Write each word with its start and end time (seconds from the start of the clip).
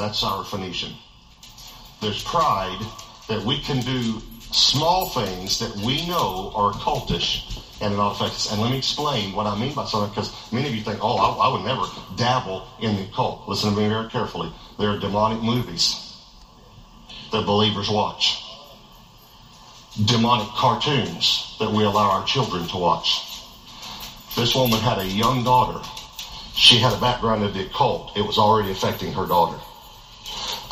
That's 0.00 0.24
our 0.24 0.44
Phoenician. 0.44 0.94
There's 2.00 2.24
pride 2.24 2.80
that 3.28 3.44
we 3.44 3.60
can 3.60 3.80
do 3.80 4.22
small 4.50 5.10
things 5.10 5.58
that 5.58 5.76
we 5.84 6.08
know 6.08 6.52
are 6.54 6.72
cultish 6.72 7.60
and 7.82 7.92
it 7.92 7.98
all 7.98 8.12
affects 8.12 8.46
us. 8.46 8.52
And 8.52 8.62
let 8.62 8.70
me 8.70 8.78
explain 8.78 9.34
what 9.34 9.46
I 9.46 9.60
mean 9.60 9.74
by 9.74 9.84
something 9.84 10.08
because 10.08 10.32
many 10.54 10.68
of 10.68 10.74
you 10.74 10.82
think, 10.82 11.00
oh, 11.02 11.18
I, 11.18 11.48
I 11.48 11.52
would 11.52 11.66
never 11.66 11.82
dabble 12.16 12.66
in 12.80 12.96
the 12.96 13.02
occult. 13.02 13.46
Listen 13.46 13.74
to 13.74 13.76
me 13.78 13.88
very 13.88 14.08
carefully. 14.08 14.50
There 14.78 14.88
are 14.88 14.98
demonic 14.98 15.42
movies 15.42 16.16
that 17.30 17.44
believers 17.44 17.90
watch, 17.90 18.42
demonic 20.06 20.48
cartoons 20.48 21.56
that 21.58 21.70
we 21.70 21.84
allow 21.84 22.08
our 22.08 22.24
children 22.24 22.66
to 22.68 22.78
watch. 22.78 23.20
This 24.34 24.54
woman 24.54 24.80
had 24.80 24.96
a 24.96 25.06
young 25.06 25.44
daughter. 25.44 25.86
She 26.54 26.78
had 26.78 26.94
a 26.94 27.00
background 27.02 27.44
in 27.44 27.52
the 27.52 27.66
occult. 27.66 28.16
It 28.16 28.22
was 28.22 28.38
already 28.38 28.70
affecting 28.70 29.12
her 29.12 29.26
daughter. 29.26 29.60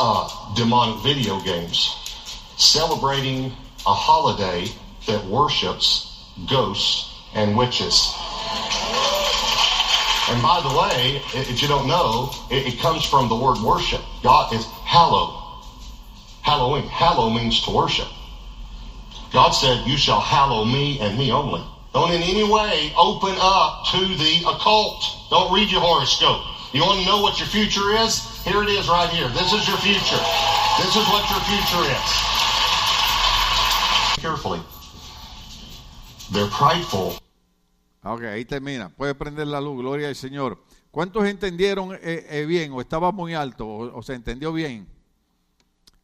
Uh, 0.01 0.55
demonic 0.55 1.03
video 1.03 1.41
games, 1.41 1.97
celebrating 2.57 3.47
a 3.87 3.93
holiday 3.93 4.69
that 5.07 5.25
worships 5.27 6.25
ghosts 6.49 7.13
and 7.35 7.57
witches. 7.57 8.15
And 10.31 10.43
by 10.43 10.61
the 10.63 10.77
way, 10.79 11.23
if 11.35 11.63
you 11.63 11.69
don't 11.69 11.89
know, 11.89 12.31
it, 12.51 12.75
it 12.75 12.79
comes 12.79 13.05
from 13.05 13.29
the 13.29 13.35
word 13.35 13.59
worship. 13.59 14.03
God 14.23 14.53
is 14.53 14.67
hallow. 14.85 15.63
Halloween. 16.43 16.87
Hallow 16.89 17.31
means 17.31 17.63
to 17.65 17.71
worship. 17.71 18.09
God 19.33 19.51
said, 19.51 19.87
You 19.87 19.97
shall 19.97 20.21
hallow 20.21 20.65
me 20.65 21.01
and 21.01 21.19
me 21.19 21.33
only. 21.33 21.63
Don't 21.93 22.13
in 22.13 22.23
any 22.23 22.45
way 22.45 22.93
open 22.97 23.35
up 23.41 23.87
to 23.93 23.99
the 23.99 24.45
occult. 24.47 25.03
Don't 25.31 25.53
read 25.53 25.71
your 25.71 25.81
horoscope. 25.81 26.43
You 26.73 26.83
want 26.83 27.01
to 27.01 27.07
know 27.07 27.23
what 27.23 27.39
your 27.39 27.49
future 27.49 27.97
is? 27.97 28.38
Here 28.49 28.63
it 28.63 28.71
is 28.71 28.89
right 28.89 29.11
here. 29.11 29.29
This 29.35 29.53
is 29.53 29.69
your 29.69 29.77
future. 29.77 30.23
This 30.79 30.97
is 30.97 31.07
what 31.13 31.23
your 31.29 31.41
future 31.45 31.85
is. 31.85 32.09
Carefully. 34.23 34.63
They're 36.33 36.49
prideful. 36.49 37.13
Ok, 38.05 38.23
ahí 38.23 38.47
termina. 38.47 38.89
Puede 38.89 39.15
prender 39.15 39.49
la 39.49 39.61
luz, 39.61 39.77
gloria 39.77 40.09
al 40.09 40.15
Señor. 40.17 40.65
¿Cuántos 40.91 41.27
entendieron 41.27 41.95
eh, 41.97 42.27
eh, 42.31 42.47
bien 42.47 42.73
o 42.73 42.81
estaba 42.81 43.13
muy 43.13 43.35
alto 43.35 43.67
o, 43.67 43.99
o 43.99 44.03
se 44.03 44.15
entendió 44.15 44.51
bien? 44.51 44.89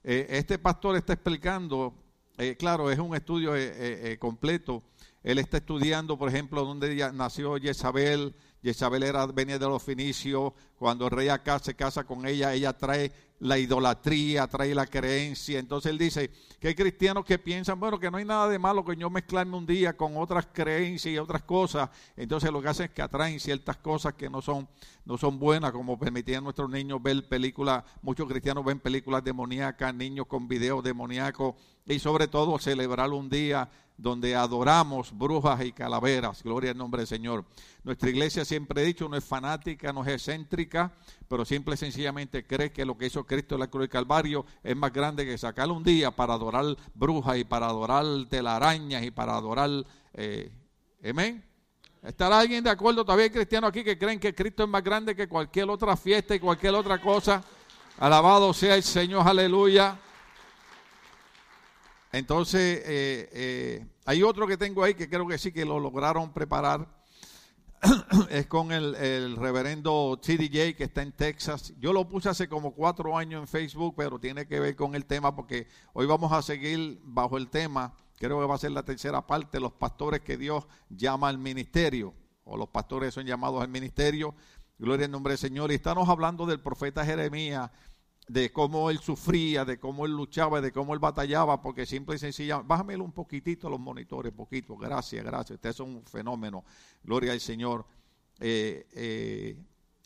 Eh, 0.02 0.26
este 0.28 0.58
pastor 0.58 0.96
está 0.96 1.14
explicando, 1.14 1.94
eh, 2.36 2.56
claro, 2.58 2.90
es 2.90 2.98
un 2.98 3.16
estudio 3.16 3.56
eh, 3.56 3.72
eh, 3.74 4.18
completo. 4.18 4.82
Él 5.22 5.38
está 5.38 5.56
estudiando, 5.56 6.18
por 6.18 6.28
ejemplo, 6.28 6.76
ella 6.82 7.10
nació 7.10 7.56
Jezabel. 7.56 8.34
Jezabel 8.62 9.02
era, 9.02 9.24
venía 9.26 9.58
de 9.58 9.66
los 9.66 9.82
finicios. 9.82 10.52
Cuando 10.78 11.06
el 11.06 11.10
rey 11.10 11.28
acá 11.28 11.58
se 11.58 11.74
casa 11.74 12.04
con 12.04 12.26
ella, 12.26 12.52
ella 12.52 12.72
trae 12.72 13.12
la 13.40 13.58
idolatría, 13.58 14.46
trae 14.46 14.74
la 14.74 14.86
creencia. 14.86 15.58
Entonces 15.58 15.90
él 15.90 15.98
dice 15.98 16.30
que 16.58 16.68
hay 16.68 16.74
cristianos 16.74 17.24
que 17.24 17.38
piensan, 17.38 17.78
bueno, 17.78 17.98
que 17.98 18.10
no 18.10 18.16
hay 18.16 18.24
nada 18.24 18.48
de 18.48 18.58
malo 18.58 18.84
que 18.84 18.96
yo 18.96 19.10
mezclarme 19.10 19.56
un 19.56 19.66
día 19.66 19.96
con 19.96 20.16
otras 20.16 20.48
creencias 20.52 21.14
y 21.14 21.18
otras 21.18 21.42
cosas. 21.42 21.90
Entonces 22.16 22.50
lo 22.50 22.62
que 22.62 22.68
hacen 22.68 22.86
es 22.86 22.92
que 22.92 23.02
atraen 23.02 23.38
ciertas 23.40 23.76
cosas 23.76 24.14
que 24.14 24.30
no 24.30 24.40
son, 24.40 24.68
no 25.04 25.18
son 25.18 25.38
buenas, 25.38 25.72
como 25.72 25.98
permitir 25.98 26.36
a 26.36 26.40
nuestros 26.40 26.70
niños 26.70 27.02
ver 27.02 27.28
películas, 27.28 27.84
muchos 28.02 28.28
cristianos 28.28 28.64
ven 28.64 28.80
películas 28.80 29.22
demoníacas, 29.22 29.94
niños 29.94 30.26
con 30.26 30.48
videos 30.48 30.82
demoníacos 30.82 31.54
y 31.86 31.98
sobre 31.98 32.28
todo 32.28 32.58
celebrar 32.58 33.10
un 33.10 33.28
día 33.28 33.68
donde 33.96 34.34
adoramos 34.34 35.16
brujas 35.16 35.64
y 35.64 35.72
calaveras. 35.72 36.42
Gloria 36.42 36.72
al 36.72 36.78
nombre 36.78 37.00
del 37.00 37.06
Señor. 37.06 37.44
Nuestra 37.84 38.10
iglesia 38.10 38.44
siempre 38.44 38.82
he 38.82 38.86
dicho, 38.86 39.08
no 39.08 39.16
es 39.16 39.24
fanática, 39.24 39.92
no 39.92 40.02
es 40.02 40.08
excéntrica, 40.08 40.63
pero 41.28 41.44
simple 41.44 41.74
y 41.74 41.78
sencillamente 41.78 42.46
cree 42.46 42.72
que 42.72 42.84
lo 42.84 42.96
que 42.96 43.06
hizo 43.06 43.24
Cristo 43.24 43.54
en 43.54 43.60
la 43.60 43.66
cruz 43.68 43.82
del 43.82 43.88
Calvario 43.88 44.44
es 44.62 44.76
más 44.76 44.92
grande 44.92 45.24
que 45.24 45.36
sacar 45.38 45.70
un 45.70 45.82
día 45.82 46.10
para 46.10 46.34
adorar 46.34 46.64
brujas 46.94 47.38
y 47.38 47.44
para 47.44 47.66
adorar 47.66 48.04
telarañas 48.28 49.02
y 49.02 49.10
para 49.10 49.36
adorar... 49.36 49.70
Eh. 50.14 50.50
¿Estará 52.02 52.38
alguien 52.38 52.62
de 52.62 52.70
acuerdo? 52.70 53.04
Todavía 53.04 53.24
hay 53.24 53.30
cristianos 53.30 53.68
aquí 53.68 53.82
que 53.82 53.98
creen 53.98 54.20
que 54.20 54.34
Cristo 54.34 54.62
es 54.62 54.68
más 54.68 54.82
grande 54.82 55.14
que 55.14 55.28
cualquier 55.28 55.68
otra 55.70 55.96
fiesta 55.96 56.34
y 56.34 56.40
cualquier 56.40 56.74
otra 56.74 57.00
cosa. 57.00 57.42
Alabado 57.98 58.52
sea 58.52 58.74
el 58.74 58.82
Señor, 58.82 59.26
aleluya. 59.26 59.98
Entonces, 62.12 62.82
eh, 62.84 63.28
eh, 63.32 63.86
hay 64.04 64.22
otro 64.22 64.46
que 64.46 64.56
tengo 64.56 64.84
ahí 64.84 64.94
que 64.94 65.08
creo 65.08 65.26
que 65.26 65.38
sí 65.38 65.52
que 65.52 65.64
lo 65.64 65.80
lograron 65.80 66.32
preparar. 66.32 66.86
es 68.30 68.46
con 68.46 68.72
el, 68.72 68.94
el 68.94 69.36
reverendo 69.36 70.18
TDJ 70.20 70.74
que 70.76 70.84
está 70.84 71.02
en 71.02 71.12
Texas. 71.12 71.74
Yo 71.78 71.92
lo 71.92 72.08
puse 72.08 72.28
hace 72.28 72.48
como 72.48 72.74
cuatro 72.74 73.16
años 73.16 73.40
en 73.40 73.48
Facebook, 73.48 73.94
pero 73.96 74.18
tiene 74.18 74.46
que 74.46 74.60
ver 74.60 74.76
con 74.76 74.94
el 74.94 75.04
tema 75.06 75.34
porque 75.34 75.68
hoy 75.92 76.06
vamos 76.06 76.32
a 76.32 76.42
seguir 76.42 77.00
bajo 77.02 77.36
el 77.36 77.48
tema. 77.48 77.94
Creo 78.18 78.40
que 78.40 78.46
va 78.46 78.54
a 78.54 78.58
ser 78.58 78.72
la 78.72 78.84
tercera 78.84 79.26
parte, 79.26 79.60
los 79.60 79.72
pastores 79.72 80.20
que 80.20 80.36
Dios 80.36 80.66
llama 80.88 81.28
al 81.28 81.38
ministerio, 81.38 82.14
o 82.44 82.56
los 82.56 82.68
pastores 82.68 83.12
son 83.14 83.26
llamados 83.26 83.62
al 83.62 83.68
ministerio. 83.68 84.34
Gloria 84.78 85.06
al 85.06 85.12
nombre 85.12 85.32
del 85.32 85.38
Señor. 85.38 85.70
Y 85.70 85.76
estamos 85.76 86.08
hablando 86.08 86.46
del 86.46 86.60
profeta 86.60 87.04
Jeremías 87.04 87.70
de 88.26 88.50
cómo 88.52 88.90
él 88.90 88.98
sufría, 89.00 89.64
de 89.64 89.78
cómo 89.78 90.06
él 90.06 90.12
luchaba, 90.12 90.60
de 90.60 90.72
cómo 90.72 90.94
él 90.94 90.98
batallaba, 90.98 91.60
porque 91.60 91.84
simple 91.84 92.16
y 92.16 92.18
sencilla, 92.18 92.58
bájamelo 92.58 93.04
un 93.04 93.12
poquitito 93.12 93.68
los 93.68 93.80
monitores, 93.80 94.32
poquito, 94.32 94.76
gracias, 94.76 95.24
gracias, 95.24 95.56
usted 95.56 95.70
es 95.70 95.80
un 95.80 96.02
fenómeno, 96.06 96.64
gloria 97.02 97.32
al 97.32 97.40
Señor. 97.40 97.84
Eh, 98.40 98.86
eh, 98.92 99.56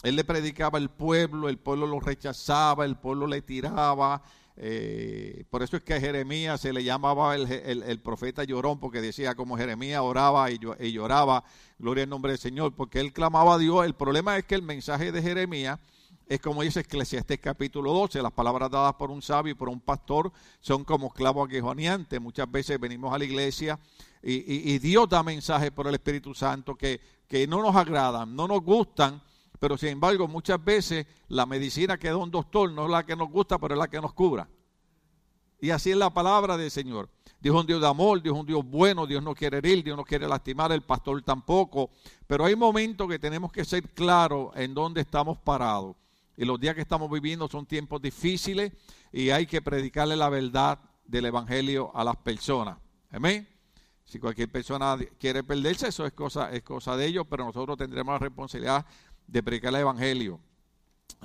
él 0.02 0.16
le 0.16 0.24
predicaba 0.24 0.78
al 0.78 0.90
pueblo, 0.90 1.48
el 1.48 1.58
pueblo 1.58 1.86
lo 1.86 2.00
rechazaba, 2.00 2.84
el 2.84 2.96
pueblo 2.96 3.26
le 3.26 3.42
tiraba, 3.42 4.22
eh, 4.60 5.44
por 5.50 5.62
eso 5.62 5.76
es 5.76 5.84
que 5.84 5.94
a 5.94 6.00
Jeremías 6.00 6.60
se 6.60 6.72
le 6.72 6.82
llamaba 6.82 7.36
el, 7.36 7.50
el, 7.50 7.84
el, 7.84 8.00
profeta 8.00 8.42
llorón, 8.42 8.80
porque 8.80 9.00
decía 9.00 9.36
como 9.36 9.56
Jeremías 9.56 10.00
oraba 10.00 10.50
y, 10.50 10.58
y 10.80 10.90
lloraba, 10.90 11.44
gloria 11.78 12.02
al 12.02 12.10
nombre 12.10 12.32
del 12.32 12.40
Señor, 12.40 12.74
porque 12.74 12.98
él 12.98 13.12
clamaba 13.12 13.54
a 13.54 13.58
Dios. 13.58 13.86
El 13.86 13.94
problema 13.94 14.36
es 14.36 14.44
que 14.44 14.56
el 14.56 14.62
mensaje 14.62 15.12
de 15.12 15.22
Jeremías 15.22 15.78
es 16.28 16.40
como 16.40 16.62
dice 16.62 16.80
Eclesiastés 16.80 17.40
capítulo 17.40 17.92
12, 17.94 18.20
las 18.20 18.32
palabras 18.32 18.70
dadas 18.70 18.94
por 18.94 19.10
un 19.10 19.22
sabio 19.22 19.52
y 19.52 19.54
por 19.54 19.70
un 19.70 19.80
pastor 19.80 20.30
son 20.60 20.84
como 20.84 21.10
clavos 21.10 21.48
aguijoneantes. 21.48 22.20
Muchas 22.20 22.50
veces 22.50 22.78
venimos 22.78 23.14
a 23.14 23.18
la 23.18 23.24
iglesia 23.24 23.78
y, 24.22 24.78
Dios 24.78 25.08
da 25.08 25.22
mensajes 25.22 25.70
por 25.70 25.86
el 25.86 25.94
Espíritu 25.94 26.34
Santo 26.34 26.74
que, 26.74 27.00
que 27.26 27.46
no 27.46 27.62
nos 27.62 27.74
agradan, 27.74 28.36
no 28.36 28.46
nos 28.46 28.60
gustan, 28.62 29.22
pero 29.58 29.78
sin 29.78 29.90
embargo 29.90 30.28
muchas 30.28 30.62
veces 30.62 31.06
la 31.28 31.46
medicina 31.46 31.96
que 31.96 32.08
da 32.08 32.16
un 32.16 32.30
doctor 32.30 32.70
no 32.72 32.84
es 32.84 32.90
la 32.90 33.06
que 33.06 33.16
nos 33.16 33.30
gusta, 33.30 33.58
pero 33.58 33.74
es 33.74 33.78
la 33.78 33.88
que 33.88 34.00
nos 34.00 34.12
cubra. 34.12 34.46
Y 35.60 35.70
así 35.70 35.90
es 35.90 35.96
la 35.96 36.10
palabra 36.10 36.58
del 36.58 36.70
Señor. 36.70 37.08
Dios 37.40 37.54
es 37.54 37.60
un 37.60 37.66
Dios 37.66 37.80
de 37.80 37.86
amor, 37.86 38.20
Dios 38.20 38.34
es 38.34 38.40
un 38.40 38.46
Dios 38.46 38.64
bueno, 38.64 39.06
Dios 39.06 39.22
no 39.22 39.34
quiere 39.34 39.58
herir, 39.58 39.82
Dios 39.82 39.96
no 39.96 40.04
quiere 40.04 40.28
lastimar, 40.28 40.72
el 40.72 40.82
pastor 40.82 41.22
tampoco. 41.22 41.88
Pero 42.26 42.44
hay 42.44 42.54
momentos 42.54 43.08
que 43.08 43.18
tenemos 43.18 43.50
que 43.50 43.64
ser 43.64 43.82
claros 43.90 44.50
en 44.56 44.74
dónde 44.74 45.00
estamos 45.00 45.38
parados. 45.38 45.96
Y 46.38 46.44
los 46.44 46.60
días 46.60 46.76
que 46.76 46.82
estamos 46.82 47.10
viviendo 47.10 47.48
son 47.48 47.66
tiempos 47.66 48.00
difíciles 48.00 48.72
y 49.10 49.30
hay 49.30 49.44
que 49.44 49.60
predicarle 49.60 50.14
la 50.14 50.28
verdad 50.28 50.78
del 51.04 51.24
Evangelio 51.24 51.90
a 51.96 52.04
las 52.04 52.16
personas. 52.16 52.78
Amén. 53.10 53.48
Si 54.04 54.20
cualquier 54.20 54.48
persona 54.48 54.96
quiere 55.18 55.42
perderse, 55.42 55.88
eso 55.88 56.06
es 56.06 56.12
cosa, 56.12 56.52
es 56.52 56.62
cosa 56.62 56.96
de 56.96 57.06
ellos, 57.06 57.26
pero 57.28 57.44
nosotros 57.44 57.76
tendremos 57.76 58.14
la 58.14 58.18
responsabilidad 58.20 58.86
de 59.26 59.42
predicar 59.42 59.74
el 59.74 59.80
Evangelio. 59.80 60.38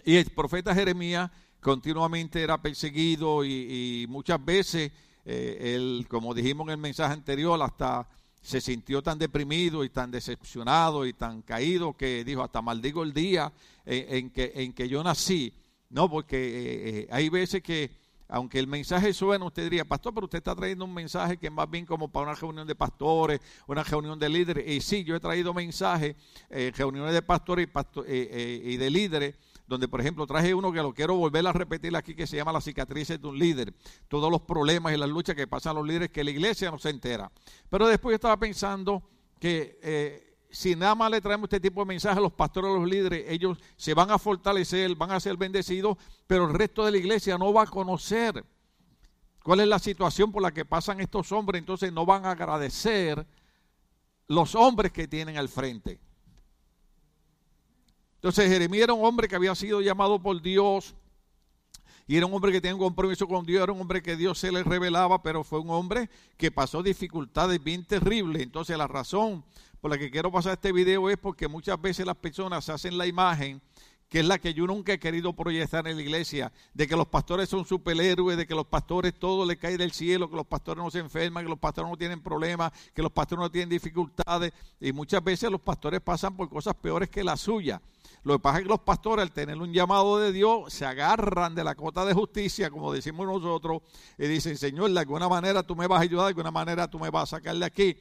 Y 0.03 0.15
el 0.15 0.25
profeta 0.31 0.73
Jeremías 0.73 1.29
continuamente 1.59 2.41
era 2.41 2.59
perseguido 2.59 3.45
y, 3.45 4.07
muchas 4.09 4.43
veces, 4.43 4.91
eh, 5.25 5.75
él, 5.75 6.07
como 6.09 6.33
dijimos 6.33 6.65
en 6.65 6.71
el 6.71 6.77
mensaje 6.77 7.13
anterior, 7.13 7.61
hasta 7.61 8.09
se 8.43 8.59
sintió 8.59 9.01
tan 9.01 9.17
deprimido 9.17 9.83
y 9.83 9.89
tan 9.89 10.11
decepcionado 10.11 11.05
y 11.05 11.13
tan 11.13 11.41
caído 11.41 11.93
que 11.93 12.23
dijo, 12.25 12.43
hasta 12.43 12.61
maldigo 12.61 13.01
el 13.01 13.13
día 13.13 13.51
en, 13.85 14.29
que, 14.29 14.51
en 14.53 14.73
que 14.73 14.87
yo 14.89 15.01
nací. 15.01 15.53
No, 15.89 16.09
porque 16.09 16.37
eh, 16.37 16.89
eh, 16.89 17.07
hay 17.09 17.29
veces 17.29 17.63
que, 17.63 17.89
aunque 18.27 18.59
el 18.59 18.67
mensaje 18.67 19.13
suena, 19.13 19.45
usted 19.45 19.63
diría, 19.63 19.85
pastor, 19.85 20.13
pero 20.13 20.25
usted 20.25 20.39
está 20.39 20.53
trayendo 20.53 20.83
un 20.83 20.93
mensaje 20.93 21.37
que 21.37 21.47
es 21.47 21.53
más 21.53 21.69
bien 21.69 21.85
como 21.85 22.09
para 22.09 22.31
una 22.31 22.35
reunión 22.35 22.67
de 22.67 22.75
pastores, 22.75 23.39
una 23.67 23.83
reunión 23.83 24.19
de 24.19 24.27
líderes. 24.27 24.67
Y 24.67 24.81
sí, 24.81 25.03
yo 25.03 25.15
he 25.15 25.19
traído 25.19 25.53
mensajes, 25.53 26.15
eh, 26.49 26.71
reuniones 26.75 27.13
de 27.13 27.21
pastores 27.21 27.63
y, 27.63 27.67
pastor, 27.67 28.05
y 28.09 28.75
de 28.75 28.89
líderes 28.89 29.35
donde 29.67 29.87
por 29.87 30.01
ejemplo 30.01 30.27
traje 30.27 30.53
uno 30.53 30.71
que 30.71 30.81
lo 30.81 30.93
quiero 30.93 31.15
volver 31.15 31.45
a 31.47 31.53
repetir 31.53 31.95
aquí 31.95 32.15
que 32.15 32.27
se 32.27 32.35
llama 32.35 32.51
las 32.51 32.63
cicatrices 32.63 33.21
de 33.21 33.27
un 33.27 33.37
líder, 33.37 33.73
todos 34.07 34.29
los 34.31 34.41
problemas 34.41 34.93
y 34.93 34.97
las 34.97 35.09
luchas 35.09 35.35
que 35.35 35.47
pasan 35.47 35.75
los 35.75 35.87
líderes 35.87 36.11
que 36.11 36.23
la 36.23 36.31
iglesia 36.31 36.69
no 36.71 36.79
se 36.79 36.89
entera. 36.89 37.31
Pero 37.69 37.87
después 37.87 38.13
estaba 38.13 38.37
pensando 38.37 39.03
que 39.39 39.79
eh, 39.81 40.37
si 40.53 40.75
nada 40.75 40.93
más 40.93 41.09
le 41.09 41.19
traemos 41.19 41.45
este 41.45 41.59
tipo 41.59 41.81
de 41.81 41.87
mensajes 41.87 42.17
a 42.17 42.21
los 42.21 42.33
pastores, 42.33 42.69
a 42.69 42.73
los 42.75 42.87
líderes, 42.87 43.25
ellos 43.27 43.57
se 43.75 43.93
van 43.93 44.11
a 44.11 44.19
fortalecer, 44.19 44.95
van 44.95 45.11
a 45.11 45.19
ser 45.19 45.35
bendecidos, 45.35 45.97
pero 46.27 46.45
el 46.45 46.53
resto 46.53 46.85
de 46.85 46.91
la 46.91 46.97
iglesia 46.97 47.37
no 47.37 47.51
va 47.51 47.63
a 47.63 47.67
conocer 47.67 48.45
cuál 49.43 49.61
es 49.61 49.67
la 49.67 49.79
situación 49.79 50.31
por 50.31 50.43
la 50.43 50.51
que 50.51 50.63
pasan 50.63 51.01
estos 51.01 51.31
hombres, 51.31 51.59
entonces 51.59 51.91
no 51.91 52.05
van 52.05 52.25
a 52.25 52.31
agradecer 52.31 53.25
los 54.27 54.53
hombres 54.55 54.91
que 54.91 55.07
tienen 55.07 55.37
al 55.37 55.49
frente. 55.49 55.99
Entonces 58.23 58.49
Jeremías 58.49 58.85
era 58.85 58.93
un 58.93 59.03
hombre 59.03 59.27
que 59.27 59.35
había 59.35 59.53
sido 59.53 59.81
llamado 59.81 60.17
por 60.17 60.41
Dios 60.41 60.95
Y 62.07 62.15
era 62.15 62.25
un 62.25 62.33
hombre 62.33 62.53
que 62.53 62.61
tenía 62.61 62.73
un 62.73 62.79
compromiso 62.79 63.27
con 63.27 63.45
Dios, 63.45 63.61
era 63.61 63.73
un 63.73 63.81
hombre 63.81 64.01
que 64.01 64.15
Dios 64.15 64.39
se 64.39 64.49
le 64.49 64.63
revelaba, 64.63 65.21
pero 65.21 65.43
fue 65.43 65.59
un 65.59 65.69
hombre 65.69 66.09
que 66.37 66.49
pasó 66.49 66.81
dificultades 66.81 67.61
bien 67.61 67.83
terribles. 67.83 68.41
Entonces 68.41 68.77
la 68.77 68.87
razón 68.87 69.43
por 69.81 69.91
la 69.91 69.97
que 69.97 70.09
quiero 70.09 70.31
pasar 70.31 70.53
este 70.53 70.71
video 70.71 71.09
es 71.09 71.17
porque 71.17 71.49
muchas 71.49 71.81
veces 71.81 72.05
las 72.05 72.15
personas 72.15 72.69
hacen 72.69 72.97
la 72.97 73.07
imagen 73.07 73.61
que 74.07 74.19
es 74.19 74.25
la 74.25 74.37
que 74.37 74.53
yo 74.53 74.67
nunca 74.67 74.93
he 74.93 74.99
querido 74.99 75.33
proyectar 75.33 75.87
en 75.87 75.97
la 75.97 76.01
iglesia, 76.03 76.53
de 76.73 76.87
que 76.87 76.95
los 76.95 77.07
pastores 77.07 77.49
son 77.49 77.65
superhéroes, 77.65 78.37
de 78.37 78.45
que 78.45 78.53
los 78.53 78.67
pastores 78.67 79.13
todo 79.17 79.43
le 79.43 79.57
cae 79.57 79.75
del 79.75 79.91
cielo, 79.91 80.29
que 80.29 80.35
los 80.35 80.45
pastores 80.45 80.83
no 80.83 80.91
se 80.91 80.99
enferman, 80.99 81.43
que 81.43 81.49
los 81.49 81.57
pastores 81.57 81.89
no 81.89 81.97
tienen 81.97 82.21
problemas, 82.21 82.71
que 82.93 83.01
los 83.01 83.11
pastores 83.11 83.41
no 83.41 83.51
tienen 83.51 83.69
dificultades, 83.69 84.53
y 84.79 84.93
muchas 84.93 85.23
veces 85.23 85.49
los 85.49 85.59
pastores 85.59 85.99
pasan 85.99 86.37
por 86.37 86.47
cosas 86.47 86.75
peores 86.75 87.09
que 87.09 87.23
la 87.23 87.35
suya. 87.35 87.81
Lo 88.23 88.35
que 88.35 88.39
pasa 88.39 88.59
es 88.59 88.63
que 88.63 88.69
los 88.69 88.79
pastores, 88.79 89.23
al 89.23 89.31
tener 89.31 89.57
un 89.57 89.73
llamado 89.73 90.17
de 90.17 90.31
Dios, 90.31 90.71
se 90.73 90.85
agarran 90.85 91.55
de 91.55 91.63
la 91.63 91.75
cota 91.75 92.05
de 92.05 92.13
justicia, 92.13 92.69
como 92.69 92.93
decimos 92.93 93.27
nosotros, 93.27 93.81
y 94.17 94.27
dicen, 94.27 94.57
Señor, 94.57 94.91
de 94.91 94.99
alguna 94.99 95.27
manera 95.27 95.63
tú 95.63 95.75
me 95.75 95.87
vas 95.87 95.99
a 95.99 96.03
ayudar, 96.03 96.25
de 96.25 96.29
alguna 96.29 96.51
manera 96.51 96.87
tú 96.87 96.99
me 96.99 97.09
vas 97.09 97.23
a 97.23 97.37
sacar 97.37 97.55
de 97.55 97.65
aquí. 97.65 97.97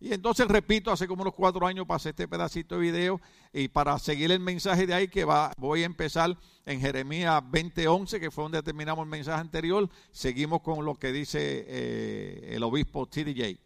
Y 0.00 0.12
entonces 0.12 0.46
repito, 0.48 0.90
hace 0.90 1.06
como 1.06 1.22
unos 1.22 1.34
cuatro 1.34 1.66
años 1.66 1.86
pasé 1.86 2.10
este 2.10 2.28
pedacito 2.28 2.74
de 2.74 2.80
video 2.82 3.20
y 3.52 3.68
para 3.68 3.98
seguir 3.98 4.30
el 4.30 4.40
mensaje 4.40 4.86
de 4.86 4.94
ahí 4.94 5.08
que 5.08 5.24
va, 5.24 5.52
voy 5.56 5.82
a 5.82 5.86
empezar 5.86 6.36
en 6.66 6.80
Jeremías 6.80 7.42
20:11, 7.42 8.20
que 8.20 8.30
fue 8.30 8.44
donde 8.44 8.62
terminamos 8.62 9.04
el 9.04 9.10
mensaje 9.10 9.40
anterior, 9.40 9.88
seguimos 10.12 10.60
con 10.60 10.84
lo 10.84 10.96
que 10.96 11.12
dice 11.12 11.64
eh, 11.66 12.52
el 12.54 12.62
obispo 12.62 13.06
TDJ. 13.06 13.65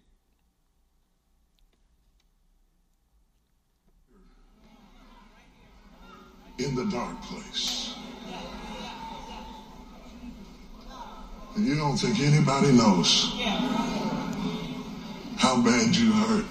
In 6.60 6.74
the 6.74 6.84
dark 6.84 7.22
place. 7.22 7.94
And 11.56 11.66
you 11.66 11.74
don't 11.74 11.96
think 11.96 12.20
anybody 12.20 12.70
knows 12.72 13.32
how 15.38 15.62
bad 15.62 15.96
you 15.96 16.12
hurt. 16.12 16.44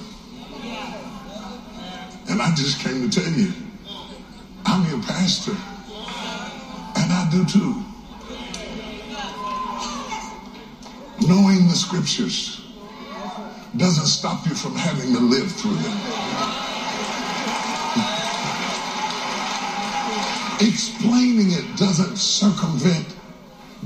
And 2.27 2.41
I 2.41 2.55
just 2.55 2.79
came 2.79 3.07
to 3.07 3.21
tell 3.21 3.31
you, 3.31 3.53
I'm 4.65 4.89
your 4.89 4.99
pastor. 5.03 5.55
And 6.95 7.11
I 7.13 7.29
do 7.31 7.45
too. 7.45 7.83
Knowing 11.27 11.67
the 11.67 11.75
scriptures 11.75 12.61
doesn't 13.77 14.07
stop 14.07 14.47
you 14.47 14.55
from 14.55 14.73
having 14.73 15.13
to 15.13 15.19
live 15.19 15.51
through 15.51 15.75
them. 15.75 16.28
Explaining 20.61 21.51
it 21.51 21.65
doesn't 21.77 22.17
circumvent 22.17 23.07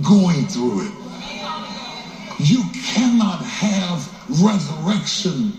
going 0.01 0.45
through 0.47 0.81
it. 0.87 0.93
You 2.39 2.63
cannot 2.73 3.41
have 3.45 4.01
resurrection 4.41 5.53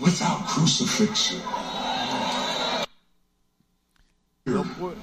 without 0.00 0.46
crucifixion. 0.46 1.40
No, 4.46 4.62
pu- 4.64 4.94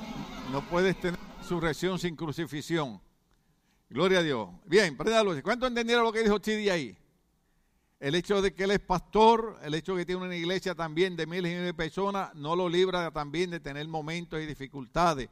no 0.52 0.62
puedes 0.62 1.00
tener 1.00 1.20
resurrección 1.40 2.00
sin 2.00 2.16
crucifixión. 2.16 3.00
Gloria 3.90 4.20
a 4.20 4.24
Dios. 4.24 4.50
Bien, 4.66 4.98
préndalo. 4.98 5.40
¿Cuánto 5.44 5.68
entendieron 5.68 6.04
lo 6.04 6.12
que 6.12 6.24
dijo 6.24 6.40
Chidi 6.40 6.70
ahí? 6.70 6.98
El 8.04 8.16
hecho 8.16 8.42
de 8.42 8.54
que 8.54 8.66
él 8.66 8.72
es 8.72 8.82
pastor, 8.82 9.58
el 9.64 9.74
hecho 9.76 9.96
de 9.96 10.02
que 10.02 10.06
tiene 10.08 10.26
una 10.26 10.36
iglesia 10.36 10.76
también 10.76 11.16
de 11.16 11.26
miles 11.26 11.50
y 11.50 11.56
miles 11.56 11.68
de 11.68 11.74
personas, 11.74 12.36
no 12.36 12.54
lo 12.54 12.68
libra 12.68 13.10
también 13.12 13.50
de 13.50 13.62
tener 13.62 13.88
momentos 13.88 14.42
y 14.42 14.46
dificultades. 14.46 15.30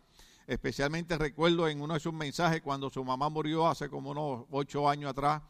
Especialmente 0.47 1.17
recuerdo 1.17 1.67
en 1.67 1.81
uno 1.81 1.95
de 1.95 1.99
sus 1.99 2.13
mensajes 2.13 2.61
cuando 2.61 2.89
su 2.89 3.03
mamá 3.03 3.27
murió 3.27 3.67
hace 3.67 3.89
como 3.89 4.11
unos 4.11 4.45
ocho 4.51 4.87
años 4.87 5.09
atrás. 5.09 5.41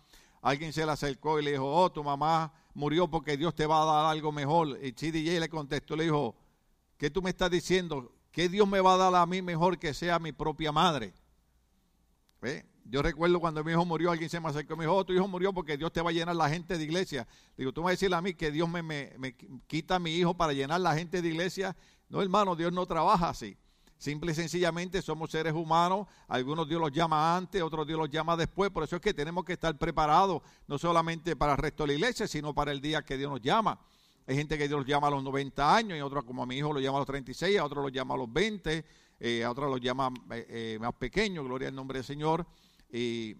Alguien 0.41 0.73
se 0.73 0.83
le 0.83 0.93
acercó 0.93 1.39
y 1.39 1.43
le 1.43 1.51
dijo, 1.51 1.71
oh, 1.71 1.91
tu 1.91 2.03
mamá 2.03 2.51
murió 2.73 3.07
porque 3.07 3.37
Dios 3.37 3.53
te 3.53 3.67
va 3.67 3.83
a 3.83 3.85
dar 3.85 4.05
algo 4.07 4.31
mejor. 4.31 4.79
Y 4.81 4.91
CDJ 4.91 5.39
le 5.39 5.47
contestó, 5.47 5.95
le 5.95 6.05
dijo, 6.05 6.35
¿qué 6.97 7.11
tú 7.11 7.21
me 7.21 7.29
estás 7.29 7.51
diciendo? 7.51 8.11
¿Qué 8.31 8.49
Dios 8.49 8.67
me 8.67 8.81
va 8.81 8.95
a 8.95 8.97
dar 8.97 9.13
a 9.13 9.27
mí 9.27 9.43
mejor 9.43 9.77
que 9.77 9.93
sea 9.93 10.17
mi 10.17 10.31
propia 10.31 10.71
madre? 10.71 11.13
¿Ve? 12.41 12.65
Yo 12.85 13.01
recuerdo 13.01 13.39
cuando 13.39 13.63
mi 13.63 13.71
hijo 13.71 13.85
murió, 13.85 14.11
alguien 14.11 14.29
se 14.29 14.39
me 14.39 14.49
acercó 14.49 14.73
y 14.73 14.77
me 14.77 14.83
dijo, 14.85 14.95
oh, 14.95 15.05
tu 15.05 15.13
hijo 15.13 15.27
murió 15.27 15.53
porque 15.53 15.77
Dios 15.77 15.91
te 15.91 16.01
va 16.01 16.09
a 16.09 16.13
llenar 16.13 16.35
la 16.35 16.49
gente 16.49 16.77
de 16.77 16.83
iglesia. 16.83 17.27
Digo, 17.57 17.71
tú 17.71 17.81
vas 17.83 17.89
a 17.89 17.91
decir 17.91 18.13
a 18.13 18.21
mí 18.21 18.33
que 18.33 18.51
Dios 18.51 18.67
me, 18.67 18.81
me, 18.81 19.13
me 19.17 19.35
quita 19.67 19.95
a 19.95 19.99
mi 19.99 20.15
hijo 20.15 20.33
para 20.33 20.53
llenar 20.53 20.81
la 20.81 20.95
gente 20.95 21.21
de 21.21 21.27
iglesia. 21.27 21.75
No, 22.09 22.21
hermano, 22.21 22.55
Dios 22.55 22.73
no 22.73 22.85
trabaja 22.85 23.29
así. 23.29 23.57
Simple 24.01 24.31
y 24.31 24.33
sencillamente 24.33 24.99
somos 24.99 25.29
seres 25.29 25.53
humanos, 25.53 26.07
algunos 26.27 26.67
Dios 26.67 26.81
los 26.81 26.91
llama 26.91 27.37
antes, 27.37 27.61
otros 27.61 27.85
Dios 27.85 27.99
los 27.99 28.09
llama 28.09 28.35
después, 28.35 28.71
por 28.71 28.83
eso 28.83 28.95
es 28.95 29.01
que 29.01 29.13
tenemos 29.13 29.45
que 29.45 29.53
estar 29.53 29.77
preparados, 29.77 30.41
no 30.65 30.79
solamente 30.79 31.35
para 31.35 31.51
el 31.51 31.59
resto 31.59 31.83
de 31.83 31.87
la 31.89 31.93
iglesia, 31.93 32.27
sino 32.27 32.51
para 32.51 32.71
el 32.71 32.81
día 32.81 33.03
que 33.03 33.15
Dios 33.15 33.29
nos 33.29 33.41
llama. 33.41 33.79
Hay 34.25 34.35
gente 34.35 34.57
que 34.57 34.67
Dios 34.67 34.79
los 34.79 34.87
llama 34.87 35.05
a 35.05 35.11
los 35.11 35.23
90 35.23 35.75
años, 35.75 35.99
y 35.99 36.01
otros 36.01 36.23
como 36.23 36.41
a 36.41 36.47
mi 36.47 36.57
hijo 36.57 36.73
lo 36.73 36.79
llama 36.79 36.97
a 36.97 37.01
los 37.01 37.07
36, 37.07 37.59
a 37.59 37.63
otros 37.63 37.83
los 37.83 37.91
llama 37.91 38.15
a 38.15 38.17
los 38.17 38.33
20, 38.33 38.85
eh, 39.19 39.43
a 39.43 39.51
otros 39.51 39.69
los 39.69 39.79
llama 39.79 40.11
eh, 40.31 40.47
eh, 40.49 40.77
más 40.81 40.93
pequeños, 40.95 41.45
gloria 41.45 41.67
al 41.67 41.75
nombre 41.75 41.99
del 41.99 42.05
Señor. 42.05 42.47
Y, 42.91 43.37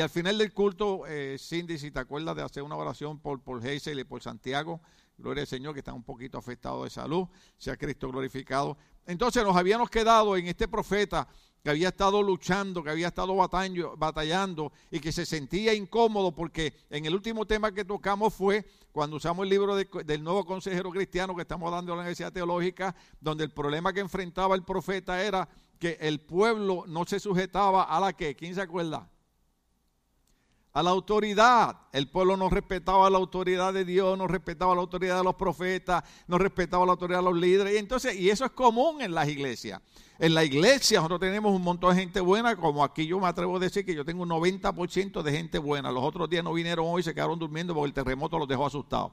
al 0.00 0.10
final 0.10 0.38
del 0.38 0.52
culto, 0.52 1.06
eh, 1.06 1.36
Cindy, 1.38 1.78
si 1.78 1.90
te 1.90 2.00
acuerdas 2.00 2.34
de 2.34 2.42
hacer 2.42 2.62
una 2.62 2.76
oración 2.76 3.20
por, 3.20 3.40
por 3.40 3.62
y 3.64 4.04
por 4.04 4.22
Santiago, 4.22 4.80
gloria 5.18 5.42
al 5.42 5.46
Señor, 5.46 5.74
que 5.74 5.80
están 5.80 5.94
un 5.94 6.02
poquito 6.02 6.38
afectados 6.38 6.84
de 6.84 6.90
salud, 6.90 7.28
sea 7.56 7.76
Cristo 7.76 8.10
glorificado. 8.10 8.76
Entonces 9.06 9.44
nos 9.44 9.56
habíamos 9.56 9.88
quedado 9.88 10.36
en 10.36 10.46
este 10.46 10.66
profeta 10.66 11.28
que 11.62 11.70
había 11.70 11.88
estado 11.88 12.22
luchando, 12.22 12.82
que 12.82 12.90
había 12.90 13.08
estado 13.08 13.34
batallando, 13.34 14.72
y 14.90 15.00
que 15.00 15.10
se 15.10 15.26
sentía 15.26 15.74
incómodo 15.74 16.32
porque 16.32 16.74
en 16.90 17.06
el 17.06 17.14
último 17.14 17.44
tema 17.44 17.72
que 17.72 17.84
tocamos 17.84 18.34
fue 18.34 18.64
cuando 18.92 19.16
usamos 19.16 19.42
el 19.42 19.50
libro 19.50 19.74
de, 19.74 19.88
del 20.04 20.22
nuevo 20.22 20.44
consejero 20.44 20.90
cristiano 20.90 21.34
que 21.34 21.42
estamos 21.42 21.72
dando 21.72 21.92
en 21.92 21.98
la 21.98 22.02
Universidad 22.02 22.32
Teológica, 22.32 22.94
donde 23.20 23.42
el 23.42 23.50
problema 23.50 23.92
que 23.92 23.98
enfrentaba 23.98 24.54
el 24.54 24.62
profeta 24.62 25.20
era 25.20 25.48
que 25.78 25.98
el 26.00 26.20
pueblo 26.20 26.84
no 26.86 27.04
se 27.04 27.20
sujetaba 27.20 27.84
a 27.84 28.00
la 28.00 28.12
que, 28.12 28.34
¿quién 28.34 28.54
se 28.54 28.60
acuerda? 28.60 29.08
a 30.76 30.82
la 30.82 30.90
autoridad. 30.90 31.74
El 31.90 32.06
pueblo 32.10 32.36
no 32.36 32.50
respetaba 32.50 33.08
la 33.08 33.16
autoridad 33.16 33.72
de 33.72 33.86
Dios, 33.86 34.18
no 34.18 34.28
respetaba 34.28 34.74
la 34.74 34.82
autoridad 34.82 35.16
de 35.16 35.24
los 35.24 35.34
profetas, 35.34 36.04
no 36.26 36.36
respetaba 36.36 36.84
la 36.84 36.92
autoridad 36.92 37.20
de 37.20 37.24
los 37.24 37.34
líderes. 37.34 37.72
Y 37.72 37.78
entonces, 37.78 38.14
y 38.14 38.28
eso 38.28 38.44
es 38.44 38.50
común 38.50 39.00
en 39.00 39.14
las 39.14 39.26
iglesias. 39.26 39.80
En 40.18 40.34
la 40.34 40.44
iglesia 40.44 40.98
nosotros 40.98 41.20
tenemos 41.20 41.54
un 41.54 41.62
montón 41.62 41.94
de 41.94 42.02
gente 42.02 42.20
buena, 42.20 42.56
como 42.56 42.84
aquí 42.84 43.06
yo 43.06 43.18
me 43.18 43.26
atrevo 43.26 43.56
a 43.56 43.58
decir 43.58 43.86
que 43.86 43.94
yo 43.94 44.04
tengo 44.04 44.24
un 44.24 44.28
90% 44.28 45.22
de 45.22 45.32
gente 45.32 45.56
buena. 45.56 45.90
Los 45.90 46.04
otros 46.04 46.28
días 46.28 46.44
no 46.44 46.52
vinieron 46.52 46.84
hoy, 46.86 47.02
se 47.02 47.14
quedaron 47.14 47.38
durmiendo 47.38 47.72
porque 47.72 47.88
el 47.88 47.94
terremoto 47.94 48.38
los 48.38 48.46
dejó 48.46 48.66
asustados. 48.66 49.12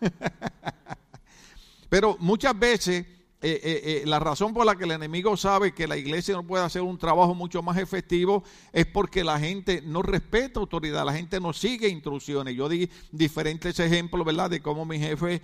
Pero 1.88 2.16
muchas 2.20 2.56
veces 2.56 3.04
eh, 3.42 3.60
eh, 3.62 3.82
eh, 3.84 4.06
la 4.06 4.18
razón 4.18 4.54
por 4.54 4.64
la 4.64 4.76
que 4.76 4.84
el 4.84 4.92
enemigo 4.92 5.36
sabe 5.36 5.74
que 5.74 5.86
la 5.86 5.98
iglesia 5.98 6.34
no 6.34 6.46
puede 6.46 6.64
hacer 6.64 6.80
un 6.80 6.96
trabajo 6.96 7.34
mucho 7.34 7.62
más 7.62 7.76
efectivo 7.76 8.42
es 8.72 8.86
porque 8.86 9.22
la 9.22 9.38
gente 9.38 9.82
no 9.84 10.00
respeta 10.00 10.58
autoridad, 10.58 11.04
la 11.04 11.12
gente 11.12 11.38
no 11.38 11.52
sigue 11.52 11.86
instrucciones. 11.88 12.56
Yo 12.56 12.66
di 12.66 12.88
diferentes 13.12 13.78
ejemplos, 13.78 14.24
¿verdad?, 14.24 14.48
de 14.48 14.62
cómo 14.62 14.86
mi 14.86 14.98
jefe, 14.98 15.42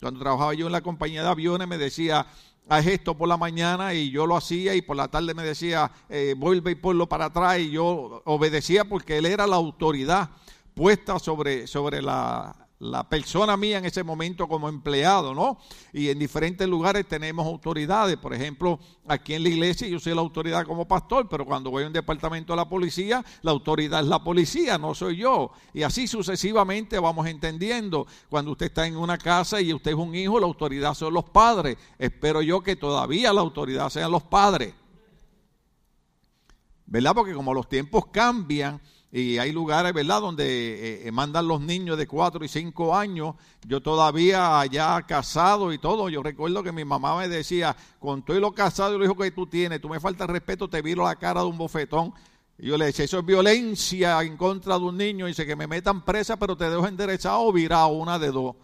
cuando 0.00 0.20
trabajaba 0.20 0.54
yo 0.54 0.66
en 0.66 0.72
la 0.72 0.82
compañía 0.82 1.24
de 1.24 1.30
aviones, 1.30 1.66
me 1.66 1.78
decía, 1.78 2.26
haz 2.68 2.86
esto 2.86 3.18
por 3.18 3.28
la 3.28 3.36
mañana 3.36 3.92
y 3.92 4.10
yo 4.10 4.24
lo 4.24 4.36
hacía 4.36 4.76
y 4.76 4.82
por 4.82 4.96
la 4.96 5.08
tarde 5.08 5.34
me 5.34 5.42
decía, 5.42 5.90
vuelve 6.36 6.70
y 6.70 6.76
ponlo 6.76 7.08
para 7.08 7.24
atrás 7.24 7.58
y 7.58 7.72
yo 7.72 8.22
obedecía 8.24 8.84
porque 8.84 9.18
él 9.18 9.26
era 9.26 9.48
la 9.48 9.56
autoridad 9.56 10.30
puesta 10.74 11.18
sobre, 11.18 11.66
sobre 11.66 12.00
la, 12.00 12.61
la 12.82 13.08
persona 13.08 13.56
mía 13.56 13.78
en 13.78 13.84
ese 13.84 14.02
momento 14.02 14.48
como 14.48 14.68
empleado, 14.68 15.32
¿no? 15.34 15.56
Y 15.92 16.08
en 16.08 16.18
diferentes 16.18 16.66
lugares 16.66 17.06
tenemos 17.06 17.46
autoridades. 17.46 18.16
Por 18.16 18.34
ejemplo, 18.34 18.80
aquí 19.06 19.34
en 19.34 19.44
la 19.44 19.50
iglesia 19.50 19.86
yo 19.86 20.00
soy 20.00 20.16
la 20.16 20.20
autoridad 20.20 20.66
como 20.66 20.88
pastor, 20.88 21.28
pero 21.28 21.46
cuando 21.46 21.70
voy 21.70 21.84
a 21.84 21.86
un 21.86 21.92
departamento 21.92 22.52
de 22.52 22.56
la 22.56 22.68
policía, 22.68 23.24
la 23.42 23.52
autoridad 23.52 24.00
es 24.00 24.08
la 24.08 24.24
policía, 24.24 24.78
no 24.78 24.96
soy 24.96 25.18
yo. 25.18 25.52
Y 25.72 25.84
así 25.84 26.08
sucesivamente 26.08 26.98
vamos 26.98 27.28
entendiendo. 27.28 28.04
Cuando 28.28 28.50
usted 28.50 28.66
está 28.66 28.84
en 28.84 28.96
una 28.96 29.16
casa 29.16 29.60
y 29.60 29.72
usted 29.72 29.92
es 29.92 29.96
un 29.96 30.12
hijo, 30.16 30.40
la 30.40 30.46
autoridad 30.46 30.94
son 30.94 31.14
los 31.14 31.24
padres. 31.26 31.78
Espero 32.00 32.42
yo 32.42 32.64
que 32.64 32.74
todavía 32.74 33.32
la 33.32 33.42
autoridad 33.42 33.90
sean 33.90 34.10
los 34.10 34.24
padres. 34.24 34.74
¿Verdad? 36.86 37.14
Porque 37.14 37.32
como 37.32 37.54
los 37.54 37.68
tiempos 37.68 38.06
cambian, 38.06 38.80
y 39.14 39.36
hay 39.36 39.52
lugares, 39.52 39.92
¿verdad?, 39.92 40.22
donde 40.22 41.06
eh, 41.06 41.12
mandan 41.12 41.46
los 41.46 41.60
niños 41.60 41.98
de 41.98 42.06
4 42.06 42.42
y 42.46 42.48
5 42.48 42.96
años. 42.96 43.34
Yo 43.66 43.82
todavía 43.82 44.64
ya 44.64 45.02
casado 45.02 45.70
y 45.70 45.76
todo, 45.76 46.08
yo 46.08 46.22
recuerdo 46.22 46.62
que 46.62 46.72
mi 46.72 46.82
mamá 46.86 47.18
me 47.18 47.28
decía, 47.28 47.76
con 47.98 48.22
todo 48.22 48.40
lo 48.40 48.52
casado 48.52 48.94
y 48.94 48.98
lo 48.98 49.04
hijo 49.04 49.14
que 49.14 49.30
tú 49.30 49.46
tienes, 49.46 49.82
tú 49.82 49.90
me 49.90 50.00
falta 50.00 50.26
respeto, 50.26 50.66
te 50.66 50.80
viro 50.80 51.04
la 51.04 51.16
cara 51.16 51.42
de 51.42 51.46
un 51.46 51.58
bofetón. 51.58 52.14
Y 52.56 52.68
yo 52.68 52.78
le 52.78 52.86
decía, 52.86 53.04
eso 53.04 53.18
es 53.18 53.26
violencia 53.26 54.22
en 54.22 54.38
contra 54.38 54.78
de 54.78 54.84
un 54.84 54.96
niño. 54.96 55.26
Y 55.26 55.32
dice 55.32 55.44
que 55.44 55.56
me 55.56 55.66
metan 55.66 56.02
presa, 56.06 56.38
pero 56.38 56.56
te 56.56 56.70
dejo 56.70 56.86
enderezado 56.86 57.42
o 57.42 57.52
virado, 57.52 57.88
una 57.88 58.18
de 58.18 58.30
dos. 58.30 58.56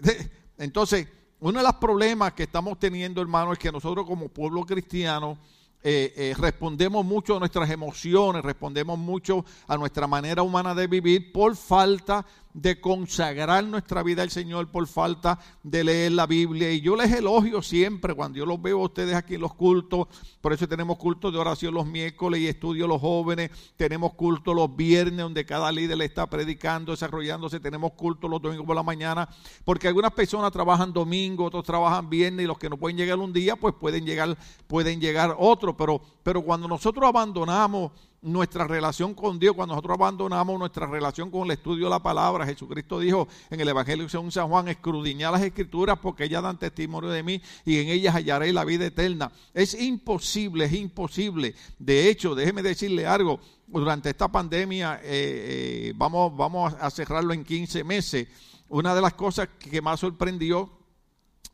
Entonces, 0.56 1.06
uno 1.40 1.58
de 1.58 1.64
los 1.64 1.74
problemas 1.74 2.32
que 2.32 2.44
estamos 2.44 2.78
teniendo, 2.78 3.20
hermano, 3.20 3.52
es 3.52 3.58
que 3.58 3.70
nosotros 3.70 4.06
como 4.06 4.30
pueblo 4.30 4.64
cristiano 4.64 5.36
eh, 5.82 6.12
eh, 6.16 6.34
respondemos 6.36 7.04
mucho 7.04 7.36
a 7.36 7.38
nuestras 7.38 7.70
emociones, 7.70 8.42
respondemos 8.42 8.98
mucho 8.98 9.44
a 9.68 9.76
nuestra 9.76 10.08
manera 10.08 10.42
humana 10.42 10.74
de 10.74 10.88
vivir 10.88 11.32
por 11.32 11.54
falta 11.54 12.26
de 12.60 12.80
consagrar 12.80 13.64
nuestra 13.64 14.02
vida 14.02 14.22
al 14.22 14.30
Señor 14.30 14.68
por 14.68 14.88
falta 14.88 15.38
de 15.62 15.84
leer 15.84 16.12
la 16.12 16.26
Biblia. 16.26 16.72
Y 16.72 16.80
yo 16.80 16.96
les 16.96 17.12
elogio 17.12 17.62
siempre 17.62 18.14
cuando 18.14 18.38
yo 18.38 18.46
los 18.46 18.60
veo 18.60 18.80
a 18.80 18.86
ustedes 18.86 19.14
aquí 19.14 19.36
en 19.36 19.42
los 19.42 19.54
cultos. 19.54 20.08
Por 20.40 20.52
eso 20.52 20.66
tenemos 20.66 20.98
cultos 20.98 21.32
de 21.32 21.38
oración 21.38 21.72
los 21.72 21.86
miércoles 21.86 22.40
y 22.40 22.48
estudio 22.48 22.88
los 22.88 23.00
jóvenes. 23.00 23.52
Tenemos 23.76 24.14
cultos 24.14 24.56
los 24.56 24.74
viernes 24.74 25.18
donde 25.18 25.46
cada 25.46 25.70
líder 25.70 25.98
le 25.98 26.06
está 26.06 26.28
predicando, 26.28 26.90
desarrollándose. 26.90 27.60
Tenemos 27.60 27.92
cultos 27.92 28.28
los 28.28 28.42
domingos 28.42 28.66
por 28.66 28.74
la 28.74 28.82
mañana. 28.82 29.28
Porque 29.64 29.86
algunas 29.86 30.12
personas 30.12 30.50
trabajan 30.50 30.92
domingo, 30.92 31.44
otros 31.44 31.64
trabajan 31.64 32.10
viernes 32.10 32.42
y 32.42 32.48
los 32.48 32.58
que 32.58 32.68
no 32.68 32.76
pueden 32.76 32.96
llegar 32.96 33.18
un 33.18 33.32
día, 33.32 33.54
pues 33.54 33.72
pueden 33.78 34.04
llegar, 34.04 34.36
pueden 34.66 35.00
llegar 35.00 35.36
otros. 35.38 35.76
Pero, 35.78 36.02
pero 36.24 36.42
cuando 36.42 36.66
nosotros 36.66 37.08
abandonamos 37.08 37.92
nuestra 38.20 38.66
relación 38.66 39.14
con 39.14 39.38
Dios, 39.38 39.54
cuando 39.54 39.74
nosotros 39.74 39.96
abandonamos 39.96 40.58
nuestra 40.58 40.86
relación 40.86 41.30
con 41.30 41.44
el 41.44 41.52
estudio 41.52 41.84
de 41.84 41.90
la 41.90 42.02
palabra, 42.02 42.46
Jesucristo 42.46 42.98
dijo 42.98 43.28
en 43.50 43.60
el 43.60 43.68
Evangelio 43.68 44.08
según 44.08 44.32
San 44.32 44.48
Juan, 44.48 44.68
escudriñad 44.68 45.32
las 45.32 45.42
escrituras 45.42 45.98
porque 46.00 46.24
ellas 46.24 46.42
dan 46.42 46.58
testimonio 46.58 47.10
de 47.10 47.22
mí 47.22 47.40
y 47.64 47.78
en 47.78 47.88
ellas 47.88 48.14
hallaré 48.14 48.52
la 48.52 48.64
vida 48.64 48.86
eterna. 48.86 49.30
Es 49.54 49.74
imposible, 49.74 50.64
es 50.64 50.72
imposible. 50.72 51.54
De 51.78 52.08
hecho, 52.08 52.34
déjeme 52.34 52.62
decirle 52.62 53.06
algo, 53.06 53.40
durante 53.68 54.10
esta 54.10 54.28
pandemia, 54.28 55.00
eh, 55.02 55.90
eh, 55.90 55.92
vamos, 55.94 56.34
vamos 56.36 56.74
a 56.80 56.90
cerrarlo 56.90 57.34
en 57.34 57.44
15 57.44 57.84
meses, 57.84 58.28
una 58.68 58.94
de 58.94 59.00
las 59.02 59.14
cosas 59.14 59.48
que 59.58 59.80
más 59.80 60.00
sorprendió, 60.00 60.70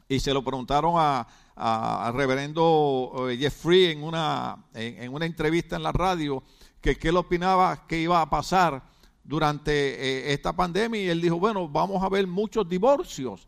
y 0.08 0.20
se 0.20 0.32
lo 0.32 0.44
preguntaron 0.44 0.94
a, 0.96 1.26
al 1.56 2.14
reverendo 2.14 3.28
eh, 3.30 3.36
Jeffrey 3.36 3.86
en 3.86 4.02
una, 4.02 4.64
en, 4.74 5.12
una 5.12 5.26
entrevista 5.26 5.76
en 5.76 5.82
la 5.82 5.92
radio 5.92 6.42
que 6.80 6.96
qué 6.96 7.08
él 7.08 7.16
opinaba 7.16 7.86
que 7.86 8.00
iba 8.00 8.20
a 8.20 8.28
pasar 8.28 8.82
durante 9.22 9.72
eh, 9.72 10.32
esta 10.32 10.54
pandemia 10.54 11.02
y 11.02 11.08
él 11.08 11.20
dijo, 11.20 11.38
bueno, 11.38 11.68
vamos 11.68 12.02
a 12.02 12.08
ver 12.08 12.26
muchos 12.26 12.68
divorcios. 12.68 13.46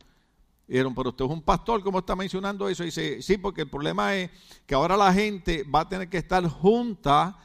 Y 0.69 0.73
dijeron, 0.73 0.95
pero 0.95 1.11
usted 1.11 1.25
es 1.25 1.31
un 1.31 1.43
pastor, 1.43 1.83
¿cómo 1.83 1.99
está 1.99 2.17
mencionando 2.17 2.69
eso? 2.69 2.83
Y 2.83 2.87
dice, 2.87 3.23
sí, 3.23 3.37
porque 3.37 3.63
el 3.63 3.69
problema 3.69 4.15
es 4.17 4.31
que 4.65 4.75
ahora 4.75 4.97
la 4.97 5.13
gente 5.13 5.65
va 5.65 5.81
a 5.81 5.89
tener 5.89 6.09
que 6.09 6.19
estar 6.19 6.45
junta 6.49 7.37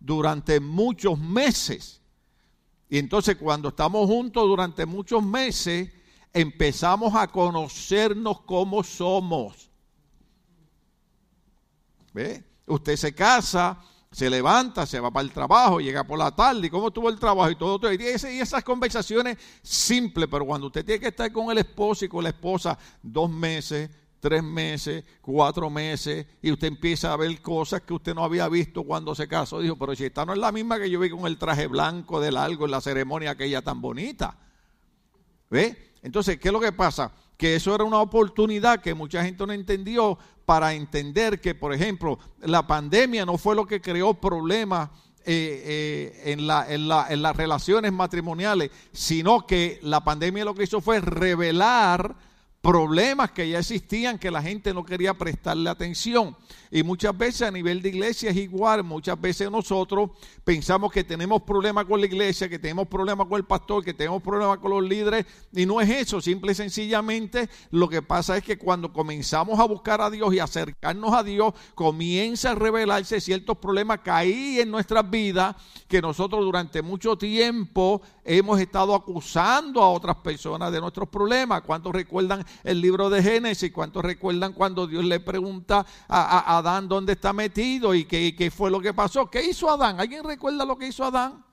durante 0.00 0.60
muchos 0.60 1.18
meses. 1.18 2.02
Y 2.88 2.98
entonces 2.98 3.36
cuando 3.36 3.68
estamos 3.68 4.06
juntos 4.06 4.46
durante 4.46 4.84
muchos 4.84 5.22
meses, 5.22 5.90
empezamos 6.32 7.14
a 7.14 7.26
conocernos 7.28 8.40
como 8.42 8.82
somos. 8.82 9.70
Usted 12.66 12.96
se 12.96 13.14
casa, 13.14 13.78
se 14.10 14.30
levanta, 14.30 14.86
se 14.86 14.98
va 14.98 15.10
para 15.10 15.24
el 15.24 15.32
trabajo, 15.32 15.80
llega 15.80 16.04
por 16.04 16.18
la 16.18 16.34
tarde, 16.34 16.66
y 16.66 16.70
cómo 16.70 16.90
tuvo 16.90 17.08
el 17.08 17.18
trabajo 17.18 17.50
y 17.50 17.56
todo, 17.56 17.92
Y, 17.92 17.96
esas 17.96 18.64
conversaciones 18.64 19.36
simples, 19.62 20.28
pero 20.30 20.46
cuando 20.46 20.68
usted 20.68 20.84
tiene 20.84 21.00
que 21.00 21.08
estar 21.08 21.30
con 21.30 21.50
el 21.50 21.58
esposo 21.58 22.04
y 22.04 22.08
con 22.08 22.24
la 22.24 22.30
esposa 22.30 22.78
dos 23.02 23.28
meses, 23.30 23.90
tres 24.20 24.42
meses, 24.42 25.04
cuatro 25.20 25.68
meses, 25.68 26.26
y 26.40 26.50
usted 26.50 26.68
empieza 26.68 27.12
a 27.12 27.16
ver 27.16 27.40
cosas 27.42 27.82
que 27.82 27.94
usted 27.94 28.14
no 28.14 28.24
había 28.24 28.48
visto 28.48 28.84
cuando 28.84 29.14
se 29.14 29.28
casó, 29.28 29.60
dijo, 29.60 29.76
pero 29.76 29.94
si 29.94 30.04
esta 30.04 30.24
no 30.24 30.32
es 30.32 30.38
la 30.38 30.50
misma 30.50 30.78
que 30.78 30.88
yo 30.88 30.98
vi 30.98 31.10
con 31.10 31.26
el 31.26 31.36
traje 31.36 31.66
blanco 31.66 32.20
de 32.20 32.32
largo 32.32 32.64
en 32.64 32.70
la 32.70 32.80
ceremonia 32.80 33.32
aquella 33.32 33.62
tan 33.62 33.80
bonita. 33.80 34.38
¿Ve? 35.50 35.92
Entonces, 36.02 36.38
¿qué 36.38 36.48
es 36.48 36.52
lo 36.52 36.60
que 36.60 36.72
pasa? 36.72 37.12
Que 37.36 37.56
eso 37.56 37.74
era 37.74 37.84
una 37.84 38.00
oportunidad 38.00 38.80
que 38.80 38.94
mucha 38.94 39.22
gente 39.22 39.46
no 39.46 39.52
entendió 39.52 40.18
para 40.46 40.72
entender 40.74 41.40
que, 41.40 41.54
por 41.54 41.74
ejemplo, 41.74 42.18
la 42.40 42.66
pandemia 42.66 43.26
no 43.26 43.36
fue 43.36 43.56
lo 43.56 43.66
que 43.66 43.80
creó 43.80 44.14
problemas 44.14 44.88
eh, 45.24 46.12
eh, 46.24 46.32
en, 46.32 46.46
la, 46.46 46.72
en, 46.72 46.86
la, 46.86 47.08
en 47.10 47.20
las 47.20 47.36
relaciones 47.36 47.92
matrimoniales, 47.92 48.70
sino 48.92 49.44
que 49.44 49.80
la 49.82 50.04
pandemia 50.04 50.44
lo 50.44 50.54
que 50.54 50.62
hizo 50.62 50.80
fue 50.80 51.00
revelar 51.00 52.14
problemas 52.66 53.30
que 53.30 53.48
ya 53.48 53.60
existían 53.60 54.18
que 54.18 54.28
la 54.28 54.42
gente 54.42 54.74
no 54.74 54.84
quería 54.84 55.14
prestarle 55.14 55.70
atención. 55.70 56.36
Y 56.68 56.82
muchas 56.82 57.16
veces 57.16 57.42
a 57.42 57.50
nivel 57.52 57.80
de 57.80 57.90
iglesia 57.90 58.30
es 58.30 58.36
igual, 58.36 58.82
muchas 58.82 59.20
veces 59.20 59.48
nosotros 59.48 60.10
pensamos 60.42 60.90
que 60.90 61.04
tenemos 61.04 61.42
problemas 61.42 61.84
con 61.84 62.00
la 62.00 62.06
iglesia, 62.06 62.48
que 62.48 62.58
tenemos 62.58 62.88
problemas 62.88 63.28
con 63.28 63.36
el 63.36 63.44
pastor, 63.44 63.84
que 63.84 63.94
tenemos 63.94 64.20
problemas 64.20 64.58
con 64.58 64.72
los 64.72 64.82
líderes, 64.82 65.26
y 65.52 65.64
no 65.64 65.80
es 65.80 65.88
eso, 65.88 66.20
simple 66.20 66.50
y 66.50 66.54
sencillamente 66.56 67.48
lo 67.70 67.88
que 67.88 68.02
pasa 68.02 68.36
es 68.36 68.42
que 68.42 68.58
cuando 68.58 68.92
comenzamos 68.92 69.60
a 69.60 69.64
buscar 69.64 70.00
a 70.00 70.10
Dios 70.10 70.34
y 70.34 70.40
acercarnos 70.40 71.14
a 71.14 71.22
Dios, 71.22 71.54
comienza 71.76 72.50
a 72.50 72.54
revelarse 72.56 73.20
ciertos 73.20 73.58
problemas 73.58 74.00
que 74.00 74.10
hay 74.10 74.58
en 74.58 74.72
nuestras 74.72 75.08
vidas 75.08 75.54
que 75.86 76.02
nosotros 76.02 76.44
durante 76.44 76.82
mucho 76.82 77.16
tiempo 77.16 78.02
hemos 78.24 78.58
estado 78.58 78.92
acusando 78.92 79.80
a 79.80 79.90
otras 79.92 80.16
personas 80.16 80.72
de 80.72 80.80
nuestros 80.80 81.08
problemas. 81.08 81.62
¿Cuántos 81.62 81.94
recuerdan 81.94 82.44
el 82.64 82.80
libro 82.80 83.08
de 83.10 83.22
Génesis? 83.22 83.72
¿Cuántos 83.72 84.04
recuerdan 84.04 84.52
cuando 84.52 84.86
Dios 84.86 85.04
le 85.04 85.20
pregunta 85.20 85.86
a, 86.08 86.58
Adán 86.58 86.88
dónde 86.88 87.12
está 87.12 87.32
metido 87.32 87.94
y 87.94 88.04
qué, 88.04 88.34
qué 88.36 88.50
fue 88.50 88.70
lo 88.70 88.80
que 88.80 88.92
pasó? 88.92 89.30
¿Qué 89.30 89.44
hizo 89.44 89.70
Adán? 89.70 90.00
¿Alguien 90.00 90.24
recuerda 90.24 90.64
lo 90.64 90.76
que 90.76 90.88
hizo 90.88 91.04
Adán? 91.04 91.44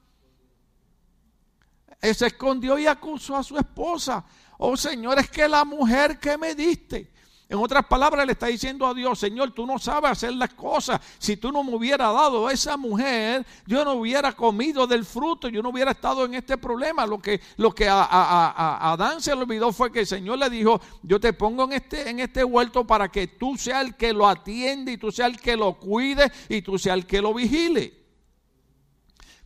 Él 2.01 2.13
se 2.13 2.27
escondió 2.27 2.77
y 2.77 2.85
acusó 2.85 3.37
a 3.37 3.43
su 3.43 3.57
esposa. 3.57 4.25
Oh 4.57 4.75
Señor, 4.75 5.19
es 5.19 5.29
que 5.29 5.47
la 5.47 5.63
mujer 5.63 6.19
que 6.19 6.37
me 6.37 6.53
diste. 6.53 7.12
En 7.53 7.59
otras 7.59 7.85
palabras, 7.85 8.25
le 8.25 8.31
está 8.31 8.47
diciendo 8.47 8.87
a 8.87 8.95
Dios, 8.95 9.19
Señor, 9.19 9.51
tú 9.51 9.67
no 9.67 9.77
sabes 9.77 10.09
hacer 10.09 10.33
las 10.33 10.55
cosas. 10.55 10.99
Si 11.19 11.37
tú 11.37 11.51
no 11.51 11.63
me 11.63 11.75
hubieras 11.75 12.11
dado 12.11 12.47
a 12.47 12.51
esa 12.51 12.77
mujer, 12.77 13.45
yo 13.67 13.85
no 13.85 13.93
hubiera 13.93 14.31
comido 14.31 14.87
del 14.87 15.05
fruto, 15.05 15.49
yo 15.49 15.61
no 15.61 15.69
hubiera 15.69 15.91
estado 15.91 16.25
en 16.25 16.33
este 16.33 16.57
problema. 16.57 17.05
Lo 17.05 17.21
que, 17.21 17.39
lo 17.57 17.71
que 17.71 17.87
a, 17.87 18.91
Adán 18.91 19.21
se 19.21 19.35
le 19.35 19.43
olvidó 19.43 19.71
fue 19.71 19.91
que 19.91 19.99
el 19.99 20.07
Señor 20.07 20.39
le 20.39 20.49
dijo, 20.49 20.81
yo 21.03 21.19
te 21.19 21.31
pongo 21.31 21.65
en 21.65 21.73
este, 21.73 22.09
en 22.09 22.21
este 22.21 22.43
huerto 22.43 22.87
para 22.87 23.09
que 23.09 23.27
tú 23.27 23.55
seas 23.55 23.85
el 23.85 23.95
que 23.97 24.13
lo 24.13 24.27
atiende 24.27 24.93
y 24.93 24.97
tú 24.97 25.11
seas 25.11 25.29
el 25.29 25.39
que 25.39 25.55
lo 25.55 25.73
cuide 25.75 26.31
y 26.49 26.63
tú 26.63 26.79
seas 26.79 26.97
el 26.97 27.05
que 27.05 27.21
lo 27.21 27.35
vigile. 27.35 28.02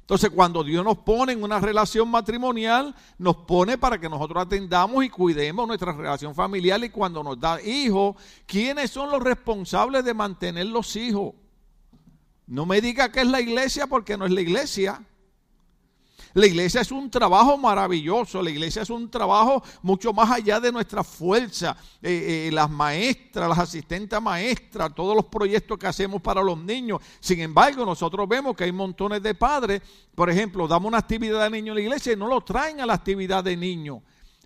Entonces, 0.08 0.30
cuando 0.30 0.64
Dios 0.64 0.86
nos 0.86 1.00
pone 1.00 1.34
en 1.34 1.44
una 1.44 1.60
relación 1.60 2.10
matrimonial, 2.10 2.96
nos 3.18 3.36
pone 3.36 3.78
para 3.78 4.00
que 4.00 4.08
nosotros 4.08 4.42
atendamos 4.42 5.04
y 5.04 5.10
cuidemos 5.10 5.68
nuestra 5.68 5.92
relación 5.92 6.34
familiar. 6.34 6.82
Y 6.82 6.90
cuando 6.90 7.22
nos 7.22 7.38
da 7.38 7.62
hijos, 7.62 8.16
¿quiénes 8.46 8.90
son 8.90 9.12
los 9.12 9.22
responsables 9.22 10.06
de 10.06 10.14
mantener 10.14 10.68
los 10.68 10.96
hijos? 10.96 11.34
No 12.46 12.66
me 12.66 12.80
diga 12.80 13.12
que 13.12 13.20
es 13.20 13.28
la 13.28 13.42
iglesia 13.42 13.86
porque 13.88 14.16
no 14.16 14.26
es 14.26 14.32
la 14.32 14.40
iglesia. 14.40 15.04
La 16.34 16.46
iglesia 16.46 16.82
es 16.82 16.92
un 16.92 17.10
trabajo 17.10 17.58
maravilloso, 17.58 18.42
la 18.42 18.50
iglesia 18.50 18.82
es 18.82 18.90
un 18.90 19.10
trabajo 19.10 19.64
mucho 19.82 20.14
más 20.14 20.30
allá 20.32 20.60
de 20.60 20.72
nuestra 20.72 21.04
fuerza. 21.04 21.76
Eh, 22.02 22.48
eh, 22.48 22.52
las 22.52 22.70
maestras, 22.70 23.50
las 23.50 23.60
asistentes 23.60 24.22
maestras, 24.22 24.94
todos 24.94 25.16
los 25.16 25.26
proyectos 25.26 25.78
que 25.78 25.88
hacemos 25.88 26.22
para 26.22 26.42
los 26.42 26.58
niños. 26.58 27.02
Sin 27.20 27.40
embargo, 27.40 27.86
nosotros 27.86 28.28
vemos 28.28 28.56
que 28.56 28.66
hay 28.66 28.72
montones 28.72 29.22
de 29.24 29.34
padres, 29.36 29.82
por 30.14 30.30
ejemplo, 30.30 30.68
damos 30.68 30.90
una 30.90 31.00
actividad 31.00 31.44
de 31.44 31.50
niño 31.50 31.72
en 31.72 31.76
la 31.76 31.82
iglesia 31.82 32.14
y 32.14 32.16
no 32.16 32.28
lo 32.28 32.42
traen 32.42 32.82
a 32.82 32.86
la 32.86 32.94
actividad 32.94 33.44
de 33.44 33.56
niño. 33.56 34.02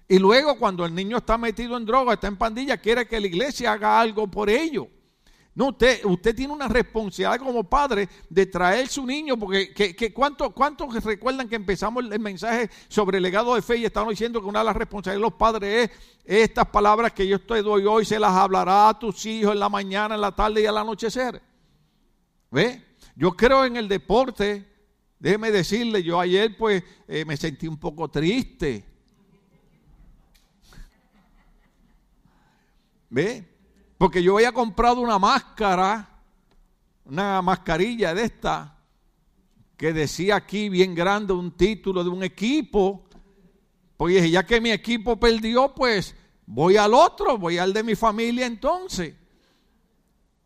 Y 0.07 0.19
luego 0.19 0.57
cuando 0.57 0.85
el 0.85 0.93
niño 0.93 1.17
está 1.17 1.37
metido 1.37 1.77
en 1.77 1.85
droga, 1.85 2.13
está 2.13 2.27
en 2.27 2.35
pandilla, 2.35 2.77
quiere 2.77 3.07
que 3.07 3.19
la 3.19 3.27
iglesia 3.27 3.71
haga 3.71 3.99
algo 3.99 4.27
por 4.27 4.49
ello. 4.49 4.87
No, 5.53 5.67
usted, 5.67 6.05
usted 6.05 6.33
tiene 6.33 6.53
una 6.53 6.69
responsabilidad 6.69 7.37
como 7.45 7.65
padre 7.65 8.07
de 8.29 8.45
traer 8.45 8.87
su 8.87 9.05
niño, 9.05 9.37
porque 9.37 9.73
que, 9.73 10.13
¿cuántos 10.13 10.53
cuánto 10.53 10.87
recuerdan 10.89 11.49
que 11.49 11.57
empezamos 11.57 12.05
el 12.09 12.19
mensaje 12.19 12.69
sobre 12.87 13.17
el 13.17 13.23
legado 13.23 13.53
de 13.55 13.61
fe 13.61 13.75
y 13.77 13.85
estamos 13.85 14.11
diciendo 14.11 14.39
que 14.39 14.47
una 14.47 14.59
de 14.59 14.65
las 14.65 14.75
responsabilidades 14.77 15.19
de 15.19 15.29
los 15.29 15.37
padres 15.37 15.91
es 16.23 16.43
estas 16.43 16.67
palabras 16.67 17.11
que 17.11 17.27
yo 17.27 17.39
te 17.41 17.61
doy 17.61 17.85
hoy, 17.85 18.05
se 18.05 18.17
las 18.17 18.31
hablará 18.31 18.87
a 18.87 18.97
tus 18.97 19.25
hijos 19.25 19.51
en 19.51 19.59
la 19.59 19.67
mañana, 19.67 20.15
en 20.15 20.21
la 20.21 20.33
tarde 20.33 20.61
y 20.61 20.65
al 20.65 20.77
anochecer? 20.77 21.41
¿Ve? 22.49 22.85
Yo 23.15 23.35
creo 23.35 23.65
en 23.65 23.75
el 23.75 23.89
deporte, 23.89 24.65
déjeme 25.19 25.51
decirle, 25.51 26.01
yo 26.01 26.17
ayer 26.17 26.55
pues 26.55 26.81
eh, 27.09 27.25
me 27.25 27.35
sentí 27.35 27.67
un 27.67 27.77
poco 27.77 28.07
triste. 28.09 28.85
¿Ve? 33.09 33.50
Porque 34.01 34.23
yo 34.23 34.37
había 34.37 34.51
comprado 34.51 34.99
una 34.99 35.19
máscara, 35.19 36.09
una 37.05 37.39
mascarilla 37.43 38.15
de 38.15 38.23
esta, 38.23 38.75
que 39.77 39.93
decía 39.93 40.37
aquí 40.37 40.69
bien 40.69 40.95
grande 40.95 41.33
un 41.33 41.51
título 41.51 42.03
de 42.03 42.09
un 42.09 42.23
equipo. 42.23 43.03
Pues 43.97 44.31
ya 44.31 44.43
que 44.43 44.59
mi 44.59 44.71
equipo 44.71 45.19
perdió, 45.19 45.75
pues 45.75 46.15
voy 46.47 46.77
al 46.77 46.95
otro, 46.95 47.37
voy 47.37 47.59
al 47.59 47.73
de 47.73 47.83
mi 47.83 47.93
familia 47.93 48.47
entonces. 48.47 49.13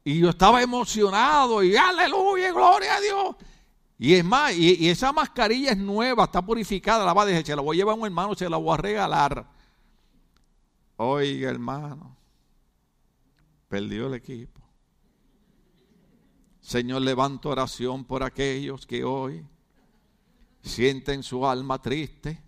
Y 0.04 0.20
yo 0.20 0.32
estaba 0.32 0.62
emocionado 0.62 1.64
y 1.64 1.78
aleluya, 1.78 2.52
gloria 2.52 2.98
a 2.98 3.00
Dios. 3.00 3.36
Y 3.98 4.16
es 4.16 4.26
más, 4.26 4.54
y, 4.54 4.90
esa 4.90 5.14
mascarilla 5.14 5.72
es 5.72 5.78
nueva, 5.78 6.26
está 6.26 6.42
purificada, 6.42 7.06
la 7.06 7.14
va 7.14 7.22
a 7.22 7.26
dejar, 7.26 7.46
se 7.46 7.56
la 7.56 7.62
voy 7.62 7.78
a 7.78 7.80
llevar 7.80 7.94
a 7.94 8.00
un 8.00 8.06
hermano, 8.06 8.36
se 8.36 8.50
la 8.50 8.58
voy 8.58 8.74
a 8.74 8.78
regalar. 8.82 9.48
Oiga, 10.98 11.50
hermano 11.52 12.15
perdió 13.68 14.08
el 14.08 14.14
equipo. 14.14 14.62
Señor, 16.62 17.04
levanto 17.04 17.50
oración 17.50 18.06
por 18.06 18.24
aquellos 18.24 18.88
que 18.88 19.04
hoy 19.04 19.46
sienten 20.64 21.22
su 21.22 21.46
alma 21.46 21.82
triste, 21.82 22.42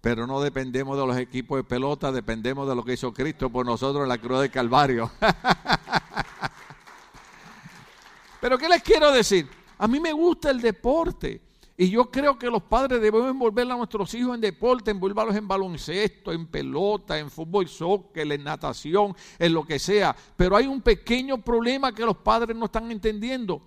pero 0.00 0.26
no 0.26 0.40
dependemos 0.40 0.96
de 0.96 1.06
los 1.06 1.16
equipos 1.16 1.58
de 1.58 1.64
pelota, 1.64 2.12
dependemos 2.12 2.68
de 2.68 2.76
lo 2.76 2.84
que 2.84 2.92
hizo 2.92 3.12
Cristo 3.12 3.50
por 3.50 3.66
nosotros 3.66 4.04
en 4.04 4.08
la 4.08 4.18
cruz 4.18 4.42
del 4.42 4.50
Calvario. 4.50 5.10
pero 8.40 8.58
¿qué 8.58 8.68
les 8.68 8.82
quiero 8.82 9.10
decir? 9.10 9.48
A 9.78 9.88
mí 9.88 9.98
me 9.98 10.12
gusta 10.12 10.50
el 10.50 10.60
deporte. 10.60 11.43
Y 11.76 11.90
yo 11.90 12.08
creo 12.08 12.38
que 12.38 12.46
los 12.48 12.62
padres 12.62 13.00
debemos 13.00 13.28
envolver 13.28 13.68
a 13.70 13.76
nuestros 13.76 14.14
hijos 14.14 14.36
en 14.36 14.40
deporte, 14.40 14.92
envolverlos 14.92 15.34
en 15.34 15.48
baloncesto, 15.48 16.30
en 16.30 16.46
pelota, 16.46 17.18
en 17.18 17.28
fútbol, 17.28 17.66
soccer, 17.68 18.30
en 18.30 18.44
natación, 18.44 19.16
en 19.40 19.52
lo 19.52 19.64
que 19.64 19.80
sea. 19.80 20.14
Pero 20.36 20.56
hay 20.56 20.68
un 20.68 20.80
pequeño 20.80 21.42
problema 21.42 21.92
que 21.92 22.06
los 22.06 22.16
padres 22.18 22.56
no 22.56 22.66
están 22.66 22.92
entendiendo. 22.92 23.60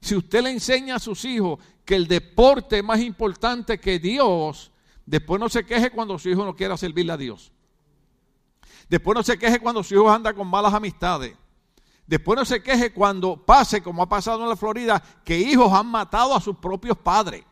Si 0.00 0.16
usted 0.16 0.42
le 0.42 0.50
enseña 0.50 0.96
a 0.96 0.98
sus 0.98 1.22
hijos 1.26 1.58
que 1.84 1.96
el 1.96 2.06
deporte 2.06 2.78
es 2.78 2.84
más 2.84 3.00
importante 3.00 3.78
que 3.78 3.98
Dios, 3.98 4.72
después 5.04 5.38
no 5.38 5.50
se 5.50 5.66
queje 5.66 5.90
cuando 5.90 6.18
su 6.18 6.30
hijo 6.30 6.46
no 6.46 6.56
quiera 6.56 6.78
servirle 6.78 7.12
a 7.12 7.18
Dios. 7.18 7.52
Después 8.88 9.14
no 9.14 9.22
se 9.22 9.38
queje 9.38 9.60
cuando 9.60 9.82
su 9.82 9.94
hijo 9.94 10.10
anda 10.10 10.32
con 10.32 10.48
malas 10.48 10.72
amistades. 10.72 11.36
Después 12.06 12.38
no 12.38 12.44
se 12.46 12.62
queje 12.62 12.90
cuando 12.94 13.36
pase, 13.36 13.82
como 13.82 14.02
ha 14.02 14.08
pasado 14.08 14.42
en 14.42 14.48
la 14.48 14.56
Florida, 14.56 15.00
que 15.22 15.38
hijos 15.38 15.70
han 15.70 15.86
matado 15.86 16.34
a 16.34 16.40
sus 16.40 16.56
propios 16.56 16.96
padres 16.96 17.44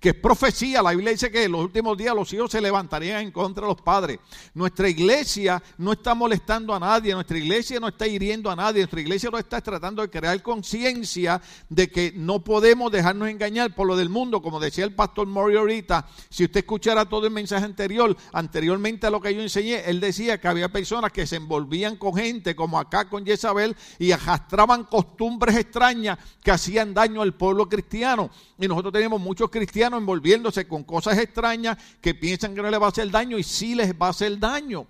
que 0.00 0.10
es 0.10 0.14
profecía. 0.14 0.82
La 0.82 0.90
Biblia 0.90 1.12
dice 1.12 1.30
que 1.30 1.44
en 1.44 1.52
los 1.52 1.62
últimos 1.62 1.96
días 1.96 2.14
los 2.14 2.32
hijos 2.32 2.50
se 2.50 2.60
levantarían 2.60 3.22
en 3.22 3.30
contra 3.30 3.62
de 3.62 3.68
los 3.68 3.82
padres. 3.82 4.18
Nuestra 4.54 4.88
iglesia 4.88 5.62
no 5.78 5.92
está 5.92 6.14
molestando 6.14 6.74
a 6.74 6.80
nadie, 6.80 7.14
nuestra 7.14 7.38
iglesia 7.38 7.80
no 7.80 7.88
está 7.88 8.06
hiriendo 8.06 8.50
a 8.50 8.56
nadie, 8.56 8.80
nuestra 8.80 9.00
iglesia 9.00 9.30
no 9.30 9.38
está 9.38 9.60
tratando 9.60 10.02
de 10.02 10.10
crear 10.10 10.40
conciencia 10.42 11.40
de 11.68 11.88
que 11.90 12.12
no 12.14 12.44
podemos 12.44 12.92
dejarnos 12.92 13.28
engañar 13.28 13.74
por 13.74 13.86
lo 13.86 13.96
del 13.96 14.08
mundo. 14.08 14.42
Como 14.42 14.60
decía 14.60 14.84
el 14.84 14.94
pastor 14.94 15.26
Mori 15.26 15.56
ahorita, 15.56 16.06
si 16.28 16.44
usted 16.44 16.60
escuchara 16.60 17.08
todo 17.08 17.26
el 17.26 17.32
mensaje 17.32 17.64
anterior, 17.64 18.16
anteriormente 18.32 19.06
a 19.06 19.10
lo 19.10 19.20
que 19.20 19.34
yo 19.34 19.40
enseñé, 19.40 19.82
él 19.86 20.00
decía 20.00 20.40
que 20.40 20.48
había 20.48 20.68
personas 20.68 21.12
que 21.12 21.26
se 21.26 21.36
envolvían 21.36 21.96
con 21.96 22.14
gente, 22.14 22.54
como 22.54 22.78
acá 22.78 23.08
con 23.08 23.24
Jezabel, 23.24 23.76
y 23.98 24.12
arrastraban 24.12 24.84
costumbres 24.84 25.56
extrañas 25.56 26.18
que 26.42 26.50
hacían 26.50 26.94
daño 26.94 27.22
al 27.22 27.34
pueblo 27.34 27.68
cristiano. 27.68 28.30
Y 28.58 28.68
nosotros 28.68 28.92
tenemos 28.92 29.20
muchos 29.20 29.50
cristianos 29.50 29.85
envolviéndose 29.94 30.66
con 30.66 30.84
cosas 30.84 31.18
extrañas 31.18 31.78
que 32.00 32.14
piensan 32.14 32.54
que 32.54 32.62
no 32.62 32.70
les 32.70 32.80
va 32.80 32.86
a 32.86 32.90
hacer 32.90 33.10
daño 33.10 33.38
y 33.38 33.42
sí 33.42 33.74
les 33.74 33.92
va 33.94 34.08
a 34.08 34.10
hacer 34.10 34.38
daño. 34.38 34.86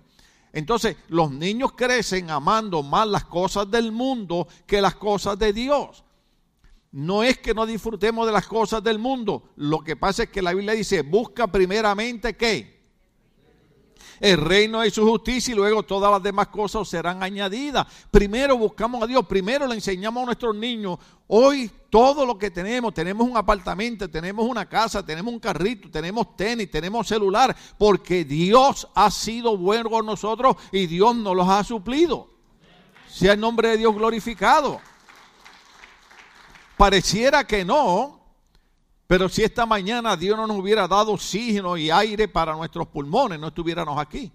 Entonces, 0.53 0.97
los 1.09 1.31
niños 1.31 1.73
crecen 1.73 2.29
amando 2.29 2.81
más 2.81 3.07
las 3.07 3.25
cosas 3.25 3.69
del 3.69 3.91
mundo 3.91 4.47
que 4.65 4.81
las 4.81 4.95
cosas 4.95 5.37
de 5.37 5.53
Dios. 5.53 6.03
No 6.91 7.21
es 7.21 7.37
que 7.37 7.53
no 7.53 7.65
disfrutemos 7.65 8.25
de 8.25 8.31
las 8.31 8.47
cosas 8.47 8.83
del 8.83 8.97
mundo. 8.97 9.51
Lo 9.55 9.81
que 9.81 9.95
pasa 9.95 10.23
es 10.23 10.29
que 10.29 10.41
la 10.41 10.53
Biblia 10.53 10.73
dice, 10.73 11.01
busca 11.01 11.47
primeramente 11.47 12.35
qué? 12.35 12.76
El 14.19 14.37
reino 14.37 14.85
y 14.85 14.91
su 14.91 15.07
justicia 15.07 15.51
y 15.51 15.55
luego 15.55 15.83
todas 15.83 16.11
las 16.11 16.23
demás 16.23 16.47
cosas 16.47 16.87
serán 16.87 17.23
añadidas. 17.23 17.87
Primero 18.11 18.57
buscamos 18.57 19.03
a 19.03 19.07
Dios, 19.07 19.25
primero 19.25 19.67
le 19.67 19.75
enseñamos 19.75 20.23
a 20.23 20.25
nuestros 20.25 20.55
niños. 20.55 20.97
Hoy 21.27 21.69
todo 21.89 22.25
lo 22.25 22.37
que 22.37 22.51
tenemos, 22.51 22.93
tenemos 22.93 23.27
un 23.27 23.37
apartamento, 23.37 24.09
tenemos 24.09 24.45
una 24.45 24.67
casa, 24.67 25.05
tenemos 25.05 25.33
un 25.33 25.39
carrito, 25.39 25.89
tenemos 25.89 26.35
tenis, 26.35 26.69
tenemos 26.71 27.07
celular, 27.07 27.55
porque 27.77 28.23
Dios 28.23 28.87
ha 28.95 29.11
sido 29.11 29.57
bueno 29.57 29.89
con 29.89 30.05
nosotros 30.05 30.55
y 30.71 30.87
Dios 30.87 31.15
nos 31.15 31.35
los 31.35 31.47
ha 31.47 31.63
suplido. 31.63 32.29
Sea 33.09 33.33
el 33.33 33.39
nombre 33.39 33.69
de 33.69 33.77
Dios 33.77 33.95
glorificado. 33.95 34.79
Pareciera 36.77 37.45
que 37.47 37.65
no, 37.65 38.16
pero 39.07 39.29
si 39.29 39.43
esta 39.43 39.65
mañana 39.65 40.17
Dios 40.17 40.37
no 40.37 40.45
nos 40.45 40.57
hubiera 40.57 40.87
dado 40.87 41.13
oxígeno 41.13 41.77
y 41.77 41.89
aire 41.89 42.27
para 42.27 42.53
nuestros 42.53 42.87
pulmones, 42.87 43.39
no 43.39 43.47
estuviéramos 43.47 43.97
aquí. 43.97 44.31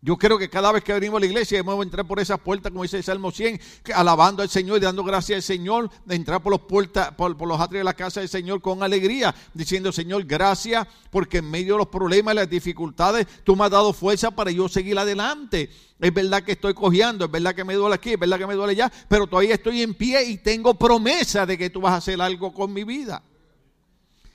Yo 0.00 0.16
creo 0.16 0.38
que 0.38 0.48
cada 0.48 0.70
vez 0.70 0.84
que 0.84 0.92
venimos 0.92 1.16
a 1.16 1.20
la 1.20 1.26
iglesia 1.26 1.58
debemos 1.58 1.84
entrar 1.84 2.06
por 2.06 2.20
esas 2.20 2.38
puertas, 2.38 2.70
como 2.70 2.84
dice 2.84 2.98
el 2.98 3.02
Salmo 3.02 3.32
100, 3.32 3.60
alabando 3.94 4.42
al 4.44 4.48
Señor 4.48 4.78
y 4.78 4.80
dando 4.80 5.02
gracias 5.02 5.38
al 5.38 5.42
Señor, 5.42 5.90
entrar 6.08 6.40
por, 6.40 6.52
los 6.52 6.60
puertas, 6.60 7.12
por, 7.14 7.36
los 7.36 7.60
atrios 7.60 7.80
de 7.80 7.84
la 7.84 7.94
casa 7.94 8.20
del 8.20 8.28
Señor 8.28 8.60
con 8.60 8.84
alegría, 8.84 9.34
diciendo, 9.54 9.90
Señor, 9.90 10.24
gracias, 10.24 10.86
porque 11.10 11.38
en 11.38 11.50
medio 11.50 11.74
de 11.74 11.78
los 11.78 11.88
problemas 11.88 12.32
y 12.32 12.36
las 12.36 12.48
dificultades, 12.48 13.26
tú 13.42 13.56
me 13.56 13.64
has 13.64 13.72
dado 13.72 13.92
fuerza 13.92 14.30
para 14.30 14.52
yo 14.52 14.68
seguir 14.68 14.96
adelante. 14.96 15.68
Es 15.98 16.14
verdad 16.14 16.44
que 16.44 16.52
estoy 16.52 16.74
cojeando, 16.74 17.24
es 17.24 17.30
verdad 17.32 17.52
que 17.56 17.64
me 17.64 17.74
duele 17.74 17.96
aquí, 17.96 18.12
es 18.12 18.20
verdad 18.20 18.38
que 18.38 18.46
me 18.46 18.54
duele 18.54 18.74
allá, 18.74 18.92
pero 19.08 19.26
todavía 19.26 19.54
estoy 19.54 19.82
en 19.82 19.94
pie 19.94 20.22
y 20.22 20.36
tengo 20.36 20.74
promesa 20.74 21.44
de 21.44 21.58
que 21.58 21.70
tú 21.70 21.80
vas 21.80 21.94
a 21.94 21.96
hacer 21.96 22.20
algo 22.20 22.54
con 22.54 22.72
mi 22.72 22.84
vida. 22.84 23.20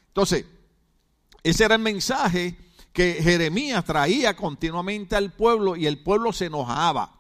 Entonces, 0.07 0.45
ese 1.41 1.63
era 1.63 1.75
el 1.75 1.81
mensaje 1.81 2.57
que 2.93 3.15
Jeremías 3.15 3.83
traía 3.83 4.35
continuamente 4.35 5.15
al 5.15 5.31
pueblo 5.31 5.75
y 5.75 5.87
el 5.87 6.01
pueblo 6.01 6.31
se 6.31 6.45
enojaba. 6.45 7.11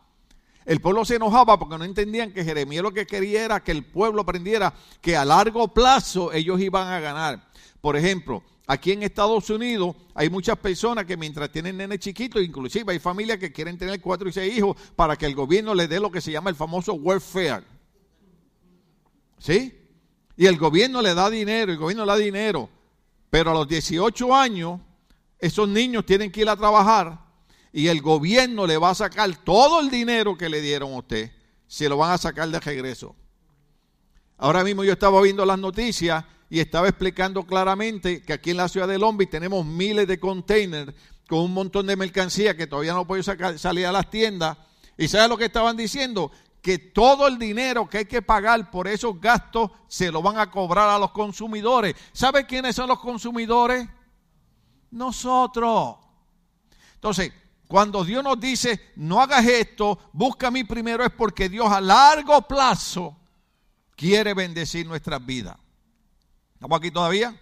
El 0.65 0.79
pueblo 0.79 1.03
se 1.03 1.15
enojaba 1.15 1.59
porque 1.59 1.77
no 1.77 1.83
entendían 1.83 2.31
que 2.31 2.45
Jeremías 2.45 2.83
lo 2.83 2.93
que 2.93 3.05
quería 3.05 3.43
era 3.43 3.63
que 3.63 3.71
el 3.71 3.83
pueblo 3.83 4.21
aprendiera 4.21 4.73
que 5.01 5.17
a 5.17 5.25
largo 5.25 5.73
plazo 5.73 6.31
ellos 6.31 6.61
iban 6.61 6.87
a 6.87 6.99
ganar. 6.99 7.49
Por 7.81 7.97
ejemplo, 7.97 8.43
aquí 8.67 8.93
en 8.93 9.03
Estados 9.03 9.49
Unidos 9.49 9.95
hay 10.13 10.29
muchas 10.29 10.57
personas 10.57 11.05
que 11.05 11.17
mientras 11.17 11.51
tienen 11.51 11.75
nenes 11.75 11.99
chiquitos, 11.99 12.41
inclusive 12.41 12.93
hay 12.93 12.99
familias 12.99 13.39
que 13.39 13.51
quieren 13.51 13.77
tener 13.77 13.99
cuatro 13.99 14.29
y 14.29 14.31
seis 14.31 14.55
hijos 14.55 14.77
para 14.95 15.17
que 15.17 15.25
el 15.25 15.35
gobierno 15.35 15.73
les 15.73 15.89
dé 15.89 15.99
lo 15.99 16.11
que 16.11 16.21
se 16.21 16.31
llama 16.31 16.51
el 16.51 16.55
famoso 16.55 16.93
welfare. 16.93 17.65
¿Sí? 19.39 19.77
Y 20.37 20.45
el 20.45 20.57
gobierno 20.57 21.01
le 21.01 21.13
da 21.13 21.29
dinero, 21.29 21.71
el 21.71 21.77
gobierno 21.77 22.05
le 22.05 22.11
da 22.11 22.17
dinero, 22.17 22.69
pero 23.29 23.51
a 23.51 23.53
los 23.53 23.67
18 23.67 24.33
años 24.33 24.79
esos 25.43 25.67
niños 25.67 26.05
tienen 26.05 26.31
que 26.31 26.39
ir 26.39 26.47
a 26.47 26.55
trabajar 26.55 27.19
y 27.73 27.87
el 27.87 28.01
gobierno 28.01 28.65
le 28.65 28.77
va 28.77 28.91
a 28.91 28.95
sacar 28.95 29.35
todo 29.43 29.81
el 29.81 29.89
dinero 29.89 30.37
que 30.37 30.47
le 30.47 30.61
dieron 30.61 30.93
a 30.93 30.99
usted, 30.99 31.33
se 31.67 31.89
lo 31.89 31.97
van 31.97 32.11
a 32.11 32.17
sacar 32.17 32.47
de 32.47 32.61
regreso. 32.61 33.13
Ahora 34.37 34.63
mismo 34.63 34.85
yo 34.85 34.93
estaba 34.93 35.21
viendo 35.21 35.45
las 35.45 35.59
noticias 35.59 36.23
y 36.49 36.61
estaba 36.61 36.87
explicando 36.87 37.43
claramente 37.43 38.21
que 38.21 38.31
aquí 38.31 38.51
en 38.51 38.57
la 38.57 38.69
ciudad 38.69 38.87
de 38.87 38.97
Lombi 38.97 39.25
tenemos 39.25 39.65
miles 39.65 40.07
de 40.07 40.17
containers 40.17 40.93
con 41.27 41.39
un 41.39 41.53
montón 41.53 41.87
de 41.87 41.97
mercancía 41.97 42.55
que 42.55 42.65
todavía 42.65 42.93
no 42.93 43.05
puede 43.05 43.23
salir 43.23 43.85
a 43.85 43.91
las 43.91 44.09
tiendas. 44.09 44.57
¿Y 44.97 45.09
sabe 45.09 45.27
lo 45.27 45.37
que 45.37 45.45
estaban 45.45 45.75
diciendo? 45.75 46.31
Que 46.61 46.77
todo 46.77 47.27
el 47.27 47.37
dinero 47.37 47.89
que 47.89 47.97
hay 47.97 48.05
que 48.05 48.21
pagar 48.21 48.71
por 48.71 48.87
esos 48.87 49.19
gastos 49.19 49.71
se 49.89 50.09
lo 50.09 50.21
van 50.21 50.37
a 50.37 50.49
cobrar 50.49 50.87
a 50.87 50.99
los 50.99 51.11
consumidores. 51.11 51.95
¿Sabe 52.13 52.45
quiénes 52.45 52.77
son 52.77 52.87
los 52.87 52.99
consumidores? 52.99 53.89
Nosotros. 54.93 55.97
Entonces, 56.95 57.33
cuando 57.67 58.03
Dios 58.03 58.23
nos 58.23 58.39
dice, 58.39 58.93
no 58.95 59.21
hagas 59.21 59.45
esto, 59.45 59.99
busca 60.13 60.47
a 60.47 60.51
mí 60.51 60.63
primero, 60.63 61.03
es 61.03 61.11
porque 61.11 61.49
Dios 61.49 61.71
a 61.71 61.81
largo 61.81 62.41
plazo 62.43 63.17
quiere 63.95 64.33
bendecir 64.33 64.85
nuestras 64.85 65.25
vidas. 65.25 65.57
¿Estamos 66.53 66.77
aquí 66.77 66.91
todavía? 66.91 67.35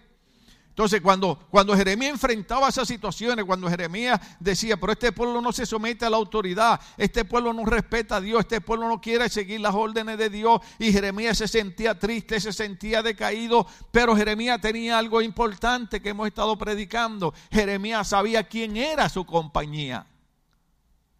Entonces, 0.72 1.02
cuando, 1.02 1.38
cuando 1.50 1.76
Jeremías 1.76 2.12
enfrentaba 2.12 2.70
esas 2.70 2.88
situaciones, 2.88 3.44
cuando 3.44 3.68
Jeremías 3.68 4.18
decía, 4.40 4.78
pero 4.78 4.92
este 4.92 5.12
pueblo 5.12 5.42
no 5.42 5.52
se 5.52 5.66
somete 5.66 6.06
a 6.06 6.10
la 6.10 6.16
autoridad, 6.16 6.80
este 6.96 7.26
pueblo 7.26 7.52
no 7.52 7.66
respeta 7.66 8.16
a 8.16 8.20
Dios, 8.22 8.40
este 8.40 8.62
pueblo 8.62 8.88
no 8.88 8.98
quiere 8.98 9.28
seguir 9.28 9.60
las 9.60 9.74
órdenes 9.74 10.16
de 10.16 10.30
Dios, 10.30 10.62
y 10.78 10.90
Jeremías 10.90 11.36
se 11.36 11.46
sentía 11.46 11.98
triste, 11.98 12.40
se 12.40 12.54
sentía 12.54 13.02
decaído, 13.02 13.66
pero 13.90 14.16
Jeremías 14.16 14.62
tenía 14.62 14.96
algo 14.96 15.20
importante 15.20 16.00
que 16.00 16.08
hemos 16.08 16.26
estado 16.26 16.56
predicando. 16.56 17.34
Jeremías 17.50 18.08
sabía 18.08 18.44
quién 18.44 18.78
era 18.78 19.10
su 19.10 19.26
compañía. 19.26 20.06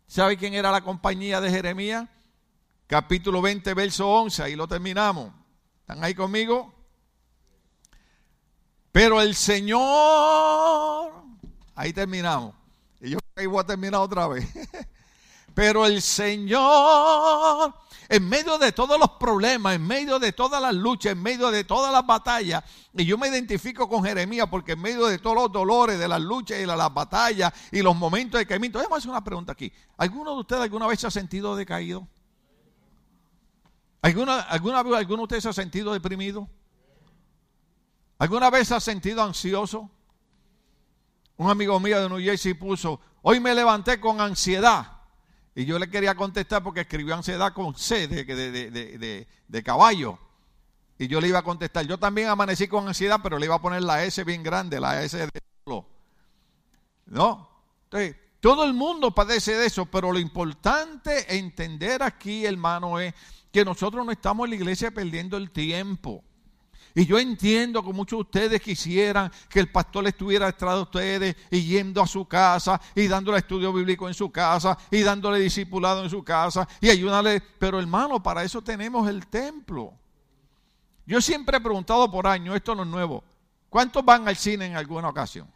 ¿Sabe 0.06 0.38
quién 0.38 0.54
era 0.54 0.70
la 0.70 0.80
compañía 0.80 1.42
de 1.42 1.50
Jeremías? 1.50 2.08
Capítulo 2.86 3.42
20, 3.42 3.74
verso 3.74 4.08
11, 4.08 4.44
ahí 4.44 4.56
lo 4.56 4.66
terminamos. 4.66 5.30
¿Están 5.80 6.02
ahí 6.02 6.14
conmigo? 6.14 6.72
Pero 8.92 9.22
el 9.22 9.35
Señor, 9.35 9.81
ahí 11.74 11.94
terminamos. 11.94 12.55
Y 13.00 13.11
yo 13.11 13.18
ahí 13.35 13.46
voy 13.46 13.61
a 13.61 13.64
terminar 13.64 14.00
otra 14.02 14.28
vez. 14.28 14.46
Pero 15.55 15.87
el 15.87 16.02
Señor, 16.02 17.74
en 18.09 18.28
medio 18.28 18.59
de 18.59 18.72
todos 18.72 18.98
los 18.98 19.11
problemas, 19.12 19.74
en 19.74 19.87
medio 19.87 20.18
de 20.18 20.33
todas 20.33 20.61
las 20.61 20.74
luchas, 20.74 21.12
en 21.12 21.22
medio 21.22 21.50
de 21.50 21.64
todas 21.64 21.90
las 21.90 22.07
batallas, 22.07 22.62
y 22.94 23.05
yo 23.05 23.16
me 23.16 23.28
identifico 23.28 23.88
con 23.88 24.05
Jeremías 24.05 24.46
porque 24.50 24.72
en 24.72 24.81
medio 24.81 25.07
de 25.07 25.18
todos 25.18 25.37
los 25.37 25.52
dolores, 25.52 25.98
de 25.98 26.09
las 26.09 26.20
luchas 26.20 26.59
y 26.59 26.61
de 26.61 26.66
las 26.66 26.92
batallas 26.92 27.52
y 27.70 27.83
los 27.83 27.96
momentos 27.96 28.38
de 28.38 28.46
caimiento, 28.46 28.78
déjame 28.78 28.96
hacer 28.96 29.11
una 29.11 29.24
pregunta 29.24 29.52
aquí. 29.52 29.72
¿Alguno 29.96 30.35
de 30.35 30.40
ustedes 30.40 30.62
alguna 30.62 30.87
vez 30.87 31.00
se 31.00 31.07
ha 31.07 31.11
sentido 31.11 31.57
decaído? 31.57 32.07
¿Alguna, 34.02 34.40
alguna, 34.40 34.81
¿Alguno 34.81 35.18
de 35.18 35.22
ustedes 35.22 35.42
se 35.42 35.48
ha 35.48 35.55
sentido 35.55 35.92
deprimido? 35.92 36.48
¿Alguna 38.22 38.50
vez 38.50 38.70
has 38.70 38.85
sentido 38.85 39.20
ansioso? 39.20 39.90
Un 41.38 41.50
amigo 41.50 41.80
mío 41.80 42.00
de 42.00 42.08
New 42.08 42.20
Jersey 42.20 42.54
puso, 42.54 43.00
hoy 43.20 43.40
me 43.40 43.52
levanté 43.52 43.98
con 43.98 44.20
ansiedad 44.20 44.92
Y 45.56 45.64
yo 45.64 45.76
le 45.76 45.90
quería 45.90 46.14
contestar 46.14 46.62
porque 46.62 46.82
escribió 46.82 47.16
ansiedad 47.16 47.52
con 47.52 47.76
C 47.76 48.06
de, 48.06 49.26
de, 49.48 49.62
caballo. 49.64 50.20
Y 51.00 51.08
yo 51.08 51.20
le 51.20 51.26
iba 51.26 51.40
a 51.40 51.42
contestar. 51.42 51.85
Yo 51.85 51.98
también 51.98 52.28
amanecí 52.28 52.68
con 52.68 52.87
ansiedad, 52.87 53.18
pero 53.20 53.40
le 53.40 53.46
iba 53.46 53.56
a 53.56 53.61
poner 53.61 53.82
la 53.82 54.04
S 54.04 54.22
bien 54.22 54.44
grande, 54.44 54.78
la 54.78 55.02
S 55.02 55.18
de. 55.18 55.28
¿No? 57.06 57.48
Entonces, 57.87 58.14
todo 58.38 58.62
el 58.62 58.72
mundo 58.72 59.11
padece 59.11 59.56
de 59.56 59.66
eso, 59.66 59.87
pero 59.87 60.12
lo 60.12 60.20
importante 60.20 61.37
entender 61.38 62.04
aquí, 62.04 62.46
hermano, 62.46 63.00
es 63.00 63.14
que 63.50 63.64
nosotros 63.64 64.06
no 64.06 64.12
estamos 64.12 64.44
en 64.44 64.50
la 64.50 64.56
iglesia 64.56 64.92
perdiendo 64.92 65.37
el 65.37 65.50
tiempo. 65.50 66.22
Y 66.95 67.07
yo 67.07 67.18
entiendo 67.18 67.83
que 67.83 67.92
muchos 67.92 68.18
de 68.18 68.23
ustedes 68.23 68.61
quisieran 68.61 69.31
que 69.49 69.61
el 69.61 69.71
pastor 69.71 70.07
estuviera 70.07 70.47
detrás 70.47 70.75
de 70.75 70.83
ustedes 70.83 71.37
y 71.51 71.62
yendo 71.62 72.03
a 72.03 72.07
su 72.07 72.27
casa 72.27 72.81
y 72.95 73.07
dándole 73.09 73.38
estudio 73.38 73.73
bíblico 73.73 74.09
en 74.09 74.14
su 74.14 74.31
casa 74.31 74.77
y 74.90 75.01
dándole 75.01 75.38
discipulado 75.38 76.05
en 76.05 76.11
su 76.11 76.23
casa 76.23 76.68
y 76.81 76.90
ayudarle. 76.90 77.40
Pero 77.40 77.79
hermano, 77.79 78.23
para 78.23 78.45
eso 78.45 78.62
tenemos 78.62 79.09
el 79.09 79.27
templo. 79.27 79.95
Yo 81.07 81.21
siempre 81.21 81.57
he 81.57 81.61
preguntado 81.61 82.11
por 82.11 82.27
año, 82.27 82.55
esto 82.55 82.75
no 82.75 82.83
es 82.83 82.88
nuevo, 82.88 83.25
¿cuántos 83.68 84.05
van 84.05 84.29
al 84.29 84.37
cine 84.37 84.66
en 84.66 84.77
alguna 84.77 85.09
ocasión? 85.09 85.51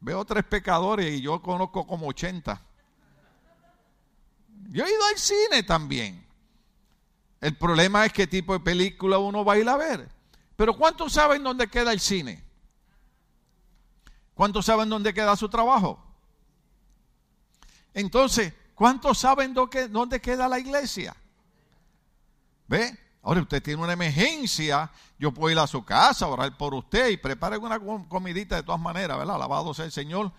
Veo 0.00 0.24
tres 0.24 0.44
pecadores 0.44 1.14
y 1.14 1.20
yo 1.20 1.40
conozco 1.40 1.86
como 1.86 2.08
80. 2.08 2.60
Yo 4.70 4.84
he 4.84 4.90
ido 4.90 5.04
al 5.04 5.18
cine 5.18 5.62
también. 5.62 6.26
El 7.42 7.56
problema 7.56 8.06
es 8.06 8.12
qué 8.12 8.28
tipo 8.28 8.52
de 8.52 8.60
película 8.60 9.18
uno 9.18 9.44
va 9.44 9.54
a 9.54 9.58
ir 9.58 9.68
a 9.68 9.76
ver. 9.76 10.08
Pero 10.54 10.76
¿cuántos 10.76 11.12
saben 11.12 11.42
dónde 11.42 11.66
queda 11.66 11.92
el 11.92 11.98
cine? 11.98 12.40
¿Cuántos 14.32 14.64
saben 14.64 14.88
dónde 14.88 15.12
queda 15.12 15.34
su 15.34 15.48
trabajo? 15.48 16.00
Entonces, 17.92 18.54
¿cuántos 18.76 19.18
saben 19.18 19.54
dónde 19.54 20.20
queda 20.20 20.48
la 20.48 20.60
iglesia? 20.60 21.16
¿Ve? 22.68 22.96
Ahora 23.22 23.40
usted 23.40 23.60
tiene 23.60 23.82
una 23.82 23.94
emergencia, 23.94 24.88
yo 25.18 25.32
puedo 25.32 25.50
ir 25.50 25.58
a 25.58 25.66
su 25.66 25.84
casa, 25.84 26.28
orar 26.28 26.56
por 26.56 26.74
usted 26.74 27.08
y 27.08 27.16
preparar 27.16 27.58
una 27.58 27.80
comidita 28.08 28.54
de 28.54 28.62
todas 28.62 28.80
maneras, 28.80 29.18
¿verdad? 29.18 29.34
Alabado 29.34 29.74
sea 29.74 29.84
el 29.84 29.92
Señor. 29.92 30.30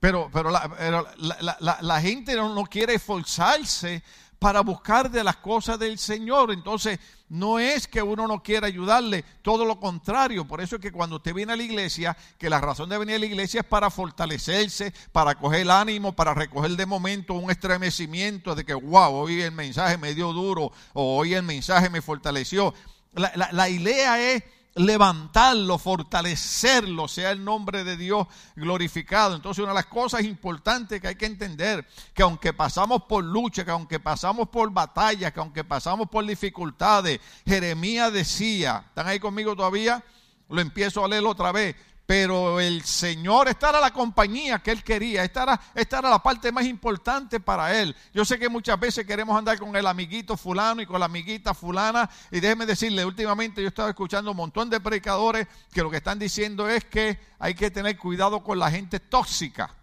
Pero, 0.00 0.30
pero, 0.32 0.50
la, 0.50 2.00
gente 2.00 2.36
no, 2.36 2.54
no, 2.54 2.64
quiere 2.64 2.94
esforzarse 2.94 4.02
para 4.38 4.60
buscar 4.60 5.10
de 5.10 5.24
las 5.24 5.36
cosas 5.36 5.78
del 5.78 5.98
Señor. 5.98 6.52
Entonces, 6.52 6.98
no 7.28 7.58
es 7.58 7.86
que 7.86 8.02
uno 8.02 8.26
no 8.26 8.42
quiera 8.42 8.66
ayudarle, 8.66 9.24
todo 9.42 9.64
lo 9.64 9.80
contrario. 9.80 10.46
Por 10.46 10.60
eso 10.60 10.76
es 10.76 10.82
que 10.82 10.92
cuando 10.92 11.16
usted 11.16 11.34
viene 11.34 11.52
a 11.52 11.56
la 11.56 11.62
iglesia, 11.62 12.16
que 12.38 12.48
la 12.48 12.60
razón 12.60 12.88
de 12.88 12.98
venir 12.98 13.16
a 13.16 13.18
la 13.18 13.26
iglesia 13.26 13.60
es 13.60 13.66
para 13.66 13.90
fortalecerse, 13.90 14.92
para 15.12 15.34
coger 15.34 15.70
ánimo, 15.70 16.14
para 16.14 16.34
recoger 16.34 16.70
de 16.72 16.86
momento 16.86 17.34
un 17.34 17.50
estremecimiento 17.50 18.54
de 18.54 18.64
que, 18.64 18.74
wow, 18.74 19.12
hoy 19.12 19.42
el 19.42 19.52
mensaje 19.52 19.98
me 19.98 20.14
dio 20.14 20.32
duro, 20.32 20.72
o 20.92 21.16
hoy 21.16 21.34
el 21.34 21.42
mensaje 21.42 21.90
me 21.90 22.00
fortaleció. 22.00 22.72
La, 23.14 23.32
la, 23.34 23.50
la 23.52 23.68
idea 23.68 24.20
es 24.20 24.42
levantarlo, 24.78 25.76
fortalecerlo, 25.76 27.08
sea 27.08 27.32
el 27.32 27.44
nombre 27.44 27.84
de 27.84 27.96
Dios 27.96 28.26
glorificado. 28.56 29.34
Entonces 29.34 29.62
una 29.62 29.72
de 29.72 29.76
las 29.76 29.86
cosas 29.86 30.22
importantes 30.24 31.00
que 31.00 31.08
hay 31.08 31.16
que 31.16 31.26
entender, 31.26 31.86
que 32.14 32.22
aunque 32.22 32.52
pasamos 32.52 33.02
por 33.04 33.24
lucha, 33.24 33.64
que 33.64 33.70
aunque 33.70 34.00
pasamos 34.00 34.48
por 34.48 34.70
batallas, 34.70 35.32
que 35.32 35.40
aunque 35.40 35.64
pasamos 35.64 36.08
por 36.08 36.24
dificultades, 36.24 37.20
Jeremías 37.44 38.12
decía, 38.12 38.84
¿están 38.88 39.08
ahí 39.08 39.18
conmigo 39.18 39.56
todavía? 39.56 40.02
Lo 40.48 40.60
empiezo 40.60 41.04
a 41.04 41.08
leer 41.08 41.26
otra 41.26 41.52
vez 41.52 41.76
pero 42.08 42.58
el 42.58 42.84
Señor, 42.84 43.48
esta 43.48 43.68
era 43.68 43.80
la 43.82 43.90
compañía 43.90 44.60
que 44.60 44.70
Él 44.70 44.82
quería, 44.82 45.24
esta 45.24 45.60
era, 45.74 46.08
la 46.08 46.22
parte 46.22 46.50
más 46.50 46.64
importante 46.64 47.38
para 47.38 47.78
Él. 47.78 47.94
Yo 48.14 48.24
sé 48.24 48.38
que 48.38 48.48
muchas 48.48 48.80
veces 48.80 49.06
queremos 49.06 49.36
andar 49.36 49.58
con 49.58 49.76
el 49.76 49.86
amiguito 49.86 50.34
fulano 50.34 50.80
y 50.80 50.86
con 50.86 51.00
la 51.00 51.04
amiguita 51.04 51.52
fulana, 51.52 52.08
y 52.30 52.40
déjeme 52.40 52.64
decirle, 52.64 53.04
últimamente 53.04 53.60
yo 53.60 53.68
estaba 53.68 53.90
escuchando 53.90 54.30
un 54.30 54.38
montón 54.38 54.70
de 54.70 54.80
predicadores 54.80 55.46
que 55.70 55.82
lo 55.82 55.90
que 55.90 55.98
están 55.98 56.18
diciendo 56.18 56.66
es 56.66 56.86
que 56.86 57.20
hay 57.38 57.54
que 57.54 57.70
tener 57.70 57.98
cuidado 57.98 58.42
con 58.42 58.58
la 58.58 58.70
gente 58.70 59.00
tóxica. 59.00 59.74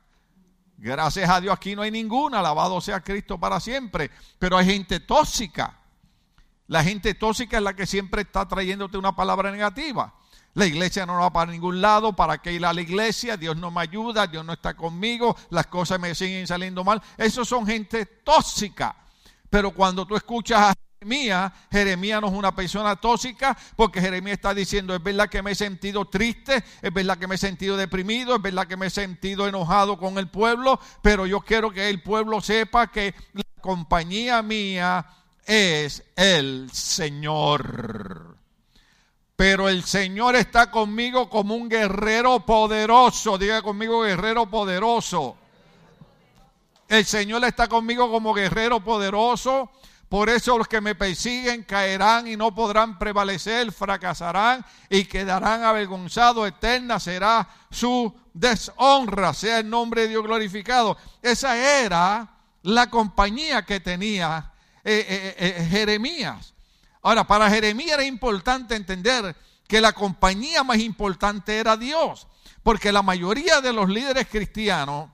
Gracias 0.78 1.30
a 1.30 1.40
Dios 1.40 1.54
aquí 1.54 1.76
no 1.76 1.84
hay 1.84 1.92
ninguna, 1.92 2.40
alabado 2.40 2.82
sea 2.82 3.02
Cristo 3.02 3.40
para 3.40 3.60
siempre, 3.60 4.10
pero 4.40 4.58
hay 4.58 4.66
gente 4.66 5.00
tóxica. 5.00 5.78
La 6.66 6.84
gente 6.84 7.14
tóxica 7.14 7.58
es 7.58 7.64
la 7.64 7.76
que 7.76 7.86
siempre 7.86 8.24
está 8.24 8.48
trayéndote 8.48 8.98
una 8.98 9.16
palabra 9.16 9.52
negativa. 9.52 10.16
La 10.56 10.66
iglesia 10.66 11.06
no 11.06 11.20
va 11.20 11.32
para 11.34 11.52
ningún 11.52 11.82
lado, 11.82 12.14
¿para 12.16 12.38
qué 12.38 12.54
ir 12.54 12.66
a 12.66 12.72
la 12.72 12.80
iglesia? 12.80 13.36
Dios 13.36 13.58
no 13.58 13.72
me 13.72 13.82
ayuda, 13.82 14.26
Dios 14.26 14.46
no 14.46 14.54
está 14.54 14.74
conmigo, 14.74 15.36
las 15.50 15.68
cosas 15.68 16.00
me 16.00 16.16
siguen 16.16 16.48
saliendo 16.48 16.82
mal. 16.86 17.02
Esos 17.18 17.48
son 17.48 17.68
gente 17.68 18.06
tóxica. 18.06 18.96
Pero 19.50 19.72
cuando 19.72 20.06
tú 20.06 20.16
escuchas 20.16 20.62
a 20.62 20.74
Jeremías, 20.98 21.52
Jeremías 21.70 22.22
no 22.22 22.28
es 22.28 22.34
una 22.34 22.56
persona 22.56 22.96
tóxica, 22.96 23.58
porque 23.76 24.00
Jeremías 24.00 24.36
está 24.38 24.54
diciendo, 24.54 24.96
es 24.96 25.04
verdad 25.04 25.28
que 25.28 25.42
me 25.42 25.52
he 25.52 25.56
sentido 25.56 26.06
triste, 26.06 26.64
es 26.82 26.94
verdad 26.94 27.18
que 27.18 27.28
me 27.28 27.36
he 27.36 27.38
sentido 27.38 27.76
deprimido, 27.76 28.38
es 28.38 28.42
verdad 28.42 28.66
que 28.66 28.78
me 28.78 28.86
he 28.86 28.90
sentido 28.90 29.50
enojado 29.50 29.98
con 29.98 30.18
el 30.18 30.30
pueblo, 30.30 30.80
pero 31.02 31.26
yo 31.26 31.42
quiero 31.42 31.70
que 31.70 31.90
el 31.90 32.02
pueblo 32.02 32.40
sepa 32.40 32.88
que 32.88 33.14
la 33.34 33.44
compañía 33.60 34.42
mía 34.42 35.06
es 35.46 36.02
el 36.16 36.70
Señor. 36.72 38.35
Pero 39.36 39.68
el 39.68 39.84
Señor 39.84 40.36
está 40.36 40.72
conmigo 40.72 41.30
como 41.30 41.56
un 41.56 41.68
guerrero 41.68 42.46
poderoso. 42.46 43.38
Diga 43.38 43.62
conmigo 43.62 44.02
guerrero 44.02 44.46
poderoso. 44.46 45.36
El 46.88 47.06
Señor 47.06 47.44
está 47.44 47.68
conmigo 47.68 48.10
como 48.10 48.34
guerrero 48.34 48.80
poderoso. 48.80 49.72
Por 50.08 50.30
eso 50.30 50.58
los 50.58 50.68
que 50.68 50.82
me 50.82 50.96
persiguen 50.96 51.64
caerán 51.64 52.28
y 52.28 52.38
no 52.38 52.54
podrán 52.54 52.98
prevalecer, 52.98 53.72
fracasarán 53.72 54.64
y 54.90 55.06
quedarán 55.06 55.64
avergonzados. 55.64 56.48
Eterna 56.48 57.00
será 57.00 57.50
su 57.72 58.16
deshonra, 58.34 59.34
sea 59.34 59.60
el 59.60 59.70
nombre 59.70 60.04
de 60.04 60.10
Dios 60.10 60.24
glorificado. 60.24 60.96
Esa 61.22 61.58
era 61.58 62.30
la 62.62 62.90
compañía 62.90 63.64
que 63.66 63.80
tenía 63.80 64.52
eh, 64.84 65.06
eh, 65.08 65.36
eh, 65.38 65.68
Jeremías. 65.70 66.55
Ahora, 67.06 67.24
para 67.24 67.48
Jeremías 67.52 67.92
era 67.92 68.04
importante 68.04 68.76
entender 68.76 69.36
que 69.68 69.80
la 69.80 69.94
compañía 69.94 70.64
más 70.64 70.80
importante 70.80 71.56
era 71.56 71.78
Dios, 71.78 72.26
porque 72.64 72.92
la 72.92 73.04
mayoría 73.04 73.62
de 73.62 73.72
los 73.72 73.88
líderes 73.88 74.28
cristianos, 74.28 75.12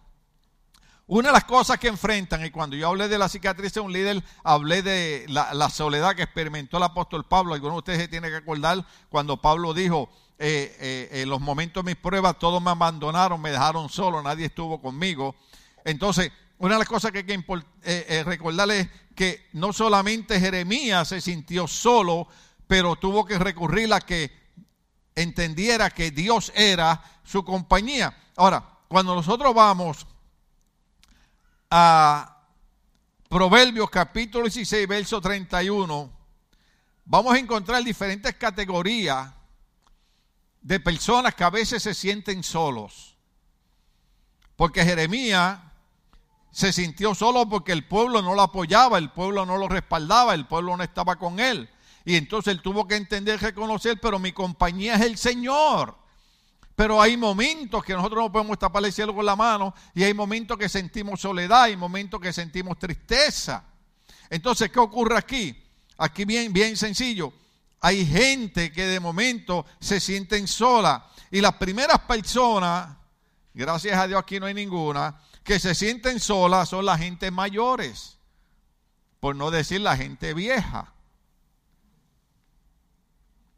una 1.06 1.28
de 1.28 1.34
las 1.34 1.44
cosas 1.44 1.78
que 1.80 1.90
enfrentan, 1.90 2.46
y 2.46 2.50
cuando 2.50 2.78
yo 2.78 2.88
hablé 2.88 3.10
de 3.10 3.18
la 3.18 3.28
cicatriz 3.28 3.74
de 3.74 3.82
un 3.82 3.92
líder, 3.92 4.24
hablé 4.42 4.82
de 4.82 5.26
la, 5.28 5.70
soledad 5.70 6.16
que 6.16 6.24
experimentó 6.24 6.78
el 6.78 6.84
apóstol 6.84 7.26
Pablo. 7.28 7.56
Algunos 7.56 7.76
de 7.76 7.80
ustedes 7.80 8.00
se 8.00 8.08
tienen 8.08 8.32
que 8.32 8.38
acordar 8.38 8.86
cuando 9.10 9.42
Pablo 9.42 9.74
dijo, 9.74 10.10
eh, 10.40 10.74
eh, 10.80 11.22
en 11.24 11.30
los 11.30 11.42
momentos 11.42 11.84
de 11.84 11.92
mis 11.92 12.02
pruebas 12.02 12.40
todos 12.40 12.62
me 12.64 12.72
abandonaron, 12.72 13.42
me 13.42 13.52
dejaron 13.52 13.90
solo, 13.90 14.24
nadie 14.24 14.46
estuvo 14.46 14.82
conmigo. 14.82 15.36
Entonces, 15.84 16.32
una 16.62 16.76
de 16.76 16.80
las 16.80 16.88
cosas 16.88 17.12
que 17.12 17.18
hay 17.20 17.24
que 17.24 17.34
eh, 17.34 17.44
eh, 17.84 18.24
recordarles 18.24 18.86
es 18.86 18.92
que 19.16 19.50
no 19.54 19.74
solamente 19.74 20.40
Jeremías 20.40 21.08
se 21.08 21.20
sintió 21.20 21.68
solo, 21.68 22.28
pero 22.68 22.96
tuvo 22.98 23.26
que 23.26 23.40
recurrir 23.40 23.92
a 23.92 24.00
que 24.00 24.32
entendiera 25.16 25.90
que 25.90 26.12
Dios 26.12 26.52
era 26.54 27.04
su 27.24 27.44
compañía. 27.44 28.16
Ahora, 28.36 28.64
cuando 28.88 29.16
nosotros 29.16 29.56
vamos 29.56 30.06
a 31.72 32.44
Proverbios 33.28 33.90
capítulo 33.90 34.44
16, 34.44 34.88
verso 34.88 35.20
31, 35.20 36.12
vamos 37.06 37.34
a 37.34 37.40
encontrar 37.40 37.84
diferentes 37.84 38.36
categorías 38.36 39.34
de 40.62 40.80
personas 40.80 41.34
que 41.34 41.44
a 41.44 41.50
veces 41.50 41.82
se 41.82 41.96
sienten 41.96 42.44
solos. 42.44 43.18
Porque 44.56 44.86
Jeremías 44.86 45.58
se 46.52 46.74
sintió 46.74 47.16
solo 47.16 47.48
porque 47.48 47.72
el 47.72 47.88
pueblo 47.88 48.22
no 48.22 48.36
lo 48.36 48.42
apoyaba, 48.42 48.98
el 48.98 49.12
pueblo 49.12 49.46
no 49.46 49.58
lo 49.58 49.70
respaldaba, 49.70 50.34
el 50.34 50.48
pueblo 50.48 50.76
no 50.76 50.84
estaba 50.84 51.16
con 51.16 51.40
él. 51.40 51.70
Y 52.04 52.16
entonces 52.16 52.54
él 52.54 52.62
tuvo 52.62 52.88
que 52.88 52.96
entender, 52.96 53.40
reconocer, 53.40 54.00
pero 54.02 54.20
mi 54.20 54.32
compañía 54.32 54.96
es 54.96 55.02
el 55.02 55.18
Señor. 55.18 55.96
Pero 56.76 57.02
hay 57.02 57.16
momentos 57.16 57.84
que 57.84 57.94
nosotros 57.94 58.24
no 58.24 58.32
podemos 58.32 58.58
tapar 58.58 58.84
el 58.84 58.92
cielo 58.92 59.14
con 59.14 59.26
la 59.26 59.36
mano 59.36 59.74
y 59.94 60.04
hay 60.04 60.14
momentos 60.14 60.58
que 60.58 60.68
sentimos 60.68 61.22
soledad, 61.22 61.64
hay 61.64 61.78
momentos 61.78 62.20
que 62.20 62.34
sentimos 62.34 62.80
tristeza. 62.80 63.64
Entonces, 64.30 64.72
¿qué 64.72 64.80
ocurre 64.80 65.18
aquí? 65.18 65.56
Aquí 65.98 66.26
bien, 66.26 66.52
bien 66.52 66.76
sencillo. 66.76 67.32
Hay 67.82 68.06
gente 68.06 68.72
que 68.72 68.88
de 68.88 69.00
momento 69.00 69.66
se 69.80 70.00
sienten 70.00 70.48
sola 70.48 71.06
y 71.30 71.40
las 71.40 71.54
primeras 71.54 72.00
personas, 72.00 72.98
gracias 73.54 73.98
a 73.98 74.08
Dios 74.08 74.20
aquí 74.20 74.40
no 74.40 74.46
hay 74.48 74.54
ninguna, 74.54 75.20
que 75.44 75.60
se 75.60 75.76
sienten 75.76 76.20
solas 76.20 76.70
son 76.70 76.86
la 76.86 76.98
gente 76.98 77.32
mayores, 77.32 78.18
por 79.20 79.36
no 79.36 79.52
decir 79.52 79.82
la 79.82 79.98
gente 79.98 80.34
vieja. 80.34 80.94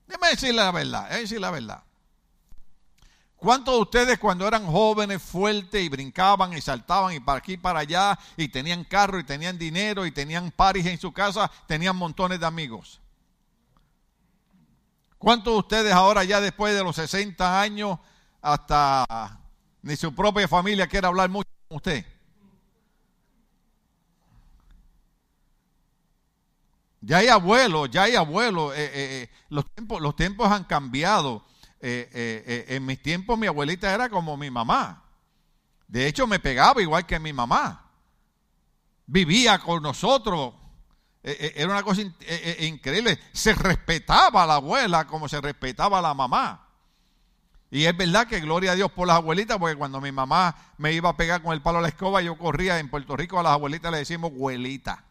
Déjame 0.08 0.30
decir 0.30 0.54
la 0.54 0.72
verdad, 0.72 1.04
déjame 1.04 1.22
decir 1.22 1.41
la 1.41 1.52
verdad. 1.52 1.84
¿Cuántos 3.36 3.74
de 3.76 3.82
ustedes 3.82 4.19
cuando 4.19 4.48
eran 4.48 4.65
jóvenes, 4.65 5.22
fuertes 5.22 5.84
y 5.84 5.89
brincaban 5.89 6.54
y 6.54 6.62
saltaban 6.62 7.13
y 7.13 7.19
para 7.19 7.39
aquí 7.39 7.54
y 7.54 7.58
para 7.58 7.80
allá 7.80 8.17
y 8.38 8.48
tenían 8.48 8.86
carro 8.86 9.19
y 9.19 9.26
tenían 9.26 9.58
dinero 9.58 10.06
y 10.06 10.12
tenían 10.12 10.50
paris 10.52 10.86
en 10.86 10.98
su 10.98 11.12
casa, 11.12 11.52
tenían 11.67 11.98
montones 11.98 12.39
de 12.39 12.46
amigos? 12.46 13.02
¿Cuántos 15.17 15.54
de 15.54 15.60
ustedes 15.60 15.93
ahora 15.93 16.24
ya 16.24 16.39
después 16.39 16.74
de 16.74 16.84
los 16.84 16.96
60 16.96 17.60
años 17.60 18.00
hasta 18.41 19.39
ni 19.82 19.98
su 19.98 20.15
propia 20.15 20.48
familia 20.48 20.88
quiere 20.88 21.08
hablar 21.08 21.30
mucho 21.30 21.50
usted? 21.76 22.06
Ya 27.06 27.18
hay 27.18 27.28
abuelos, 27.28 27.92
ya 27.92 28.04
hay 28.04 28.16
abuelos. 28.16 28.74
Eh, 28.76 28.86
eh, 28.86 28.92
eh, 28.94 29.30
los, 29.50 29.66
tiempos, 29.74 30.02
los 30.02 30.16
tiempos 30.16 30.52
han 30.52 30.64
cambiado. 30.64 31.46
en 31.82 32.86
mis 32.86 33.02
tiempos 33.02 33.38
mi 33.38 33.48
abuelita 33.48 33.94
era 33.94 34.10
como 34.10 34.38
mi 34.38 34.50
mamá. 34.50 35.04
De 35.88 36.08
hecho 36.08 36.26
me 36.28 36.40
pegaba 36.40 36.82
igual 36.82 37.06
que 37.06 37.20
mi 37.20 37.34
mamá. 37.34 37.92
Y 47.74 47.88
es 47.88 47.98
verdad 47.98 48.28
que 48.28 48.40
gloria 48.40 48.74
a 48.74 48.76
Dios 48.76 48.92
por 48.92 49.08
las 49.08 49.16
abuelitas, 49.16 49.58
porque 49.58 49.76
cuando 49.76 50.00
mi 50.00 50.12
mamá 50.12 50.56
me 50.78 50.94
iba 50.94 51.10
a 51.10 51.18
pegar 51.18 51.42
con 51.42 51.54
el 51.54 51.62
palo 51.64 51.80
a 51.80 51.82
la 51.82 51.88
escoba, 51.88 52.22
yo 52.22 52.38
corría 52.38 52.78
en 52.78 52.88
Puerto 52.88 53.18
Rico 53.18 53.40
a 53.40 53.44
las 53.44 53.54
abuelitas 53.54 53.92
le 53.92 53.98
decimos 53.98 54.30
abuelita. 54.32 55.04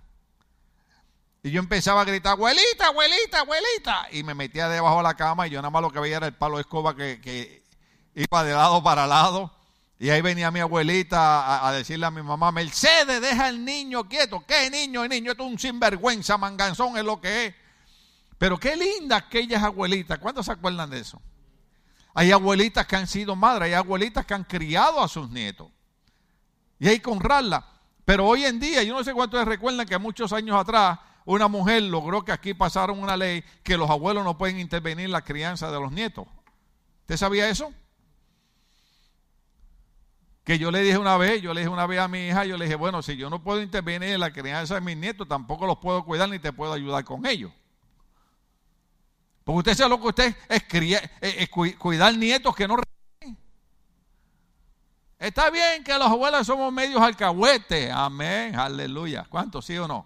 Y 1.43 1.51
yo 1.51 1.59
empezaba 1.59 2.03
a 2.03 2.05
gritar, 2.05 2.35
abuelita, 2.35 2.87
abuelita, 2.87 3.41
abuelita. 3.41 4.07
Y 4.13 4.23
me 4.23 4.35
metía 4.35 4.69
debajo 4.69 4.99
de 4.99 5.03
la 5.03 5.15
cama 5.15 5.49
y 5.49 5.51
yo 5.51 5.59
nada 5.61 5.71
más 5.71 5.83
lo 5.83 5.91
que 5.91 5.99
veía 5.99 6.19
era 6.19 6.29
el 6.29 6.35
palo 6.35 6.55
de 6.55 6.61
escoba 6.61 6.95
que, 6.95 7.65
iba 8.15 8.45
de 8.45 8.53
lado 8.53 8.81
para 8.81 9.09
lado. 9.09 9.53
Y 9.99 10.11
ahí 10.11 10.21
venía 10.21 10.53
mi 10.53 10.61
abuelita 10.61 11.67
a, 11.67 11.73
decirle 11.73 12.07
a 12.07 12.13
mi 12.13 12.23
mamá, 12.23 12.53
Mercedes, 12.53 13.21
deja 13.21 13.47
al 13.47 13.65
niño 13.65 14.09
quieto. 14.09 14.45
¿Qué 14.47 14.71
niño? 14.71 15.03
El 15.03 15.11
niño 15.11 15.33
es 15.33 15.39
un 15.41 15.59
sinvergüenza, 15.59 16.39
manganzón 16.39 16.97
es 16.97 17.03
lo 17.03 17.21
que 17.21 17.47
es. 17.47 17.55
Pero 18.39 18.57
qué 18.57 18.77
linda 18.77 19.17
aquellas 19.17 19.65
abuelitas. 19.65 20.21
¿Cuántos 20.21 20.47
se 20.47 20.53
acuerdan 20.53 20.89
de 20.89 21.01
eso? 21.01 21.21
Hay 22.15 22.31
abuelitas 22.31 22.87
que 22.87 22.97
han 22.97 23.07
sido 23.07 23.35
madres, 23.37 23.67
hay 23.67 23.75
abuelitas 23.75 24.27
que 24.27 24.35
han 24.35 24.45
criado 24.45 25.01
a 25.03 25.09
sus 25.09 25.31
nietos. 25.31 25.69
Y 26.79 26.89
hay 26.89 27.01
que 27.01 27.11
honrarla. 27.11 27.67
Pero 28.05 28.27
hoy 28.27 28.45
en 28.45 28.59
día, 28.59 28.83
yo 28.83 28.95
no 28.95 29.05
sé 29.05 29.15
cuántos 29.15 29.45
recuerdan 29.45 29.87
que 29.87 29.97
muchos 29.99 30.33
años 30.33 30.57
atrás 30.57 30.99
una 31.25 31.49
mujer 31.49 31.83
logró 31.85 32.25
que 32.25 32.33
aquí 32.33 32.53
pasaron 32.55 32.99
una 32.99 33.17
ley 33.17 33.45
que 33.63 33.77
los 33.77 33.89
abuelos 33.89 34.25
no 34.25 34.37
pueden 34.37 34.59
intervenir 34.59 35.07
en 35.07 35.13
la 35.13 35.23
crianza 35.23 35.71
de 35.71 35.79
los 35.79 35.93
nietos. 35.93 36.27
¿Usted 37.03 37.17
sabía 37.17 37.49
eso? 37.49 37.73
Que 40.45 40.59
yo 40.59 40.73
le 40.73 40.83
dije 40.83 40.99
una 40.99 41.17
vez, 41.17 41.41
yo 41.41 41.55
le 41.55 41.61
dije 41.61 41.73
una 41.73 41.87
vez 41.87 42.01
a 42.01 42.09
mi 42.09 42.27
hija, 42.27 42.45
yo 42.45 42.57
le 42.57 42.65
dije, 42.65 42.75
bueno, 42.75 43.03
si 43.03 43.17
yo 43.17 43.31
no 43.31 43.43
puedo 43.43 43.63
intervenir 43.63 44.11
en 44.11 44.21
la 44.21 44.33
crianza 44.33 44.75
de 44.75 44.81
mis 44.81 44.97
nietos, 44.97 45.29
tampoco 45.29 45.67
los 45.67 45.79
puedo 45.79 46.05
cuidar 46.05 46.29
ni 46.29 46.41
te 46.41 46.53
puedo 46.53 46.73
ayudar 46.73 47.05
con 47.05 47.25
ellos. 47.27 47.53
Porque 49.45 49.59
usted 49.59 49.75
sabe 49.75 49.91
lo 49.91 50.01
que 50.01 50.09
usted 50.09 50.37
es, 50.49 50.63
es 51.21 51.49
cuidar 51.79 52.17
nietos 52.17 52.55
que 52.55 52.69
no 52.69 52.77
Está 55.23 55.51
bien 55.51 55.85
que 55.85 55.97
los 55.99 56.09
abuelos 56.09 56.45
somos 56.45 56.73
medios 56.73 57.01
alcahuetes. 57.01 57.93
Amén. 57.93 58.57
Aleluya. 58.57 59.25
¿Cuántos 59.29 59.65
sí 59.65 59.79
o 59.79 59.87
no? 59.87 60.05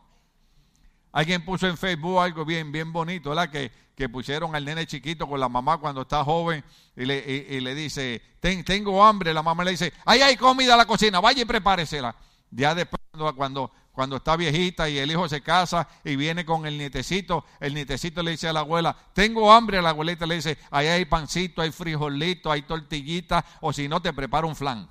Alguien 1.10 1.42
puso 1.42 1.66
en 1.66 1.78
Facebook 1.78 2.20
algo 2.20 2.44
bien, 2.44 2.70
bien 2.70 2.92
bonito, 2.92 3.30
¿verdad? 3.30 3.48
Que, 3.48 3.72
que 3.94 4.10
pusieron 4.10 4.54
al 4.54 4.62
nene 4.66 4.86
chiquito 4.86 5.26
con 5.26 5.40
la 5.40 5.48
mamá 5.48 5.78
cuando 5.78 6.02
está 6.02 6.22
joven 6.22 6.62
y 6.94 7.06
le, 7.06 7.60
le 7.62 7.74
dice, 7.74 8.20
tengo 8.40 9.02
hambre. 9.02 9.32
La 9.32 9.42
mamá 9.42 9.64
le 9.64 9.70
dice, 9.70 9.94
ahí 10.04 10.20
hay 10.20 10.36
comida 10.36 10.72
en 10.72 10.78
la 10.78 10.84
cocina, 10.84 11.18
vaya 11.18 11.40
y 11.40 11.46
prepáresela. 11.46 12.14
Ya 12.50 12.74
después, 12.74 13.00
cuando, 13.34 13.72
cuando 13.96 14.16
está 14.16 14.36
viejita 14.36 14.90
y 14.90 14.98
el 14.98 15.10
hijo 15.10 15.26
se 15.26 15.40
casa 15.40 15.88
y 16.04 16.16
viene 16.16 16.44
con 16.44 16.66
el 16.66 16.76
nietecito, 16.76 17.46
el 17.58 17.72
nietecito 17.72 18.22
le 18.22 18.32
dice 18.32 18.46
a 18.46 18.52
la 18.52 18.60
abuela, 18.60 18.94
tengo 19.14 19.50
hambre. 19.50 19.80
La 19.80 19.88
abuelita 19.88 20.26
le 20.26 20.34
dice, 20.34 20.58
ahí 20.70 20.86
hay 20.86 21.06
pancito, 21.06 21.62
hay 21.62 21.72
frijolito, 21.72 22.52
hay 22.52 22.60
tortillita, 22.60 23.42
o 23.62 23.72
si 23.72 23.88
no, 23.88 24.02
te 24.02 24.12
preparo 24.12 24.48
un 24.48 24.54
flan. 24.54 24.86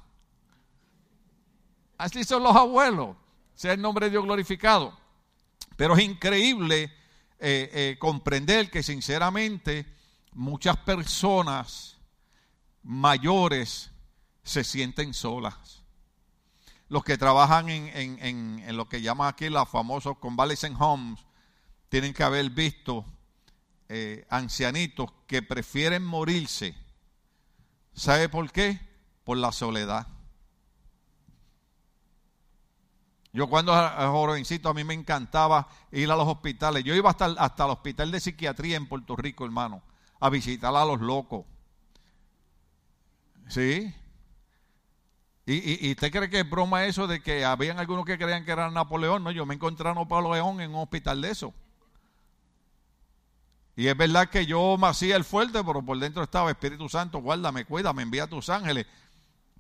Así 1.99 2.23
son 2.23 2.41
los 2.41 2.55
abuelos. 2.55 3.15
Sea 3.53 3.73
el 3.73 3.81
nombre 3.81 4.07
de 4.07 4.09
Dios 4.13 4.23
glorificado. 4.23 4.97
Pero 5.75 5.95
es 5.95 6.03
increíble 6.03 6.91
eh, 7.37 7.69
eh, 7.73 7.97
comprender 7.99 8.71
que 8.71 8.81
sinceramente 8.81 9.85
muchas 10.33 10.77
personas 10.77 11.97
mayores 12.81 13.91
se 14.41 14.63
sienten 14.63 15.13
solas. 15.13 15.84
Los 16.87 17.03
que 17.03 17.17
trabajan 17.17 17.67
en, 17.69 18.77
lo 18.77 18.87
que 18.87 19.01
llaman 19.01 19.27
aquí 19.27 19.49
los 19.49 19.67
famosos 19.67 20.17
convalescent 20.19 20.79
homes 20.79 21.19
tienen 21.89 22.13
que 22.13 22.23
haber 22.23 22.49
visto 22.51 23.05
eh, 23.89 24.25
ancianitos 24.29 25.11
que 25.25 25.41
prefieren 25.41 26.03
morirse. 26.03 26.75
¿Sabe 27.93 28.29
por 28.29 28.51
qué? 28.51 28.79
Por 29.23 29.37
la 29.37 29.51
soledad. 29.51 30.07
Yo 33.33 33.49
cuando 33.49 33.73
era 33.73 34.07
jovencito 34.09 34.69
a 34.69 34.73
mí 34.73 34.83
me 34.83 34.93
encantaba 34.93 35.67
ir 35.91 36.09
a 36.09 36.15
los 36.15 36.27
hospitales. 36.27 36.83
Yo 36.83 36.93
iba 36.93 37.09
hasta, 37.09 37.25
hasta 37.25 37.65
el 37.65 37.71
hospital 37.71 38.11
de 38.11 38.19
psiquiatría 38.19 38.77
en 38.77 38.87
Puerto 38.87 39.15
Rico, 39.15 39.43
hermano, 39.43 39.81
a 40.19 40.29
visitar 40.29 40.73
a 40.73 40.85
los 40.85 41.01
locos. 41.01 41.45
¿Sí? 43.49 43.93
¿Y, 45.45 45.88
y, 45.88 45.91
usted 45.91 46.12
cree 46.12 46.29
que 46.29 46.39
es 46.39 46.49
broma 46.49 46.86
eso 46.86 47.05
de 47.05 47.21
que 47.21 47.45
habían 47.45 47.77
algunos 47.77 48.03
que 48.03 48.17
creían 48.17 48.45
que 48.45 48.51
era 48.51 48.71
Napoleón? 48.71 49.23
No, 49.23 49.29
yo 49.29 49.45
me 49.45 49.53
encontré 49.53 49.88
a 49.88 49.93
Napoleón 49.93 50.60
en 50.60 50.71
un 50.71 50.81
hospital 50.81 51.21
de 51.21 51.29
eso. 51.29 51.53
Y 53.75 53.88
es 53.88 53.95
verdad 53.95 54.29
que 54.29 54.45
yo 54.45 54.77
me 54.77 54.88
hacía 54.88 55.15
el 55.15 55.23
fuerte, 55.23 55.63
pero 55.63 55.84
por 55.84 55.99
dentro 55.99 56.23
estaba 56.23 56.49
Espíritu 56.49 56.89
Santo, 56.89 57.19
guárdame, 57.19 57.65
cuídame, 57.65 58.01
envía 58.01 58.23
a 58.23 58.27
tus 58.27 58.49
ángeles 58.49 58.88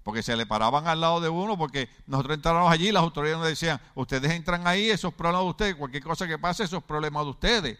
porque 0.05 0.21
se 0.21 0.35
le 0.35 0.45
paraban 0.45 0.87
al 0.87 1.01
lado 1.01 1.19
de 1.19 1.29
uno, 1.29 1.57
porque 1.57 1.89
nosotros 2.05 2.35
entrábamos 2.35 2.71
allí, 2.71 2.91
las 2.91 3.01
autoridades 3.01 3.39
nos 3.39 3.47
decían, 3.47 3.81
ustedes 3.95 4.31
entran 4.33 4.67
ahí, 4.67 4.91
esos 4.91 5.11
problemas 5.11 5.41
de 5.41 5.49
ustedes, 5.49 5.75
cualquier 5.75 6.03
cosa 6.03 6.27
que 6.27 6.37
pase, 6.37 6.63
esos 6.63 6.83
problemas 6.83 7.23
de 7.23 7.29
ustedes. 7.31 7.79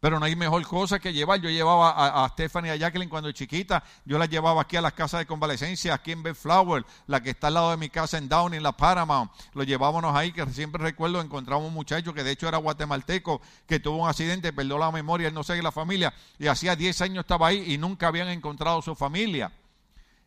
Pero 0.00 0.18
no 0.18 0.24
hay 0.24 0.34
mejor 0.34 0.66
cosa 0.66 0.98
que 0.98 1.12
llevar. 1.12 1.40
Yo 1.40 1.50
llevaba 1.50 2.24
a, 2.24 2.28
Stephanie 2.30 2.70
y 2.70 2.72
a 2.72 2.76
Jacqueline 2.76 3.10
cuando 3.10 3.30
chiquita, 3.32 3.84
yo 4.06 4.18
la 4.18 4.24
llevaba 4.24 4.62
aquí 4.62 4.76
a 4.76 4.80
las 4.80 4.94
casas 4.94 5.20
de 5.20 5.26
convalecencia, 5.26 5.92
aquí 5.92 6.12
en 6.12 6.22
Bellflower, 6.22 6.86
la 7.06 7.22
que 7.22 7.30
está 7.30 7.48
al 7.48 7.54
lado 7.54 7.70
de 7.70 7.76
mi 7.76 7.90
casa 7.90 8.16
en 8.16 8.26
Downey, 8.26 8.56
en 8.56 8.62
la 8.62 8.72
Paramount. 8.72 9.30
Lo 9.52 9.62
llevábamos 9.62 10.16
ahí, 10.16 10.32
que 10.32 10.46
siempre 10.46 10.82
recuerdo, 10.82 11.20
encontramos 11.20 11.68
un 11.68 11.74
muchacho 11.74 12.14
que 12.14 12.24
de 12.24 12.30
hecho 12.30 12.48
era 12.48 12.56
guatemalteco, 12.56 13.42
que 13.66 13.78
tuvo 13.78 14.02
un 14.02 14.08
accidente, 14.08 14.54
perdió 14.54 14.78
la 14.78 14.90
memoria, 14.90 15.28
él 15.28 15.34
no 15.34 15.44
sé 15.44 15.60
la 15.60 15.70
familia, 15.70 16.14
y 16.38 16.46
hacía 16.46 16.74
10 16.74 17.02
años 17.02 17.24
estaba 17.24 17.48
ahí 17.48 17.74
y 17.74 17.76
nunca 17.76 18.08
habían 18.08 18.28
encontrado 18.28 18.80
su 18.80 18.94
familia. 18.94 19.52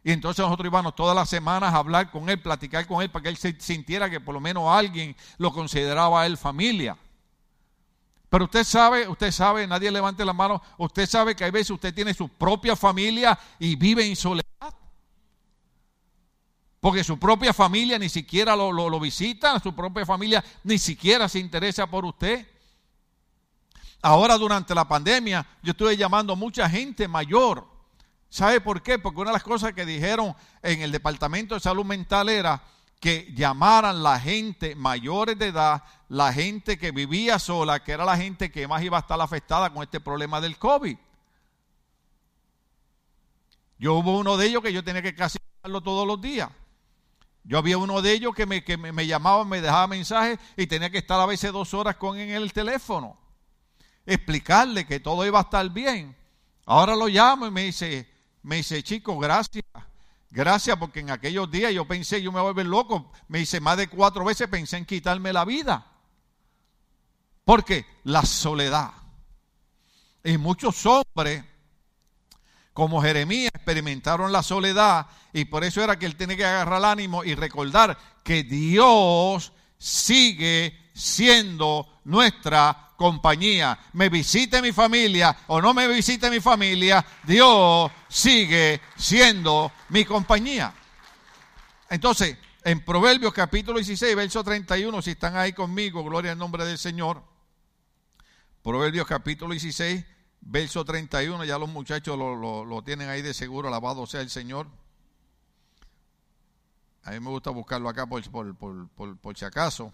Y 0.04 0.12
entonces 0.12 0.44
nosotros 0.44 0.68
íbamos 0.68 0.96
todas 0.96 1.16
las 1.16 1.30
semanas 1.30 1.74
a 1.74 1.78
hablar 1.78 2.12
con 2.12 2.30
él, 2.30 2.40
platicar 2.40 2.86
con 2.86 3.02
él, 3.02 3.10
para 3.10 3.24
que 3.24 3.30
él 3.30 3.38
se 3.38 3.60
sintiera 3.60 4.10
que 4.10 4.20
por 4.20 4.36
lo 4.36 4.42
menos 4.42 4.66
alguien 4.68 5.16
lo 5.40 5.52
consideraba 5.52 6.22
a 6.22 6.26
él 6.28 6.38
familia. 6.38 6.98
Pero 8.34 8.46
usted 8.46 8.64
sabe, 8.64 9.08
usted 9.08 9.30
sabe, 9.30 9.68
nadie 9.68 9.92
levante 9.92 10.26
la 10.26 10.34
mano, 10.34 10.60
usted 10.80 11.08
sabe 11.08 11.36
que 11.36 11.44
hay 11.44 11.52
veces 11.52 11.70
usted 11.70 11.94
tiene 11.94 12.16
su 12.16 12.28
propia 12.30 12.76
familia 12.76 13.38
y 13.60 13.76
vive 13.76 14.08
en 14.08 14.16
soledad. 14.16 14.74
Porque 16.80 17.04
su 17.04 17.20
propia 17.20 17.54
familia 17.54 18.00
ni 18.00 18.10
siquiera 18.10 18.56
lo, 18.56 18.72
lo, 18.72 19.00
visita, 19.00 19.60
su 19.60 19.76
propia 19.76 20.04
familia 20.04 20.44
ni 20.64 20.80
siquiera 20.80 21.30
se 21.30 21.38
interesa 21.38 21.86
por 21.86 22.06
usted. 22.06 22.48
Ahora 24.02 24.36
durante 24.40 24.74
la 24.74 24.88
pandemia 24.88 25.46
yo 25.62 25.74
estuve 25.74 25.96
llamando 25.96 26.34
a 26.34 26.36
mucha 26.36 26.68
gente 26.68 27.08
mayor 27.08 27.68
¿Sabe 28.30 28.62
por 28.62 28.82
qué? 28.82 28.98
Porque 28.98 29.22
una 29.22 29.30
de 29.30 29.36
las 29.36 29.44
cosas 29.44 29.74
que 29.74 29.86
dijeron 29.86 30.36
en 30.64 30.82
el 30.82 30.92
Departamento 30.92 31.54
de 31.54 31.62
Salud 31.62 31.86
Mental 31.86 32.30
era 32.30 32.64
que 33.04 33.32
llamaran 33.36 34.02
la 34.02 34.18
gente 34.18 34.76
mayores 34.76 35.38
de 35.38 35.50
edad, 35.50 35.84
la 36.14 36.32
gente 36.32 36.78
que 36.78 36.92
vivía 36.92 37.40
sola, 37.40 37.84
que 37.84 37.92
era 37.92 38.06
la 38.06 38.16
gente 38.16 38.52
que 38.52 38.68
más 38.68 38.84
iba 38.84 38.98
a 38.98 39.00
estar 39.00 39.20
afectada 39.20 39.74
con 39.74 39.82
este 39.82 40.00
problema 40.00 40.40
del 40.40 40.60
COVID. 40.60 40.96
Yo 43.80 43.96
hubo 43.96 44.20
uno 44.20 44.38
de 44.38 44.46
ellos 44.46 44.62
que 44.62 44.72
yo 44.72 44.84
tenía 44.84 45.02
que 45.02 45.16
casi 45.16 45.40
todos 45.64 46.06
los 46.06 46.22
días. 46.22 46.52
Yo 47.44 47.58
había 47.58 47.80
uno 47.80 48.04
de 48.04 48.12
ellos 48.12 48.36
que 48.36 48.46
me, 48.46 48.64
que 48.64 48.78
me, 48.78 49.08
llamaba, 49.08 49.44
me 49.44 49.60
dejaba 49.60 49.88
mensajes 49.88 50.38
y 50.56 50.68
tenía 50.68 50.92
que 50.92 51.00
estar 51.00 51.20
a 51.20 51.26
veces 51.26 51.52
dos 51.52 51.74
horas 51.74 51.96
con 51.96 52.16
en 52.20 52.30
el 52.30 52.54
teléfono. 52.54 53.18
Explicarle 54.06 54.86
que 54.86 55.00
todo 55.00 55.26
iba 55.26 55.40
a 55.40 55.44
estar 55.44 55.68
bien. 55.72 56.16
Ahora 56.68 56.96
lo 56.96 57.08
llamo 57.08 57.48
y 57.48 57.52
me 57.52 57.64
dice, 57.64 58.08
me 58.44 58.58
dice, 58.58 58.84
chico, 58.84 59.18
gracias. 59.18 59.66
Gracias 60.30 60.78
porque 60.78 61.00
en 61.00 61.10
aquellos 61.10 61.50
días 61.50 61.74
yo 61.74 61.86
pensé, 61.86 62.22
yo 62.22 62.32
me 62.32 62.40
voy 62.40 62.50
a 62.50 62.52
volver 62.52 62.68
loco. 62.68 63.12
Me 63.28 63.40
dice, 63.40 63.60
más 63.60 63.78
de 63.78 63.88
cuatro 63.88 64.24
veces 64.24 64.48
pensé 64.48 64.78
en 64.78 64.86
quitarme 64.86 65.34
la 65.34 65.44
vida. 65.44 65.90
Porque 67.46 67.86
la 68.04 68.24
soledad. 68.24 68.92
Y 70.24 70.38
muchos 70.38 70.86
hombres, 70.86 71.44
como 72.72 73.02
Jeremías, 73.02 73.52
experimentaron 73.54 74.32
la 74.32 74.42
soledad 74.42 75.08
y 75.34 75.46
por 75.46 75.64
eso 75.64 75.84
era 75.84 76.00
que 76.00 76.06
él 76.06 76.16
tiene 76.16 76.38
que 76.38 76.46
agarrar 76.46 76.80
el 76.80 76.86
ánimo 76.86 77.24
y 77.24 77.36
recordar 77.36 77.98
que 78.24 78.44
Dios 78.44 79.52
sigue 79.78 80.92
siendo 80.94 82.00
nuestra 82.06 82.92
compañía. 82.96 83.78
Me 83.94 84.08
visite 84.08 84.62
mi 84.62 84.72
familia 84.72 85.36
o 85.48 85.62
no 85.62 85.74
me 85.74 85.88
visite 85.88 86.30
mi 86.30 86.40
familia, 86.40 87.06
Dios 87.24 87.92
sigue 88.08 88.80
siendo 88.96 89.72
mi 89.90 90.06
compañía. 90.06 90.74
Entonces, 91.90 92.38
en 92.64 92.86
Proverbios 92.86 93.34
capítulo 93.34 93.78
16, 93.78 94.16
verso 94.16 94.42
31, 94.42 95.02
si 95.02 95.12
están 95.12 95.36
ahí 95.36 95.52
conmigo, 95.52 96.02
gloria 96.04 96.32
al 96.32 96.38
nombre 96.38 96.66
del 96.66 96.78
Señor. 96.78 97.33
Proverbios 98.64 99.06
capítulo 99.06 99.52
16, 99.52 100.06
verso 100.40 100.86
31, 100.86 101.44
ya 101.44 101.58
los 101.58 101.70
muchachos 101.70 102.18
lo, 102.18 102.82
tienen 102.84 103.10
ahí 103.10 103.22
de 103.22 103.34
seguro, 103.34 103.68
alabado 103.68 104.08
sea 104.08 104.22
el 104.22 104.30
Señor. 104.30 104.68
A 107.04 107.12
mí 107.12 107.20
me 107.20 107.30
gusta 107.30 107.50
buscarlo 107.50 107.90
acá 107.90 108.06
por, 108.06 108.24
por 108.56 109.38
si 109.38 109.44
acaso. 109.44 109.92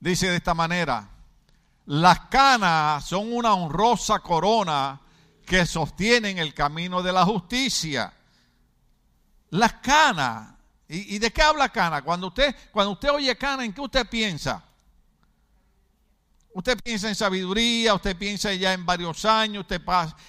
Dice 0.00 0.30
de 0.30 0.36
esta 0.36 0.54
manera, 0.54 1.10
las 1.84 2.20
canas 2.20 3.04
son 3.04 3.32
una 3.32 3.52
honrosa 3.52 4.20
corona 4.20 4.98
que 5.44 5.66
sostienen 5.66 6.38
el 6.38 6.54
camino 6.54 7.02
de 7.02 7.12
la 7.12 7.26
justicia. 7.26 8.14
Las 9.50 9.74
canas. 9.74 10.54
¿Y, 10.88 11.18
de 11.18 11.30
qué 11.30 11.42
habla 11.42 11.68
cana? 11.68 12.02
Cuando 12.02 12.28
usted, 12.28 12.54
cuando 12.72 12.92
usted 12.92 13.10
oye 13.10 13.36
cana, 13.36 13.64
¿en 13.64 13.72
qué 13.72 13.80
usted 13.80 14.08
piensa? 14.08 14.64
Usted 16.52 16.78
piensa 16.82 17.08
en 17.08 17.14
sabiduría, 17.14 17.94
usted 17.94 18.16
piensa 18.16 18.52
ya 18.54 18.72
en 18.72 18.84
varios 18.84 19.24
años, 19.24 19.62
usted, 19.62 19.80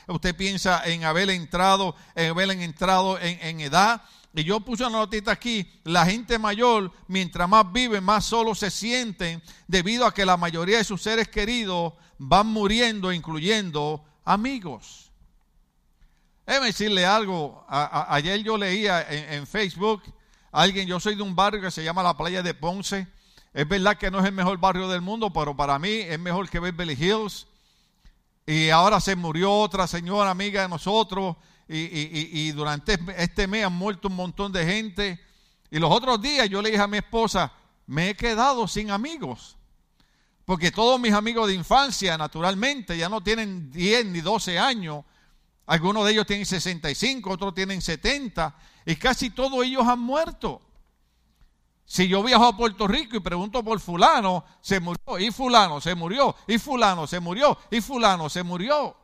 usted 0.08 0.36
piensa 0.36 0.84
en 0.86 1.04
haber 1.04 1.30
entrado, 1.32 1.96
en 2.16 2.30
haber 2.30 2.52
entrado 2.52 3.20
en, 3.20 3.40
en 3.42 3.60
edad. 3.62 4.04
Y 4.34 4.44
yo 4.44 4.62
puse 4.62 4.86
una 4.86 5.00
notita 5.00 5.32
aquí, 5.32 5.68
la 5.84 6.06
gente 6.06 6.40
mayor, 6.40 6.92
mientras 7.08 7.50
más 7.50 7.72
vive, 7.72 8.00
más 8.00 8.26
solo 8.26 8.56
se 8.56 8.72
sienten, 8.72 9.42
debido 9.68 10.06
a 10.06 10.14
que 10.14 10.26
la 10.26 10.38
mayoría 10.38 10.78
de 10.78 10.84
sus 10.84 11.02
seres 11.02 11.28
queridos 11.28 11.94
van 12.18 12.48
muriendo, 12.48 13.12
incluyendo 13.12 14.06
amigos. 14.24 15.12
Déjeme 16.46 16.68
decirle 16.68 17.06
algo, 17.06 17.66
ayer 17.68 18.44
yo 18.44 18.58
leía 18.58 19.06
en, 19.10 19.46
Facebook, 19.48 20.04
alguien, 20.52 20.88
yo 20.88 21.00
soy 21.00 21.16
de 21.16 21.22
un 21.24 21.36
barrio 21.36 21.62
que 21.62 21.72
se 21.72 21.84
llama 21.84 22.04
la 22.04 22.16
playa 22.16 22.42
de 22.42 22.54
Ponce, 22.54 23.08
es 23.54 23.68
verdad 23.68 23.98
que 23.98 24.10
no 24.10 24.20
es 24.20 24.26
el 24.26 24.32
mejor 24.32 24.58
barrio 24.60 24.88
del 24.88 25.02
mundo, 25.02 25.32
pero 25.32 25.56
para 25.56 25.78
mí 25.78 25.90
es 25.90 26.20
mejor 26.20 26.50
que 26.50 26.60
Beverly 26.60 26.94
Hills. 26.94 27.48
Y 28.46 28.70
ahora 28.70 29.00
se 29.00 29.16
murió 29.16 29.54
otra 29.54 29.88
señora 29.88 30.32
amiga 30.32 30.62
de 30.62 30.70
nosotros 30.70 31.36
y, 31.68 32.52
durante 32.52 33.00
este 33.18 33.48
mes 33.48 33.66
han 33.66 33.74
muerto 33.74 34.08
un 34.08 34.16
montón 34.16 34.52
de 34.52 34.66
gente. 34.66 35.20
Y 35.70 35.80
los 35.80 35.92
otros 35.92 36.22
días 36.22 36.50
yo 36.50 36.62
le 36.62 36.72
dije 36.72 36.82
a 36.82 36.88
mi 36.88 36.98
esposa, 36.98 37.52
me 37.88 38.10
he 38.10 38.16
quedado 38.16 38.68
sin 38.68 38.90
amigos. 38.90 39.58
Porque 40.46 40.72
todos 40.72 41.00
mis 41.00 41.14
amigos 41.14 41.48
de 41.48 41.54
infancia, 41.54 42.18
naturalmente, 42.18 42.98
ya 42.98 43.10
no 43.10 43.22
tienen 43.22 43.72
10 43.72 44.08
ni 44.08 44.22
12 44.22 44.60
años. 44.60 45.04
Algunos 45.66 46.06
de 46.06 46.12
ellos 46.12 46.26
tienen 46.26 46.46
65, 46.46 47.30
otros 47.30 47.54
tienen 47.54 47.82
70. 47.82 48.56
Y 48.86 48.96
casi 48.96 49.30
todos 49.30 49.64
ellos 49.66 49.86
han 49.88 50.00
muerto. 50.00 50.62
Si 51.92 52.08
yo 52.08 52.24
viajo 52.24 52.46
a 52.46 52.56
Puerto 52.56 52.88
Rico 52.88 53.18
y 53.18 53.20
pregunto 53.20 53.62
por 53.66 53.78
fulano, 53.82 54.46
se 54.62 54.80
murió, 54.80 55.20
y 55.20 55.30
fulano 55.30 55.82
se 55.82 55.94
murió, 55.94 56.34
y 56.48 56.58
fulano 56.58 57.06
se 57.06 57.20
murió, 57.20 57.58
y 57.70 57.82
fulano 57.82 58.30
se 58.30 58.44
murió. 58.44 58.96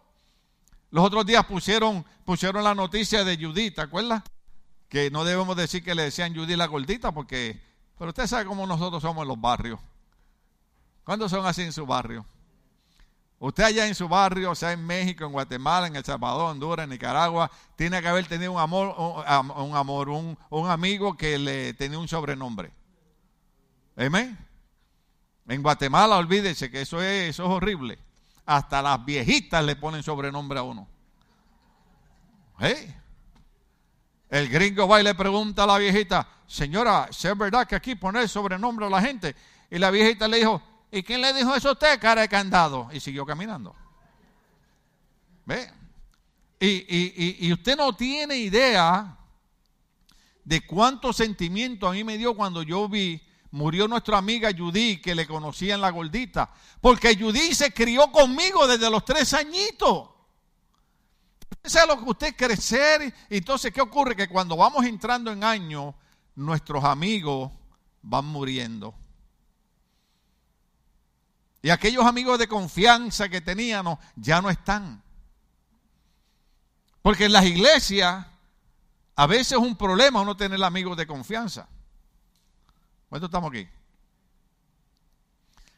Los 0.91 1.03
otros 1.03 1.25
días 1.25 1.45
pusieron, 1.45 2.05
pusieron 2.23 2.63
la 2.63 2.73
noticia 2.73 3.25
de 3.25 3.35
Judith, 3.35 3.75
¿te 3.75 3.81
acuerdas? 3.81 4.23
Que 4.87 5.11
no 5.11 5.25
debemos 5.25 5.57
decir 5.57 5.83
que 5.83 5.95
le 5.95 6.03
decían 6.03 6.33
Judith 6.33 6.55
la 6.55 6.67
gordita, 6.67 7.11
porque, 7.11 7.61
pero 7.97 8.11
usted 8.11 8.25
sabe 8.25 8.45
cómo 8.45 8.65
nosotros 8.65 9.01
somos 9.01 9.23
en 9.23 9.27
los 9.27 9.41
barrios. 9.41 9.81
¿Cuántos 11.03 11.29
son 11.29 11.45
así 11.45 11.63
en 11.63 11.73
su 11.73 11.85
barrio? 11.85 12.25
Usted 13.39 13.63
allá 13.63 13.87
en 13.87 13.93
su 13.93 14.07
barrio, 14.07 14.55
sea 14.55 14.71
en 14.71 14.83
México, 14.83 15.23
en 15.23 15.31
Guatemala, 15.31 15.85
en 15.87 15.95
El 15.95 16.03
Salvador, 16.03 16.51
Honduras, 16.51 16.85
en 16.85 16.89
Nicaragua, 16.89 17.51
tiene 17.75 18.01
que 18.01 18.07
haber 18.07 18.25
tenido 18.25 18.51
un 18.53 18.59
amor, 18.59 18.95
un, 18.97 19.75
amor, 19.75 20.09
un, 20.09 20.69
amigo 20.69 21.15
que 21.15 21.37
le 21.37 21.73
tenía 21.73 21.99
un 21.99 22.07
sobrenombre. 22.07 22.71
Amén. 23.95 24.37
En 25.47 25.61
Guatemala, 25.61 26.17
olvídese 26.17 26.71
que 26.71 26.81
eso 26.81 26.99
es, 27.01 27.29
eso 27.29 27.43
es 27.43 27.49
horrible. 27.49 27.99
Hasta 28.45 28.81
las 28.81 29.05
viejitas 29.05 29.63
le 29.63 29.75
ponen 29.75 30.01
sobrenombre 30.01 30.57
a 30.57 30.63
uno. 30.63 30.87
El 34.29 34.49
gringo 34.49 34.87
va 34.87 34.99
y 34.99 35.03
le 35.03 35.13
pregunta 35.13 35.63
a 35.63 35.67
la 35.67 35.77
viejita, 35.77 36.27
señora, 36.47 37.07
¿es 37.11 37.37
verdad 37.37 37.67
que 37.67 37.75
aquí 37.75 37.93
poner 37.93 38.27
sobrenombre 38.27 38.87
a 38.87 38.89
la 38.89 39.01
gente? 39.01 39.35
Y 39.69 39.77
la 39.77 39.91
viejita 39.91 40.27
le 40.27 40.37
dijo, 40.37 40.61
¿y 40.91 41.03
quién 41.03 41.21
le 41.21 41.33
dijo 41.33 41.55
eso 41.55 41.69
a 41.69 41.73
usted, 41.73 41.99
cara 41.99 42.21
de 42.21 42.29
candado? 42.29 42.89
Y 42.91 42.99
siguió 42.99 43.25
caminando. 43.25 43.75
¿Ve? 45.45 45.71
Y, 46.59 47.45
y, 47.47 47.53
usted 47.53 47.77
no 47.77 47.95
tiene 47.95 48.35
idea 48.37 49.15
de 50.43 50.65
cuánto 50.65 51.13
sentimiento 51.13 51.87
a 51.87 51.91
mí 51.91 52.03
me 52.03 52.17
dio 52.17 52.35
cuando 52.35 52.63
yo 52.63 52.89
vi 52.89 53.21
murió 53.51 53.87
nuestra 53.87 54.17
amiga 54.17 54.51
Judy, 54.55 55.01
que 55.01 55.15
le 55.15 55.27
conocía 55.27 55.75
en 55.75 55.81
la 55.81 55.89
gordita. 55.89 56.51
Porque 56.81 57.15
Judy 57.15 57.53
se 57.53 57.71
crió 57.73 58.11
conmigo 58.11 58.67
desde 58.67 58.89
los 58.89 59.05
tres 59.05 59.33
añitos. 59.33 60.09
Ese 61.63 61.79
es 61.79 61.87
lo 61.87 61.97
que 61.97 62.09
usted 62.09 62.35
crecer. 62.35 63.13
Entonces, 63.29 63.71
¿qué 63.73 63.81
ocurre? 63.81 64.15
Que 64.15 64.27
cuando 64.27 64.55
vamos 64.55 64.85
entrando 64.85 65.31
en 65.31 65.43
años, 65.43 65.95
nuestros 66.35 66.83
amigos 66.83 67.51
van 68.01 68.25
muriendo. 68.25 68.93
Y 71.67 71.69
aquellos 71.69 72.05
amigos 72.05 72.39
de 72.39 72.47
confianza 72.47 73.27
que 73.27 73.41
teníamos 73.41 73.99
ya 74.15 74.41
no 74.41 74.49
están. 74.49 75.03
Porque 77.01 77.25
en 77.25 77.33
las 77.33 77.43
iglesias 77.43 78.25
a 79.17 79.27
veces 79.27 79.51
es 79.51 79.57
un 79.57 79.75
problema 79.75 80.21
uno 80.21 80.37
tener 80.37 80.63
amigos 80.63 80.95
de 80.95 81.05
confianza. 81.05 81.67
¿Cuántos 83.09 83.27
estamos 83.27 83.51
aquí? 83.51 83.67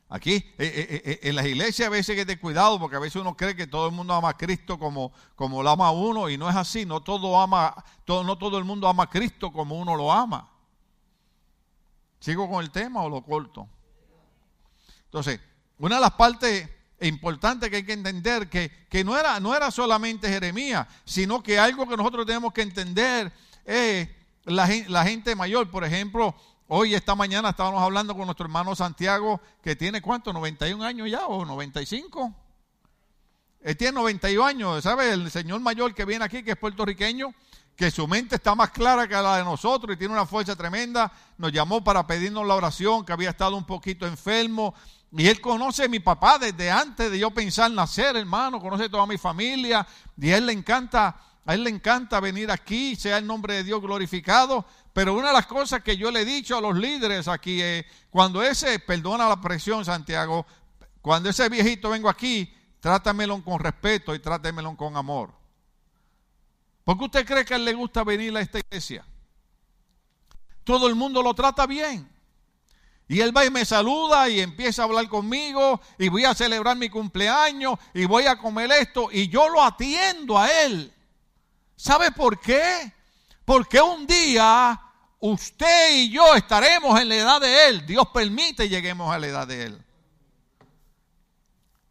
Aquí, 0.10 0.34
eh, 0.34 0.54
eh, 0.60 1.02
eh, 1.06 1.20
en 1.24 1.36
las 1.36 1.48
iglesias 1.48 1.88
a 1.88 1.90
veces 1.90 2.10
hay 2.10 2.18
que 2.18 2.26
tener 2.28 2.40
cuidado 2.40 2.80
porque 2.80 2.98
a 2.98 3.00
veces 3.00 3.20
uno 3.20 3.36
cree 3.36 3.56
que 3.56 3.66
todo 3.66 3.88
el 3.88 3.92
mundo 3.92 4.14
ama 4.14 4.30
a 4.30 4.38
Cristo 4.38 4.78
como, 4.78 5.12
como 5.34 5.64
lo 5.64 5.72
ama 5.72 5.90
uno 5.90 6.30
y 6.30 6.38
no 6.38 6.48
es 6.48 6.56
así. 6.56 6.86
No 6.86 7.02
todo, 7.02 7.42
ama, 7.42 7.84
todo, 8.06 8.24
no 8.24 8.38
todo 8.38 8.60
el 8.60 8.64
mundo 8.64 8.88
ama 8.88 9.06
a 9.06 9.10
Cristo 9.10 9.52
como 9.52 9.74
uno 9.80 9.96
lo 9.96 10.14
ama. 10.14 10.52
¿Sigo 12.20 12.48
con 12.48 12.64
el 12.64 12.70
tema 12.70 13.02
o 13.02 13.10
lo 13.10 13.24
corto? 13.24 13.68
Entonces, 15.06 15.40
una 15.80 15.96
de 15.96 16.02
las 16.02 16.12
partes 16.12 16.70
importantes 17.02 17.70
que 17.70 17.78
hay 17.78 17.86
que 17.86 17.94
entender 17.94 18.50
que, 18.50 18.72
que 18.90 19.04
no, 19.04 19.18
era, 19.18 19.40
no 19.40 19.56
era 19.56 19.72
solamente 19.72 20.30
Jeremías, 20.30 20.88
sino 21.06 21.42
que 21.42 21.58
algo 21.58 21.88
que 21.88 21.98
nosotros 21.98 22.26
tenemos 22.26 22.54
que 22.54 22.62
entender 22.62 23.32
es 23.66 24.08
la, 24.44 24.70
la 24.88 25.04
gente 25.06 25.36
mayor. 25.36 25.70
Por 25.72 25.84
ejemplo, 25.84 26.36
Hoy, 26.72 26.94
esta 26.94 27.16
mañana, 27.16 27.50
estábamos 27.50 27.82
hablando 27.82 28.14
con 28.16 28.26
nuestro 28.28 28.46
hermano 28.46 28.76
Santiago, 28.76 29.42
que 29.64 29.76
tiene 29.76 30.04
cuánto, 30.04 30.32
91 30.32 30.84
años 30.84 31.10
ya 31.10 31.26
o 31.26 31.44
95. 31.44 32.32
Él 33.62 33.76
tiene 33.76 33.94
91 33.94 34.46
años, 34.46 34.84
¿sabe? 34.84 35.12
El 35.12 35.32
señor 35.32 35.62
mayor 35.62 35.96
que 35.96 36.06
viene 36.06 36.26
aquí, 36.26 36.44
que 36.44 36.52
es 36.52 36.58
puertorriqueño, 36.58 37.34
que 37.76 37.90
su 37.90 38.08
mente 38.08 38.36
está 38.36 38.54
más 38.54 38.70
clara 38.70 39.08
que 39.08 39.16
la 39.16 39.38
de 39.38 39.46
nosotros 39.46 39.96
y 39.96 39.98
tiene 39.98 40.14
una 40.14 40.28
fuerza 40.28 40.56
tremenda, 40.56 41.12
nos 41.40 41.52
llamó 41.52 41.84
para 41.84 42.06
pedirnos 42.06 42.46
la 42.46 42.54
oración, 42.54 43.04
que 43.04 43.14
había 43.14 43.32
estado 43.32 43.58
un 43.58 43.66
poquito 43.66 44.06
enfermo. 44.06 44.76
Y 45.12 45.28
él 45.28 45.42
conoce 45.42 45.86
a 45.86 45.88
mi 45.88 46.00
papá 46.00 46.38
desde 46.38 46.70
antes 46.70 47.10
de 47.10 47.18
yo 47.18 47.32
pensar 47.32 47.72
nacer, 47.72 48.16
hermano, 48.16 48.60
conoce 48.60 48.90
toda 48.90 49.06
mi 49.08 49.18
familia. 49.18 49.86
Y 50.18 50.32
a 50.32 50.38
él 50.38 50.46
le 50.46 50.54
encanta, 50.54 51.20
a 51.46 51.54
él 51.56 51.64
le 51.64 51.72
encanta 51.72 52.20
venir 52.20 52.52
aquí, 52.52 52.96
sea 52.96 53.18
el 53.18 53.26
nombre 53.26 53.56
de 53.56 53.64
Dios 53.64 53.82
glorificado. 53.82 54.66
Pero 54.94 55.16
una 55.16 55.30
de 55.30 55.34
las 55.34 55.48
cosas 55.48 55.82
que 55.82 55.98
yo 55.98 56.12
le 56.12 56.22
he 56.22 56.26
dicho 56.26 56.58
a 56.58 56.62
los 56.62 56.78
líderes 56.78 57.28
aquí 57.28 57.62
es, 57.62 57.86
cuando 58.12 58.44
ese, 58.44 58.78
perdona 58.80 59.28
la 59.28 59.42
presión 59.42 59.84
Santiago, 59.84 60.46
cuando 61.02 61.30
ese 61.30 61.50
viejito 61.50 61.90
vengo 61.90 62.10
aquí, 62.10 62.54
trátamelo 62.80 63.44
con 63.44 63.60
respeto 63.60 64.14
y 64.14 64.20
trátemelo 64.20 64.76
con 64.78 64.96
amor. 64.96 65.34
¿Por 66.84 66.98
qué 66.98 67.04
usted 67.06 67.26
cree 67.26 67.46
que 67.46 67.54
a 67.54 67.58
él 67.58 67.66
le 67.66 67.74
gusta 67.74 68.04
venir 68.04 68.36
a 68.38 68.42
esta 68.42 68.60
iglesia? 68.60 69.06
Todo 70.64 70.88
el 70.88 70.96
mundo 70.96 71.24
lo 71.24 71.34
trata 71.34 71.66
bien. 71.66 72.19
Y 73.10 73.20
él 73.20 73.36
va 73.36 73.44
y 73.44 73.50
me 73.50 73.66
saluda 73.66 74.30
y 74.30 74.40
empieza 74.40 74.84
a 74.84 74.86
hablar 74.86 75.10
conmigo 75.10 75.82
y 75.98 76.08
voy 76.08 76.24
a 76.24 76.34
celebrar 76.34 76.78
mi 76.78 76.90
cumpleaños 76.90 77.78
y 77.94 78.06
voy 78.06 78.28
a 78.28 78.38
comer 78.38 78.72
esto 78.72 79.10
y 79.12 79.28
yo 79.28 79.50
lo 79.50 79.62
atiendo 79.62 80.38
a 80.38 80.50
él. 80.64 80.94
¿Sabe 81.76 82.12
por 82.12 82.40
qué? 82.40 82.94
Porque 83.44 83.82
un 83.82 84.06
día 84.06 84.80
usted 85.20 85.96
y 85.96 86.12
yo 86.12 86.36
estaremos 86.36 87.00
en 87.02 87.10
la 87.10 87.16
edad 87.16 87.42
de 87.42 87.68
Él. 87.68 87.86
Dios 87.86 88.08
permite 88.14 88.70
lleguemos 88.70 89.14
a 89.14 89.20
la 89.20 89.28
edad 89.28 89.48
de 89.48 89.64
Él. 89.64 89.86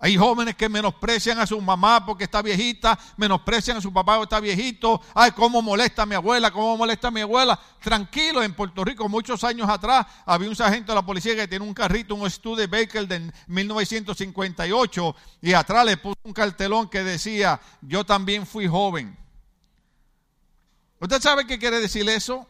Hay 0.00 0.16
jóvenes 0.16 0.54
que 0.54 0.68
menosprecian 0.68 1.40
a 1.40 1.46
su 1.46 1.60
mamá 1.60 2.06
porque 2.06 2.22
está 2.22 2.40
viejita, 2.40 2.96
menosprecian 3.16 3.78
a 3.78 3.80
su 3.80 3.92
papá 3.92 4.14
porque 4.14 4.26
está 4.26 4.38
viejito. 4.38 5.00
Ay, 5.12 5.32
cómo 5.32 5.60
molesta 5.60 6.02
a 6.02 6.06
mi 6.06 6.14
abuela, 6.14 6.52
cómo 6.52 6.76
molesta 6.76 7.08
a 7.08 7.10
mi 7.10 7.20
abuela. 7.20 7.58
Tranquilo, 7.82 8.44
en 8.44 8.54
Puerto 8.54 8.84
Rico, 8.84 9.08
muchos 9.08 9.42
años 9.42 9.68
atrás, 9.68 10.06
había 10.24 10.48
un 10.48 10.54
sargento 10.54 10.92
de 10.92 10.96
la 10.96 11.04
policía 11.04 11.34
que 11.34 11.48
tiene 11.48 11.64
un 11.64 11.74
carrito, 11.74 12.14
un 12.14 12.30
Studebaker 12.30 13.08
de 13.08 13.32
1958, 13.48 15.16
y 15.42 15.52
atrás 15.52 15.84
le 15.84 15.96
puso 15.96 16.18
un 16.22 16.32
cartelón 16.32 16.88
que 16.88 17.02
decía: 17.02 17.60
Yo 17.80 18.06
también 18.06 18.46
fui 18.46 18.68
joven. 18.68 19.18
¿Usted 21.00 21.20
sabe 21.20 21.44
qué 21.44 21.58
quiere 21.58 21.80
decir 21.80 22.08
eso? 22.08 22.46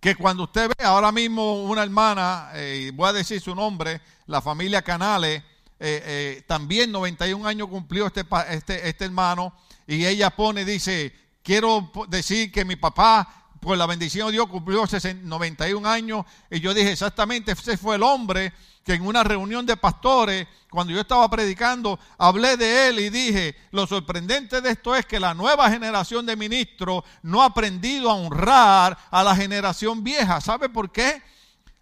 Que 0.00 0.16
cuando 0.16 0.44
usted 0.44 0.68
ve 0.68 0.84
ahora 0.84 1.12
mismo 1.12 1.62
una 1.64 1.82
hermana, 1.82 2.52
eh, 2.54 2.90
voy 2.94 3.08
a 3.10 3.12
decir 3.12 3.38
su 3.38 3.54
nombre, 3.54 4.00
la 4.26 4.40
familia 4.40 4.80
Canales, 4.80 5.42
eh, 5.86 6.02
eh, 6.06 6.42
también 6.46 6.90
91 6.90 7.46
años 7.46 7.68
cumplió 7.68 8.06
este, 8.06 8.24
este, 8.48 8.88
este 8.88 9.04
hermano 9.04 9.54
y 9.86 10.06
ella 10.06 10.30
pone, 10.30 10.64
dice, 10.64 11.14
quiero 11.42 11.92
decir 12.08 12.50
que 12.50 12.64
mi 12.64 12.76
papá, 12.76 13.50
por 13.60 13.76
la 13.76 13.84
bendición 13.84 14.28
de 14.28 14.32
Dios, 14.32 14.48
cumplió 14.48 14.82
91 15.22 15.86
años 15.86 16.24
y 16.50 16.60
yo 16.60 16.72
dije 16.72 16.92
exactamente, 16.92 17.52
ese 17.52 17.76
fue 17.76 17.96
el 17.96 18.02
hombre 18.02 18.54
que 18.82 18.94
en 18.94 19.06
una 19.06 19.24
reunión 19.24 19.66
de 19.66 19.76
pastores, 19.76 20.48
cuando 20.70 20.94
yo 20.94 21.00
estaba 21.00 21.28
predicando, 21.28 22.00
hablé 22.16 22.56
de 22.56 22.88
él 22.88 23.00
y 23.00 23.10
dije, 23.10 23.54
lo 23.70 23.86
sorprendente 23.86 24.62
de 24.62 24.70
esto 24.70 24.96
es 24.96 25.04
que 25.04 25.20
la 25.20 25.34
nueva 25.34 25.68
generación 25.68 26.24
de 26.24 26.34
ministros 26.34 27.04
no 27.22 27.42
ha 27.42 27.46
aprendido 27.46 28.10
a 28.10 28.14
honrar 28.14 28.96
a 29.10 29.22
la 29.22 29.36
generación 29.36 30.02
vieja. 30.02 30.40
¿Sabe 30.40 30.70
por 30.70 30.90
qué? 30.90 31.22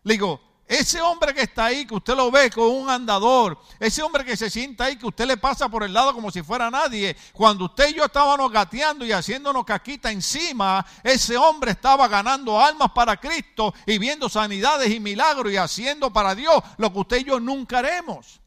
Le 0.02 0.14
digo, 0.14 0.51
ese 0.66 1.00
hombre 1.00 1.34
que 1.34 1.42
está 1.42 1.66
ahí, 1.66 1.84
que 1.86 1.94
usted 1.94 2.14
lo 2.14 2.30
ve 2.30 2.50
con 2.50 2.70
un 2.70 2.88
andador, 2.88 3.58
ese 3.78 4.02
hombre 4.02 4.24
que 4.24 4.36
se 4.36 4.48
sienta 4.48 4.84
ahí, 4.84 4.96
que 4.96 5.06
usted 5.06 5.26
le 5.26 5.36
pasa 5.36 5.68
por 5.68 5.82
el 5.82 5.92
lado 5.92 6.14
como 6.14 6.30
si 6.30 6.42
fuera 6.42 6.70
nadie, 6.70 7.16
cuando 7.32 7.66
usted 7.66 7.90
y 7.90 7.94
yo 7.94 8.04
estábamos 8.04 8.50
gateando 8.50 9.04
y 9.04 9.12
haciéndonos 9.12 9.64
caquita 9.64 10.10
encima, 10.10 10.84
ese 11.02 11.36
hombre 11.36 11.72
estaba 11.72 12.08
ganando 12.08 12.60
almas 12.60 12.92
para 12.92 13.18
Cristo 13.18 13.74
y 13.86 13.98
viendo 13.98 14.28
sanidades 14.28 14.90
y 14.90 15.00
milagros 15.00 15.52
y 15.52 15.56
haciendo 15.56 16.12
para 16.12 16.34
Dios 16.34 16.62
lo 16.78 16.92
que 16.92 16.98
usted 17.00 17.16
y 17.18 17.24
yo 17.24 17.40
nunca 17.40 17.80
haremos. 17.80 18.40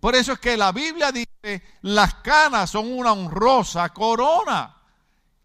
Por 0.00 0.14
eso 0.14 0.32
es 0.32 0.38
que 0.38 0.56
la 0.56 0.72
Biblia 0.72 1.10
dice, 1.10 1.62
las 1.82 2.14
canas 2.16 2.70
son 2.70 2.90
una 2.90 3.12
honrosa 3.12 3.88
corona 3.90 4.75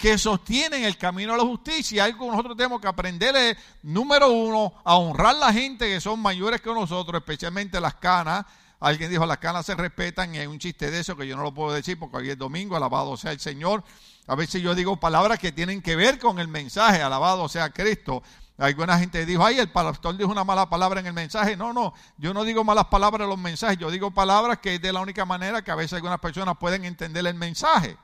que 0.01 0.17
sostienen 0.17 0.83
el 0.83 0.97
camino 0.97 1.35
a 1.35 1.37
la 1.37 1.43
justicia. 1.43 2.05
Algo 2.05 2.25
que 2.25 2.31
nosotros 2.31 2.57
tenemos 2.57 2.81
que 2.81 2.87
aprenderle, 2.87 3.55
número 3.83 4.29
uno, 4.29 4.73
a 4.83 4.95
honrar 4.95 5.35
a 5.35 5.39
la 5.39 5.53
gente 5.53 5.87
que 5.87 6.01
son 6.01 6.19
mayores 6.19 6.59
que 6.59 6.73
nosotros, 6.73 7.21
especialmente 7.21 7.79
las 7.79 7.93
canas. 7.95 8.43
Alguien 8.79 9.11
dijo, 9.11 9.27
las 9.27 9.37
canas 9.37 9.63
se 9.67 9.75
respetan 9.75 10.33
y 10.33 10.39
hay 10.39 10.47
un 10.47 10.57
chiste 10.57 10.89
de 10.89 11.01
eso 11.01 11.15
que 11.15 11.27
yo 11.27 11.37
no 11.37 11.43
lo 11.43 11.53
puedo 11.53 11.71
decir 11.71 11.99
porque 11.99 12.17
hoy 12.17 12.29
es 12.31 12.37
domingo, 12.37 12.75
alabado 12.75 13.15
sea 13.15 13.31
el 13.31 13.39
Señor. 13.39 13.83
A 14.25 14.33
veces 14.33 14.63
yo 14.63 14.73
digo 14.73 14.99
palabras 14.99 15.37
que 15.37 15.51
tienen 15.51 15.83
que 15.83 15.95
ver 15.95 16.17
con 16.17 16.39
el 16.39 16.47
mensaje, 16.47 17.03
alabado 17.03 17.47
sea 17.47 17.69
Cristo. 17.69 18.23
Alguna 18.57 18.97
gente 18.97 19.23
dijo, 19.27 19.45
ay, 19.45 19.59
el 19.59 19.69
pastor 19.69 20.17
dijo 20.17 20.31
una 20.31 20.43
mala 20.43 20.67
palabra 20.67 20.99
en 20.99 21.05
el 21.05 21.13
mensaje. 21.13 21.55
No, 21.55 21.73
no, 21.73 21.93
yo 22.17 22.33
no 22.33 22.43
digo 22.43 22.63
malas 22.63 22.85
palabras 22.85 23.25
en 23.25 23.29
los 23.29 23.37
mensajes, 23.37 23.77
yo 23.77 23.91
digo 23.91 24.09
palabras 24.09 24.57
que 24.57 24.75
es 24.75 24.81
de 24.81 24.91
la 24.91 25.01
única 25.01 25.25
manera 25.25 25.63
que 25.63 25.69
a 25.69 25.75
veces 25.75 25.93
algunas 25.93 26.19
personas 26.19 26.57
pueden 26.57 26.85
entender 26.85 27.23
el 27.27 27.35
mensaje. 27.35 27.97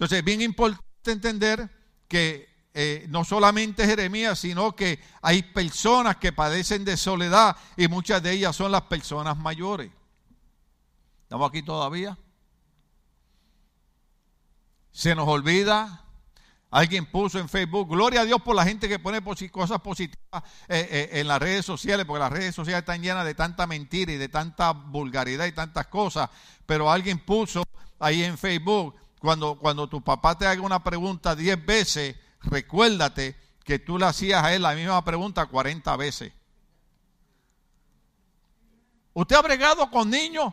Entonces 0.00 0.20
es 0.20 0.24
bien 0.24 0.40
importante 0.40 1.12
entender 1.12 1.68
que 2.08 2.48
eh, 2.72 3.04
no 3.10 3.22
solamente 3.22 3.84
Jeremías, 3.84 4.38
sino 4.38 4.74
que 4.74 4.98
hay 5.20 5.42
personas 5.42 6.16
que 6.16 6.32
padecen 6.32 6.86
de 6.86 6.96
soledad 6.96 7.54
y 7.76 7.86
muchas 7.86 8.22
de 8.22 8.32
ellas 8.32 8.56
son 8.56 8.72
las 8.72 8.80
personas 8.80 9.36
mayores. 9.36 9.90
¿Estamos 11.24 11.50
aquí 11.50 11.62
todavía? 11.62 12.16
Se 14.90 15.14
nos 15.14 15.28
olvida. 15.28 16.02
Alguien 16.70 17.04
puso 17.04 17.38
en 17.38 17.50
Facebook, 17.50 17.90
gloria 17.90 18.22
a 18.22 18.24
Dios 18.24 18.40
por 18.40 18.56
la 18.56 18.64
gente 18.64 18.88
que 18.88 18.98
pone 18.98 19.20
cosas 19.50 19.82
positivas 19.82 20.42
eh, 20.66 20.88
eh, 20.90 21.10
en 21.20 21.28
las 21.28 21.40
redes 21.40 21.66
sociales, 21.66 22.06
porque 22.06 22.20
las 22.20 22.32
redes 22.32 22.54
sociales 22.54 22.84
están 22.84 23.02
llenas 23.02 23.26
de 23.26 23.34
tanta 23.34 23.66
mentira 23.66 24.12
y 24.12 24.16
de 24.16 24.30
tanta 24.30 24.72
vulgaridad 24.72 25.44
y 25.44 25.52
tantas 25.52 25.88
cosas. 25.88 26.30
Pero 26.64 26.90
alguien 26.90 27.18
puso 27.18 27.64
ahí 27.98 28.22
en 28.22 28.38
Facebook, 28.38 28.94
cuando, 29.20 29.56
cuando 29.56 29.88
tu 29.88 30.02
papá 30.02 30.36
te 30.36 30.46
haga 30.46 30.62
una 30.62 30.82
pregunta 30.82 31.36
10 31.36 31.64
veces, 31.64 32.16
recuérdate 32.42 33.36
que 33.64 33.78
tú 33.78 33.98
le 33.98 34.06
hacías 34.06 34.42
a 34.42 34.52
él 34.54 34.62
la 34.62 34.74
misma 34.74 35.04
pregunta 35.04 35.46
40 35.46 35.94
veces. 35.96 36.32
¿Usted 39.12 39.36
ha 39.36 39.42
bregado 39.42 39.90
con 39.90 40.08
niños? 40.08 40.52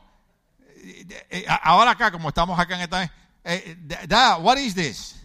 Eh, 0.76 1.26
eh, 1.30 1.46
ahora 1.64 1.92
acá, 1.92 2.12
como 2.12 2.30
estamos 2.30 2.60
acá 2.60 2.76
en 2.76 2.82
esta... 2.82 3.12
Eh, 3.44 3.78
Dad, 4.06 4.42
what 4.42 4.58
is 4.58 4.76
this? 4.76 5.16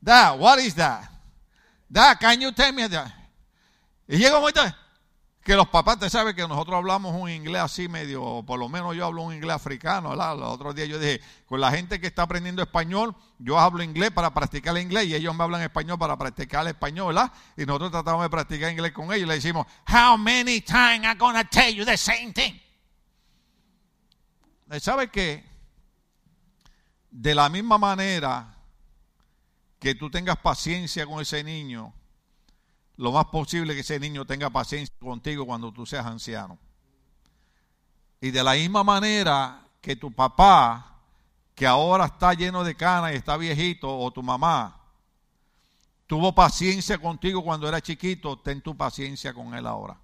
Dad, 0.00 0.38
what 0.38 0.58
is 0.58 0.74
that? 0.74 1.08
Dad, 1.88 2.18
can 2.18 2.40
you 2.40 2.52
tell 2.52 2.72
me 2.72 2.88
that? 2.88 3.12
Y 4.08 4.16
llega 4.16 4.36
un 4.36 4.40
momento, 4.40 4.62
que 5.42 5.56
los 5.56 5.68
papás, 5.68 5.98
te 5.98 6.10
saben 6.10 6.36
que 6.36 6.46
nosotros 6.46 6.76
hablamos 6.76 7.14
un 7.14 7.30
inglés 7.30 7.62
así 7.62 7.88
medio, 7.88 8.42
por 8.46 8.58
lo 8.58 8.68
menos 8.68 8.94
yo 8.94 9.06
hablo 9.06 9.22
un 9.22 9.34
inglés 9.34 9.56
africano, 9.56 10.10
¿verdad? 10.10 10.36
Los 10.36 10.50
otros 10.50 10.74
días 10.74 10.88
yo 10.88 10.98
dije, 10.98 11.20
con 11.46 11.60
la 11.60 11.70
gente 11.70 11.98
que 11.98 12.08
está 12.08 12.22
aprendiendo 12.22 12.62
español, 12.62 13.16
yo 13.38 13.58
hablo 13.58 13.82
inglés 13.82 14.10
para 14.10 14.34
practicar 14.34 14.76
el 14.76 14.82
inglés 14.82 15.06
y 15.06 15.14
ellos 15.14 15.34
me 15.34 15.42
hablan 15.42 15.62
español 15.62 15.98
para 15.98 16.18
practicar 16.18 16.62
el 16.62 16.68
español, 16.68 17.14
¿verdad? 17.14 17.32
Y 17.56 17.64
nosotros 17.64 17.90
tratamos 17.90 18.22
de 18.22 18.28
practicar 18.28 18.70
inglés 18.70 18.92
con 18.92 19.06
ellos 19.06 19.22
y 19.22 19.26
le 19.26 19.34
decimos, 19.34 19.66
how 19.88 20.18
many 20.18 20.60
times 20.60 21.04
I'm 21.04 21.16
gonna 21.16 21.44
tell 21.44 21.74
you 21.74 21.86
the 21.86 21.96
same 21.96 22.32
thing? 22.34 22.60
¿Sabe 24.78 25.10
qué? 25.10 25.42
De 27.10 27.34
la 27.34 27.48
misma 27.48 27.78
manera 27.78 28.54
que 29.78 29.94
tú 29.94 30.10
tengas 30.10 30.36
paciencia 30.36 31.06
con 31.06 31.20
ese 31.20 31.42
niño, 31.42 31.94
lo 33.00 33.12
más 33.12 33.24
posible 33.26 33.74
que 33.74 33.80
ese 33.80 33.98
niño 33.98 34.26
tenga 34.26 34.50
paciencia 34.50 34.94
contigo 35.00 35.46
cuando 35.46 35.72
tú 35.72 35.86
seas 35.86 36.04
anciano. 36.04 36.58
Y 38.20 38.30
de 38.30 38.44
la 38.44 38.52
misma 38.52 38.84
manera 38.84 39.66
que 39.80 39.96
tu 39.96 40.12
papá, 40.12 40.98
que 41.54 41.66
ahora 41.66 42.04
está 42.04 42.34
lleno 42.34 42.62
de 42.62 42.74
canas 42.74 43.12
y 43.12 43.16
está 43.16 43.38
viejito, 43.38 43.88
o 43.88 44.10
tu 44.10 44.22
mamá, 44.22 44.78
tuvo 46.06 46.34
paciencia 46.34 46.98
contigo 46.98 47.42
cuando 47.42 47.66
era 47.66 47.80
chiquito, 47.80 48.38
ten 48.38 48.60
tu 48.60 48.76
paciencia 48.76 49.32
con 49.32 49.54
él 49.54 49.66
ahora. 49.66 49.98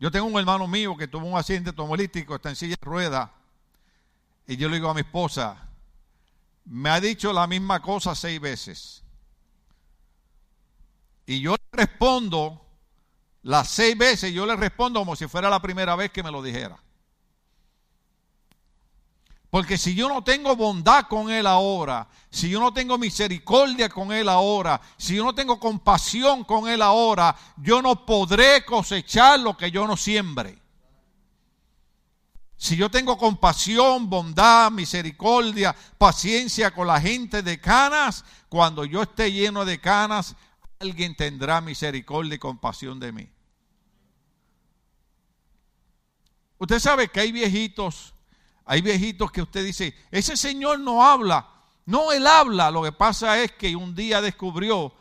Yo 0.00 0.10
tengo 0.10 0.26
un 0.26 0.36
hermano 0.36 0.66
mío 0.66 0.96
que 0.96 1.06
tuvo 1.06 1.24
un 1.24 1.38
accidente 1.38 1.70
automovilístico, 1.70 2.34
está 2.34 2.48
en 2.48 2.56
silla 2.56 2.74
de 2.74 2.84
ruedas, 2.84 3.30
y 4.44 4.56
yo 4.56 4.68
le 4.68 4.74
digo 4.74 4.90
a 4.90 4.94
mi 4.94 5.02
esposa, 5.02 5.68
me 6.64 6.90
ha 6.90 7.00
dicho 7.00 7.32
la 7.32 7.46
misma 7.46 7.80
cosa 7.80 8.16
seis 8.16 8.40
veces. 8.40 8.99
Y 11.30 11.38
yo 11.38 11.52
le 11.52 11.84
respondo 11.84 12.60
las 13.42 13.68
seis 13.68 13.96
veces, 13.96 14.32
yo 14.32 14.44
le 14.46 14.56
respondo 14.56 14.98
como 14.98 15.14
si 15.14 15.28
fuera 15.28 15.48
la 15.48 15.62
primera 15.62 15.94
vez 15.94 16.10
que 16.10 16.24
me 16.24 16.30
lo 16.32 16.42
dijera. 16.42 16.76
Porque 19.48 19.78
si 19.78 19.94
yo 19.94 20.08
no 20.08 20.24
tengo 20.24 20.56
bondad 20.56 21.06
con 21.06 21.30
Él 21.30 21.46
ahora, 21.46 22.08
si 22.30 22.50
yo 22.50 22.58
no 22.58 22.72
tengo 22.72 22.98
misericordia 22.98 23.88
con 23.88 24.10
Él 24.10 24.28
ahora, 24.28 24.80
si 24.96 25.14
yo 25.14 25.24
no 25.24 25.32
tengo 25.32 25.60
compasión 25.60 26.42
con 26.42 26.68
Él 26.68 26.82
ahora, 26.82 27.36
yo 27.58 27.80
no 27.80 28.04
podré 28.04 28.64
cosechar 28.64 29.38
lo 29.38 29.56
que 29.56 29.70
yo 29.70 29.86
no 29.86 29.96
siembre. 29.96 30.60
Si 32.56 32.76
yo 32.76 32.90
tengo 32.90 33.16
compasión, 33.16 34.10
bondad, 34.10 34.72
misericordia, 34.72 35.76
paciencia 35.96 36.72
con 36.72 36.88
la 36.88 37.00
gente 37.00 37.40
de 37.40 37.60
canas, 37.60 38.24
cuando 38.48 38.84
yo 38.84 39.02
esté 39.02 39.30
lleno 39.30 39.64
de 39.64 39.80
canas, 39.80 40.34
alguien 40.80 41.14
tendrá 41.14 41.60
misericordia 41.60 42.34
y 42.34 42.38
compasión 42.38 42.98
de 42.98 43.12
mí. 43.12 43.30
Usted 46.58 46.78
sabe 46.78 47.08
que 47.08 47.20
hay 47.20 47.32
viejitos, 47.32 48.14
hay 48.64 48.80
viejitos 48.80 49.30
que 49.30 49.42
usted 49.42 49.64
dice, 49.64 49.94
ese 50.10 50.36
señor 50.36 50.80
no 50.80 51.04
habla. 51.04 51.48
No, 51.84 52.12
él 52.12 52.26
habla. 52.26 52.70
Lo 52.70 52.82
que 52.82 52.92
pasa 52.92 53.42
es 53.42 53.52
que 53.52 53.76
un 53.76 53.94
día 53.94 54.22
descubrió 54.22 54.94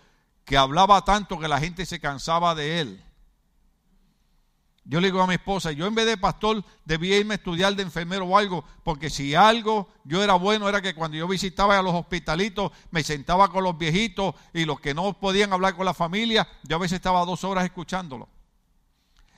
que 0.44 0.58
hablaba 0.58 1.04
tanto 1.06 1.40
que 1.40 1.48
la 1.48 1.60
gente 1.60 1.86
se 1.86 2.00
cansaba 2.00 2.56
de 2.56 2.82
él. 2.82 3.04
Yo 4.90 5.00
le 5.00 5.10
digo 5.10 5.22
a 5.22 5.28
mi 5.28 5.36
esposa, 5.36 5.72
yo 5.72 5.86
en 5.86 5.94
vez 5.94 6.08
de 6.08 6.18
pastor 6.18 6.66
debía 6.84 7.16
irme 7.16 7.36
a 7.36 7.38
estudiar 7.38 7.76
de 7.76 7.84
enfermero 7.84 8.26
o 8.26 8.36
algo, 8.36 8.66
porque 8.84 9.12
si 9.12 9.36
algo 9.36 9.88
yo 10.04 10.24
era 10.24 10.34
bueno 10.34 10.68
era 10.68 10.82
que 10.82 10.96
cuando 10.96 11.16
yo 11.16 11.28
visitaba 11.28 11.78
a 11.78 11.84
los 11.84 11.94
hospitalitos 11.94 12.72
me 12.90 13.04
sentaba 13.04 13.52
con 13.52 13.64
los 13.64 13.78
viejitos 13.78 14.34
y 14.52 14.66
los 14.66 14.80
que 14.80 14.96
no 14.96 15.14
podían 15.14 15.54
hablar 15.54 15.76
con 15.76 15.86
la 15.86 15.94
familia, 15.94 16.48
yo 16.64 16.78
a 16.78 16.80
veces 16.80 16.96
estaba 16.96 17.24
dos 17.24 17.44
horas 17.44 17.66
escuchándolo. 17.66 18.30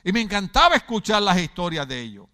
Y 0.02 0.12
me 0.12 0.22
encantaba 0.22 0.74
escuchar 0.74 1.20
las 1.20 1.38
historias 1.38 1.86
de 1.86 2.00
ellos. 2.00 2.26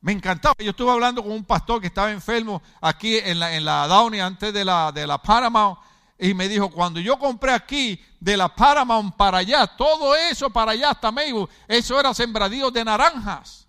Me 0.00 0.12
encantaba. 0.12 0.54
Yo 0.60 0.70
estuve 0.70 0.92
hablando 0.92 1.24
con 1.24 1.32
un 1.32 1.44
pastor 1.44 1.80
que 1.80 1.88
estaba 1.88 2.12
enfermo 2.12 2.62
aquí 2.80 3.18
en 3.18 3.40
la, 3.40 3.56
en 3.56 3.64
la 3.64 3.88
Downey 3.88 4.20
antes 4.20 4.54
de 4.54 4.64
la, 4.64 4.92
de 4.92 5.08
la 5.08 5.20
Paramount 5.20 5.76
y 6.20 6.34
me 6.34 6.48
dijo, 6.48 6.70
cuando 6.70 7.00
yo 7.00 7.18
compré 7.18 7.52
aquí 7.52 7.98
de 8.20 8.36
la 8.36 8.54
Paramount 8.54 9.16
para 9.16 9.38
allá, 9.38 9.66
todo 9.66 10.14
eso 10.14 10.50
para 10.50 10.72
allá 10.72 10.90
hasta 10.90 11.10
Maywood, 11.10 11.48
eso 11.66 11.98
era 11.98 12.12
sembradío 12.12 12.70
de 12.70 12.84
naranjas. 12.84 13.66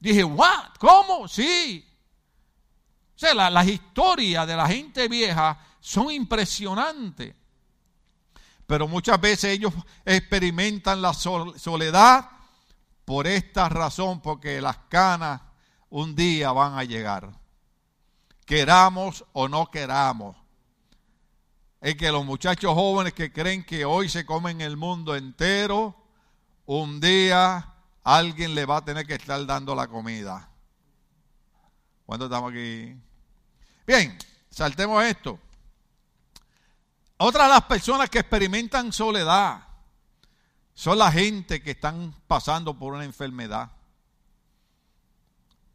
Dije, 0.00 0.24
¿what? 0.24 0.76
¿Cómo? 0.78 1.28
Sí. 1.28 1.86
O 3.14 3.18
sea, 3.18 3.34
las 3.50 3.68
historias 3.68 4.46
de 4.46 4.56
la 4.56 4.66
gente 4.66 5.08
vieja 5.08 5.58
son 5.78 6.10
impresionantes. 6.10 7.34
Pero 8.66 8.88
muchas 8.88 9.20
veces 9.20 9.52
ellos 9.52 9.74
experimentan 10.06 11.02
la 11.02 11.12
soledad 11.12 12.30
por 13.04 13.26
esta 13.26 13.68
razón, 13.68 14.22
porque 14.22 14.62
las 14.62 14.78
canas 14.88 15.42
un 15.90 16.16
día 16.16 16.50
van 16.52 16.78
a 16.78 16.84
llegar. 16.84 17.30
Queramos 18.46 19.24
o 19.32 19.48
no 19.48 19.70
queramos 19.70 20.45
es 21.86 21.94
que 21.94 22.10
los 22.10 22.24
muchachos 22.24 22.74
jóvenes 22.74 23.12
que 23.12 23.32
creen 23.32 23.62
que 23.62 23.84
hoy 23.84 24.08
se 24.08 24.26
comen 24.26 24.60
el 24.60 24.76
mundo 24.76 25.14
entero, 25.14 25.94
un 26.64 26.98
día 26.98 27.74
alguien 28.02 28.56
le 28.56 28.66
va 28.66 28.78
a 28.78 28.84
tener 28.84 29.06
que 29.06 29.14
estar 29.14 29.46
dando 29.46 29.72
la 29.72 29.86
comida. 29.86 30.50
¿Cuánto 32.04 32.24
estamos 32.24 32.50
aquí? 32.50 32.92
Bien, 33.86 34.18
saltemos 34.50 35.04
esto. 35.04 35.38
Otra 37.18 37.44
de 37.44 37.50
las 37.50 37.62
personas 37.62 38.10
que 38.10 38.18
experimentan 38.18 38.92
soledad 38.92 39.62
son 40.74 40.98
la 40.98 41.12
gente 41.12 41.62
que 41.62 41.70
están 41.70 42.12
pasando 42.26 42.76
por 42.76 42.94
una 42.94 43.04
enfermedad. 43.04 43.70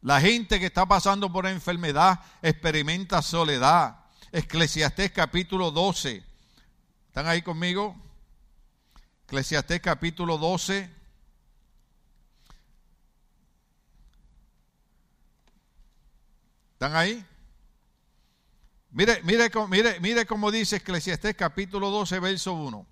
La 0.02 0.20
gente 0.20 0.60
que 0.60 0.66
está 0.66 0.86
pasando 0.86 1.32
por 1.32 1.46
una 1.46 1.54
enfermedad 1.54 2.20
experimenta 2.42 3.22
soledad. 3.22 4.01
Eclesiastés 4.32 5.12
capítulo 5.12 5.72
12. 5.72 6.24
¿Están 7.08 7.28
ahí 7.28 7.42
conmigo? 7.42 7.96
Eclesiastés 9.26 9.82
capítulo 9.82 10.38
12. 10.38 10.90
¿Están 16.74 16.96
ahí? 16.96 17.26
Mire, 18.92 19.22
mire, 19.24 19.52
mire, 19.68 20.00
mire 20.00 20.26
cómo 20.26 20.50
dice 20.50 20.78
Eclesiastés 20.78 21.36
capítulo 21.36 21.90
12, 21.90 22.20
verso 22.20 22.54
1. 22.54 22.88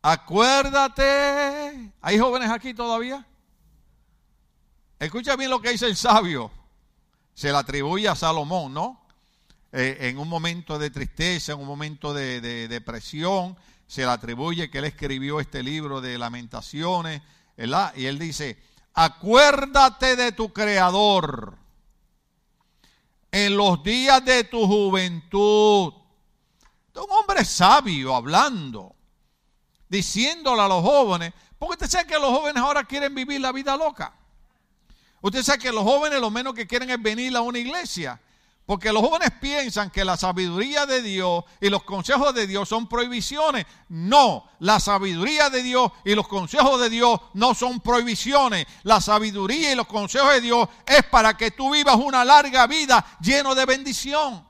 Acuérdate. 0.00 1.92
¿Hay 2.00 2.18
jóvenes 2.18 2.50
aquí 2.50 2.72
todavía? 2.72 3.26
Escucha 4.98 5.36
bien 5.36 5.50
lo 5.50 5.60
que 5.60 5.72
dice 5.72 5.86
el 5.86 5.96
sabio. 5.96 6.50
Se 7.34 7.52
le 7.52 7.58
atribuye 7.58 8.08
a 8.08 8.14
Salomón, 8.14 8.72
¿no? 8.72 9.01
Eh, 9.74 9.96
en 10.10 10.18
un 10.18 10.28
momento 10.28 10.78
de 10.78 10.90
tristeza, 10.90 11.52
en 11.52 11.60
un 11.60 11.66
momento 11.66 12.12
de, 12.12 12.68
depresión, 12.68 13.56
se 13.86 14.02
le 14.02 14.08
atribuye 14.08 14.70
que 14.70 14.78
él 14.78 14.84
escribió 14.84 15.40
este 15.40 15.62
libro 15.62 16.02
de 16.02 16.18
lamentaciones. 16.18 17.22
Y 17.56 18.04
él 18.04 18.18
dice, 18.18 18.58
acuérdate 18.92 20.16
de 20.16 20.32
tu 20.32 20.52
creador 20.52 21.56
en 23.30 23.56
los 23.56 23.82
días 23.82 24.22
de 24.22 24.44
tu 24.44 24.66
juventud. 24.66 25.94
Un 26.94 27.10
hombre 27.10 27.42
sabio 27.46 28.14
hablando, 28.14 28.94
diciéndole 29.88 30.60
a 30.60 30.68
los 30.68 30.82
jóvenes, 30.82 31.32
porque 31.58 31.84
usted 31.84 31.88
sabe 31.88 32.06
que 32.08 32.18
los 32.18 32.28
jóvenes 32.28 32.62
ahora 32.62 32.84
quieren 32.84 33.14
vivir 33.14 33.40
la 33.40 33.52
vida 33.52 33.74
loca. 33.78 34.14
Usted 35.22 35.42
sabe 35.42 35.60
que 35.60 35.72
los 35.72 35.82
jóvenes 35.82 36.20
lo 36.20 36.30
menos 36.30 36.52
que 36.52 36.66
quieren 36.66 36.90
es 36.90 37.00
venir 37.00 37.34
a 37.34 37.40
una 37.40 37.58
iglesia 37.58 38.20
porque 38.66 38.92
los 38.92 39.02
jóvenes 39.02 39.30
piensan 39.40 39.90
que 39.90 40.04
la 40.04 40.16
sabiduría 40.16 40.86
de 40.86 41.02
Dios 41.02 41.44
y 41.60 41.68
los 41.68 41.82
consejos 41.82 42.32
de 42.32 42.46
Dios 42.46 42.68
son 42.68 42.88
prohibiciones. 42.88 43.66
No, 43.88 44.48
la 44.60 44.78
sabiduría 44.78 45.50
de 45.50 45.62
Dios 45.62 45.90
y 46.04 46.14
los 46.14 46.28
consejos 46.28 46.80
de 46.80 46.88
Dios 46.88 47.20
no 47.34 47.54
son 47.54 47.80
prohibiciones. 47.80 48.66
La 48.84 49.00
sabiduría 49.00 49.72
y 49.72 49.74
los 49.74 49.88
consejos 49.88 50.32
de 50.34 50.40
Dios 50.42 50.68
es 50.86 51.02
para 51.04 51.36
que 51.36 51.50
tú 51.50 51.72
vivas 51.72 51.96
una 51.96 52.24
larga 52.24 52.66
vida 52.68 53.04
lleno 53.20 53.54
de 53.54 53.66
bendición. 53.66 54.46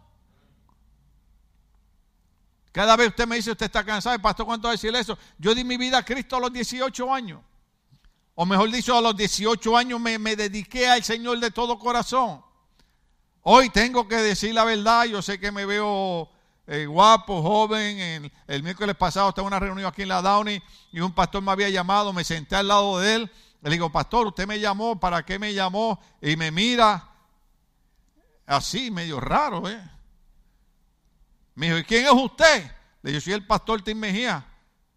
Cada 2.70 2.96
vez 2.96 3.08
usted 3.08 3.26
me 3.26 3.36
dice, 3.36 3.50
usted 3.50 3.66
está 3.66 3.84
cansado, 3.84 4.18
pastor, 4.20 4.46
¿cuánto 4.46 4.68
va 4.68 4.72
a 4.72 4.76
decir 4.76 4.94
eso? 4.94 5.18
Yo 5.38 5.54
di 5.54 5.64
mi 5.64 5.78
vida 5.78 5.98
a 5.98 6.04
Cristo 6.04 6.36
a 6.36 6.40
los 6.40 6.52
18 6.52 7.12
años. 7.12 7.40
O 8.34 8.44
mejor 8.44 8.70
dicho, 8.70 8.96
a 8.96 9.00
los 9.00 9.16
18 9.16 9.76
años 9.76 10.00
me, 10.00 10.18
me 10.18 10.36
dediqué 10.36 10.88
al 10.88 11.02
Señor 11.02 11.38
de 11.38 11.50
todo 11.50 11.78
corazón. 11.78 12.42
Hoy 13.44 13.70
tengo 13.70 14.06
que 14.06 14.16
decir 14.16 14.54
la 14.54 14.64
verdad, 14.64 15.04
yo 15.04 15.20
sé 15.20 15.40
que 15.40 15.50
me 15.50 15.66
veo 15.66 16.30
eh, 16.68 16.86
guapo, 16.86 17.42
joven. 17.42 18.30
El, 18.46 18.62
miércoles 18.62 18.94
pasado 18.94 19.30
estaba 19.30 19.46
en 19.46 19.54
una 19.54 19.58
reunión 19.58 19.88
aquí 19.88 20.02
en 20.02 20.08
la 20.08 20.22
Downey 20.22 20.62
y 20.92 21.00
un 21.00 21.12
pastor 21.12 21.42
me 21.42 21.50
había 21.50 21.68
llamado, 21.68 22.12
me 22.12 22.22
senté 22.22 22.54
al 22.54 22.68
lado 22.68 23.00
de 23.00 23.16
él. 23.16 23.32
Le 23.62 23.70
digo, 23.70 23.90
pastor, 23.90 24.28
usted 24.28 24.46
me 24.46 24.60
llamó, 24.60 24.98
¿para 24.98 25.24
qué 25.24 25.40
me 25.40 25.52
llamó? 25.54 26.00
Y 26.20 26.36
me 26.36 26.52
mira 26.52 27.08
así, 28.46 28.92
medio 28.92 29.18
raro, 29.18 29.68
¿eh? 29.68 29.90
Me 31.56 31.66
dijo, 31.66 31.78
¿y 31.78 31.84
quién 31.84 32.04
es 32.06 32.12
usted? 32.12 32.70
Le 33.02 33.10
digo, 33.10 33.20
soy 33.20 33.32
el 33.32 33.46
pastor 33.46 33.82
Tim 33.82 33.98
Mejía. 33.98 34.46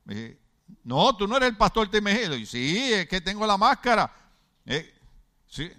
Me 0.04 0.16
dije, 0.16 0.40
no, 0.84 1.18
tú 1.18 1.28
no 1.28 1.38
eres 1.38 1.50
el 1.50 1.58
pastor 1.58 1.90
Tim 1.90 2.04
Mejía. 2.04 2.30
Le 2.30 2.36
digo, 2.36 2.48
sí, 2.48 2.94
es 2.94 3.08
que 3.08 3.22
tengo 3.22 3.46
la 3.48 3.58
máscara. 3.58 4.12
Eh, 4.66 4.94
sí. 5.48 5.72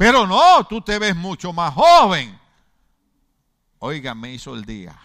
Pero 0.00 0.26
no, 0.26 0.66
tú 0.66 0.80
te 0.80 0.98
ves 0.98 1.14
mucho 1.14 1.52
más 1.52 1.74
joven. 1.74 2.40
Oiga, 3.80 4.14
me 4.14 4.32
hizo 4.32 4.54
el 4.54 4.64
día. 4.64 4.98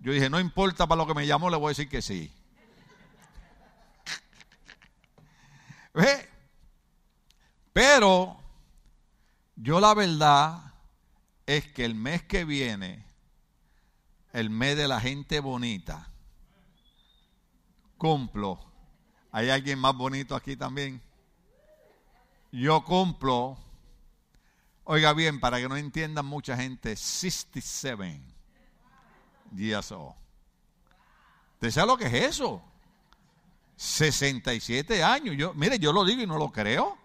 Yo 0.00 0.10
dije, 0.10 0.28
no 0.28 0.40
importa 0.40 0.88
para 0.88 1.00
lo 1.00 1.06
que 1.06 1.14
me 1.14 1.28
llamó, 1.28 1.48
le 1.48 1.56
voy 1.56 1.66
a 1.66 1.68
decir 1.68 1.88
que 1.88 2.02
sí. 2.02 2.28
¿Ve? 5.94 6.28
Pero 7.72 8.36
yo 9.54 9.78
la 9.78 9.94
verdad 9.94 10.74
es 11.46 11.64
que 11.68 11.84
el 11.84 11.94
mes 11.94 12.24
que 12.24 12.44
viene, 12.44 13.06
el 14.32 14.50
mes 14.50 14.76
de 14.76 14.88
la 14.88 15.00
gente 15.00 15.38
bonita, 15.38 16.10
cumplo. 17.96 18.58
¿Hay 19.30 19.50
alguien 19.50 19.78
más 19.78 19.94
bonito 19.94 20.34
aquí 20.34 20.56
también? 20.56 21.00
Yo 22.52 22.84
cumplo, 22.84 23.56
oiga 24.84 25.12
bien, 25.14 25.40
para 25.40 25.58
que 25.58 25.68
no 25.68 25.76
entiendan 25.76 26.26
mucha 26.26 26.56
gente, 26.56 26.94
67 26.94 28.20
years 29.56 29.90
old. 29.90 30.14
¿Usted 31.54 31.70
sabe 31.70 31.86
lo 31.86 31.96
que 31.96 32.06
es 32.06 32.14
eso? 32.14 32.62
67 33.76 35.02
años. 35.02 35.34
Yo, 35.36 35.54
mire, 35.54 35.78
yo 35.78 35.92
lo 35.92 36.04
digo 36.04 36.22
y 36.22 36.26
no 36.26 36.36
lo 36.36 36.52
creo. 36.52 36.98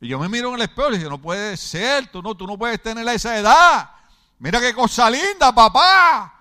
Y 0.00 0.08
yo 0.08 0.18
me 0.18 0.28
miro 0.28 0.48
en 0.48 0.54
el 0.54 0.62
espejo 0.62 0.92
y 0.92 0.98
digo, 0.98 1.10
no 1.10 1.20
puede 1.20 1.56
ser, 1.56 2.10
tú 2.10 2.22
no, 2.22 2.34
tú 2.34 2.46
no 2.46 2.56
puedes 2.56 2.82
tener 2.82 3.06
esa 3.08 3.36
edad. 3.36 3.90
Mira 4.38 4.58
qué 4.60 4.72
cosa 4.72 5.10
linda, 5.10 5.54
papá. 5.54 6.34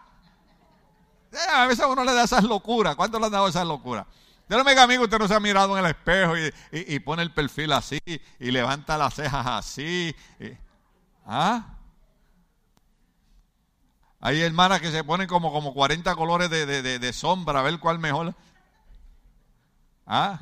Eh, 1.32 1.38
a 1.52 1.68
veces 1.68 1.86
uno 1.86 2.04
le 2.04 2.14
da 2.14 2.24
esas 2.24 2.44
locuras. 2.44 2.96
¿Cuánto 2.96 3.20
le 3.20 3.26
han 3.26 3.32
dado 3.32 3.48
esas 3.48 3.68
locuras? 3.68 4.06
Yo 4.50 4.64
me 4.64 4.72
amigo, 4.72 5.04
usted 5.04 5.20
no 5.20 5.28
se 5.28 5.36
ha 5.36 5.40
mirado 5.40 5.78
en 5.78 5.86
el 5.86 5.92
espejo 5.92 6.34
y, 6.72 7.00
pone 7.02 7.22
el 7.22 7.32
perfil 7.32 7.72
así 7.72 8.00
y 8.40 8.50
levanta 8.50 8.98
las 8.98 9.14
cejas 9.14 9.46
así. 9.46 10.16
¿Ah? 11.24 11.76
Hay 14.20 14.42
hermanas 14.42 14.82
que 14.82 14.92
se 14.92 15.04
ponen 15.04 15.28
como, 15.28 15.52
como 15.52 15.72
40 15.72 16.16
colores 16.16 16.50
de, 16.50 17.14
sombra 17.14 17.60
a 17.60 17.64
ver 17.64 17.80
cuál 17.80 18.00
mejor. 18.00 18.34
¿Ah? 20.08 20.40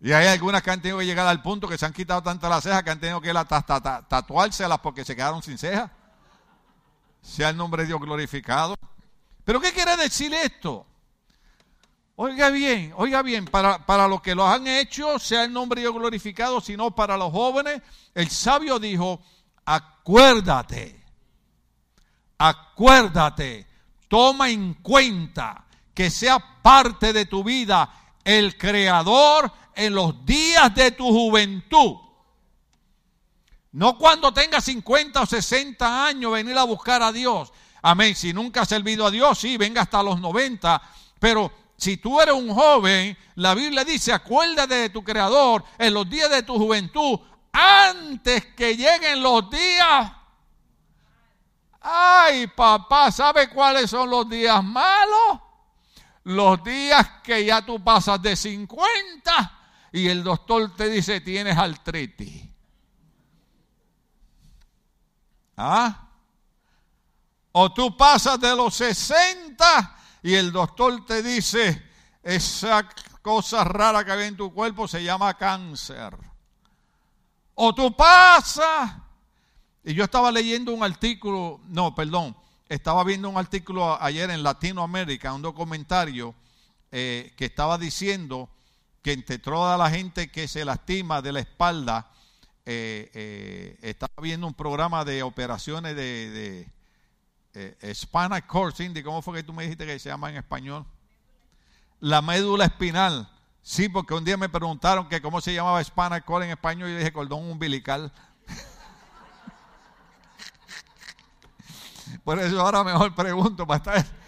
Y 0.00 0.12
hay 0.12 0.28
algunas 0.28 0.62
que 0.62 0.70
han 0.70 0.80
tenido 0.80 0.98
que 0.98 1.04
llegar 1.04 1.26
al 1.26 1.42
punto 1.42 1.68
que 1.68 1.76
se 1.76 1.84
han 1.84 1.92
quitado 1.92 2.22
tantas 2.22 2.48
las 2.48 2.64
cejas 2.64 2.82
que 2.82 2.90
han 2.90 3.00
tenido 3.00 3.20
que 3.20 3.34
tatuárselas 3.34 4.78
porque 4.78 5.04
se 5.04 5.14
quedaron 5.14 5.42
sin 5.42 5.58
cejas. 5.58 5.90
Sea 7.20 7.50
el 7.50 7.56
nombre 7.58 7.82
de 7.82 7.88
Dios 7.88 8.00
glorificado. 8.00 8.76
¿Pero 9.44 9.60
qué 9.60 9.72
quiere 9.72 9.94
decir 9.98 10.32
esto? 10.32 10.87
Oiga 12.20 12.50
bien, 12.50 12.92
oiga 12.96 13.22
bien, 13.22 13.44
para, 13.44 13.86
para 13.86 14.08
los 14.08 14.20
que 14.20 14.34
lo 14.34 14.44
han 14.44 14.66
hecho, 14.66 15.20
sea 15.20 15.44
el 15.44 15.52
nombre 15.52 15.80
de 15.80 15.84
Dios 15.84 15.94
glorificado, 15.94 16.60
sino 16.60 16.90
para 16.90 17.16
los 17.16 17.30
jóvenes, 17.30 17.80
el 18.12 18.28
sabio 18.28 18.80
dijo, 18.80 19.20
acuérdate, 19.64 21.00
acuérdate, 22.36 23.68
toma 24.08 24.50
en 24.50 24.74
cuenta 24.74 25.64
que 25.94 26.10
sea 26.10 26.40
parte 26.60 27.12
de 27.12 27.26
tu 27.26 27.44
vida 27.44 27.88
el 28.24 28.58
Creador 28.58 29.52
en 29.76 29.94
los 29.94 30.26
días 30.26 30.74
de 30.74 30.90
tu 30.90 31.06
juventud. 31.06 31.98
No 33.70 33.96
cuando 33.96 34.34
tengas 34.34 34.64
50 34.64 35.22
o 35.22 35.26
60 35.26 36.06
años 36.06 36.32
venir 36.32 36.58
a 36.58 36.64
buscar 36.64 37.00
a 37.00 37.12
Dios. 37.12 37.52
Amén. 37.80 38.16
Si 38.16 38.32
nunca 38.32 38.62
has 38.62 38.68
servido 38.68 39.06
a 39.06 39.12
Dios, 39.12 39.38
sí, 39.38 39.56
venga 39.56 39.82
hasta 39.82 40.02
los 40.02 40.20
90. 40.20 40.82
Pero 41.20 41.67
si 41.78 41.96
tú 41.96 42.20
eres 42.20 42.34
un 42.34 42.52
joven, 42.52 43.16
la 43.36 43.54
Biblia 43.54 43.84
dice, 43.84 44.12
acuérdate 44.12 44.74
de 44.74 44.90
tu 44.90 45.02
Creador 45.02 45.64
en 45.78 45.94
los 45.94 46.10
días 46.10 46.28
de 46.28 46.42
tu 46.42 46.58
juventud, 46.58 47.18
antes 47.52 48.44
que 48.54 48.76
lleguen 48.76 49.22
los 49.22 49.48
días 49.48 50.12
Ay, 51.80 52.48
papá, 52.48 53.10
¿sabe 53.10 53.48
cuáles 53.48 53.90
son 53.90 54.10
los 54.10 54.28
días 54.28 54.62
malos? 54.62 55.40
Los 56.24 56.62
días 56.62 57.08
que 57.22 57.44
ya 57.44 57.64
tú 57.64 57.82
pasas 57.82 58.20
de 58.20 58.36
50 58.36 59.58
y 59.92 60.08
el 60.08 60.22
doctor 60.22 60.74
te 60.76 60.90
dice 60.90 61.20
tienes 61.20 61.56
artritis. 61.56 62.44
¿Ah? 65.56 66.08
O 67.52 67.72
tú 67.72 67.96
pasas 67.96 68.38
de 68.38 68.54
los 68.54 68.74
60 68.74 69.97
y 70.22 70.34
el 70.34 70.52
doctor 70.52 71.04
te 71.06 71.22
dice 71.22 71.82
esa 72.22 72.88
cosa 73.22 73.64
rara 73.64 74.04
que 74.04 74.12
había 74.12 74.26
en 74.26 74.36
tu 74.36 74.52
cuerpo 74.52 74.88
se 74.88 75.02
llama 75.02 75.36
cáncer. 75.36 76.16
O 77.54 77.74
tú 77.74 77.94
pasas 77.96 78.92
y 79.84 79.94
yo 79.94 80.04
estaba 80.04 80.30
leyendo 80.30 80.72
un 80.72 80.82
artículo, 80.82 81.60
no, 81.68 81.94
perdón, 81.94 82.36
estaba 82.68 83.02
viendo 83.04 83.30
un 83.30 83.38
artículo 83.38 84.00
ayer 84.02 84.30
en 84.30 84.42
Latinoamérica, 84.42 85.32
un 85.32 85.42
documentario 85.42 86.34
eh, 86.92 87.32
que 87.36 87.46
estaba 87.46 87.78
diciendo 87.78 88.50
que 89.02 89.12
entre 89.12 89.38
toda 89.38 89.78
la 89.78 89.90
gente 89.90 90.30
que 90.30 90.48
se 90.48 90.64
lastima 90.64 91.22
de 91.22 91.32
la 91.32 91.40
espalda, 91.40 92.10
eh, 92.66 93.10
eh, 93.14 93.78
estaba 93.80 94.12
viendo 94.20 94.46
un 94.46 94.54
programa 94.54 95.04
de 95.04 95.22
operaciones 95.22 95.96
de, 95.96 96.30
de 96.30 96.68
spinal 97.94 98.46
cord, 98.46 98.74
Cindy, 98.74 99.02
¿cómo 99.02 99.22
fue 99.22 99.36
que 99.36 99.42
tú 99.42 99.52
me 99.52 99.64
dijiste 99.64 99.86
que 99.86 99.98
se 99.98 100.08
llama 100.08 100.30
en 100.30 100.36
español? 100.36 100.86
La 102.00 102.22
médula 102.22 102.66
espinal. 102.66 103.28
Sí, 103.62 103.88
porque 103.88 104.14
un 104.14 104.24
día 104.24 104.36
me 104.36 104.48
preguntaron 104.48 105.08
que 105.08 105.20
cómo 105.20 105.40
se 105.40 105.52
llamaba 105.52 105.82
spinal 105.82 106.24
cord 106.24 106.44
en 106.44 106.50
español 106.50 106.88
y 106.88 106.92
yo 106.92 106.98
dije 106.98 107.12
cordón 107.12 107.50
umbilical. 107.50 108.12
Por 112.24 112.38
eso 112.38 112.60
ahora 112.60 112.84
mejor 112.84 113.12
pregunto 113.14 113.66
para 113.66 113.98
estar. 113.98 114.18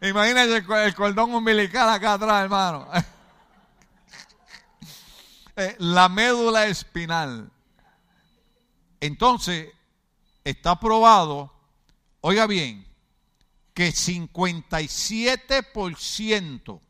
Imagínense 0.02 0.64
el 0.84 0.94
cordón 0.94 1.34
umbilical 1.34 1.88
acá 1.88 2.14
atrás, 2.14 2.44
hermano. 2.44 2.86
Eh, 5.60 5.74
la 5.80 6.08
médula 6.08 6.66
espinal. 6.66 7.50
Entonces, 9.00 9.72
está 10.50 10.78
probado, 10.78 11.52
oiga 12.20 12.46
bien, 12.46 12.86
que 13.74 13.88
57%, 13.90 16.80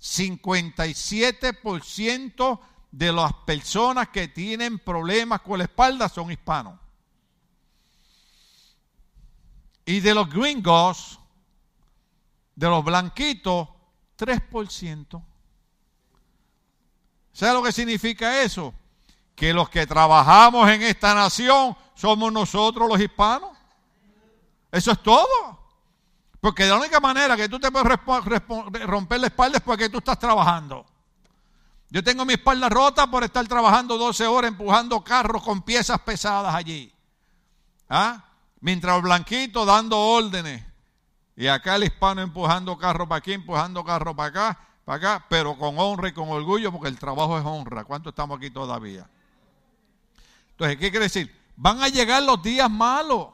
57% 0.00 2.60
de 2.90 3.12
las 3.12 3.32
personas 3.46 4.08
que 4.08 4.28
tienen 4.28 4.78
problemas 4.78 5.40
con 5.40 5.56
la 5.58 5.64
espalda 5.64 6.08
son 6.08 6.30
hispanos. 6.30 6.78
Y 9.84 9.98
de 10.00 10.14
los 10.14 10.30
gringos, 10.30 11.18
de 12.54 12.68
los 12.68 12.84
blanquitos, 12.84 13.68
3%. 14.18 15.24
¿Sabe 17.32 17.54
lo 17.54 17.62
que 17.62 17.72
significa 17.72 18.42
eso? 18.42 18.74
Que 19.34 19.52
los 19.52 19.68
que 19.68 19.86
trabajamos 19.86 20.68
en 20.68 20.82
esta 20.82 21.14
nación 21.14 21.76
somos 21.94 22.32
nosotros 22.32 22.88
los 22.88 23.00
hispanos. 23.00 23.50
Eso 24.70 24.92
es 24.92 25.02
todo. 25.02 25.60
Porque 26.40 26.66
la 26.66 26.76
única 26.76 26.98
manera 26.98 27.36
que 27.36 27.48
tú 27.48 27.60
te 27.60 27.70
puedes 27.70 27.86
romper 28.86 29.20
la 29.20 29.26
espalda 29.28 29.58
es 29.58 29.62
porque 29.62 29.88
tú 29.88 29.98
estás 29.98 30.18
trabajando. 30.18 30.84
Yo 31.88 32.02
tengo 32.02 32.24
mi 32.24 32.32
espalda 32.32 32.68
rota 32.68 33.06
por 33.06 33.22
estar 33.22 33.46
trabajando 33.46 33.98
12 33.98 34.26
horas 34.26 34.50
empujando 34.50 35.04
carros 35.04 35.42
con 35.42 35.62
piezas 35.62 36.00
pesadas 36.00 36.54
allí. 36.54 36.92
¿Ah? 37.88 38.24
Mientras 38.60 38.96
el 38.96 39.02
blanquito 39.02 39.64
dando 39.66 39.98
órdenes. 39.98 40.64
Y 41.36 41.46
acá 41.46 41.76
el 41.76 41.84
hispano 41.84 42.22
empujando 42.22 42.76
carro 42.76 43.06
para 43.06 43.18
aquí, 43.18 43.34
empujando 43.34 43.84
carro 43.84 44.16
para 44.16 44.28
acá, 44.28 44.60
para 44.84 44.96
acá, 44.96 45.26
pero 45.28 45.56
con 45.56 45.78
honra 45.78 46.08
y 46.08 46.12
con 46.12 46.28
orgullo, 46.28 46.72
porque 46.72 46.88
el 46.88 46.98
trabajo 46.98 47.38
es 47.38 47.44
honra. 47.44 47.84
¿Cuánto 47.84 48.10
estamos 48.10 48.38
aquí 48.38 48.50
todavía? 48.50 49.06
Entonces, 50.52 50.78
¿qué 50.78 50.90
quiere 50.90 51.06
decir? 51.06 51.34
Van 51.56 51.82
a 51.82 51.88
llegar 51.88 52.22
los 52.22 52.42
días 52.42 52.70
malos. 52.70 53.28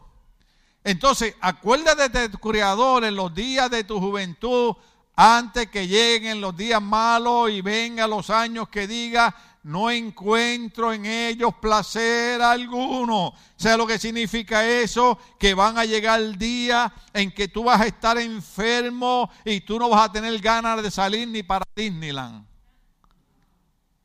Entonces, 0.84 1.34
acuérdate 1.40 2.08
de 2.08 2.28
tu 2.28 2.38
criador 2.38 3.04
en 3.04 3.14
los 3.14 3.34
días 3.34 3.70
de 3.70 3.84
tu 3.84 4.00
juventud, 4.00 4.74
antes 5.14 5.68
que 5.68 5.86
lleguen 5.86 6.40
los 6.40 6.56
días 6.56 6.80
malos 6.80 7.50
y 7.50 7.60
vengan 7.60 8.08
los 8.08 8.30
años 8.30 8.68
que 8.68 8.86
diga, 8.86 9.34
no 9.64 9.90
encuentro 9.90 10.92
en 10.92 11.04
ellos 11.04 11.52
placer 11.60 12.40
alguno. 12.40 13.34
¿Sabe 13.56 13.76
lo 13.76 13.86
que 13.86 13.98
significa 13.98 14.66
eso? 14.66 15.18
Que 15.38 15.54
van 15.54 15.76
a 15.76 15.84
llegar 15.84 16.20
el 16.20 16.38
día 16.38 16.92
en 17.12 17.30
que 17.32 17.48
tú 17.48 17.64
vas 17.64 17.80
a 17.80 17.86
estar 17.86 18.16
enfermo 18.16 19.30
y 19.44 19.60
tú 19.60 19.78
no 19.78 19.88
vas 19.88 20.08
a 20.08 20.12
tener 20.12 20.38
ganas 20.38 20.82
de 20.82 20.90
salir 20.90 21.28
ni 21.28 21.42
para 21.42 21.66
Disneyland. 21.74 22.46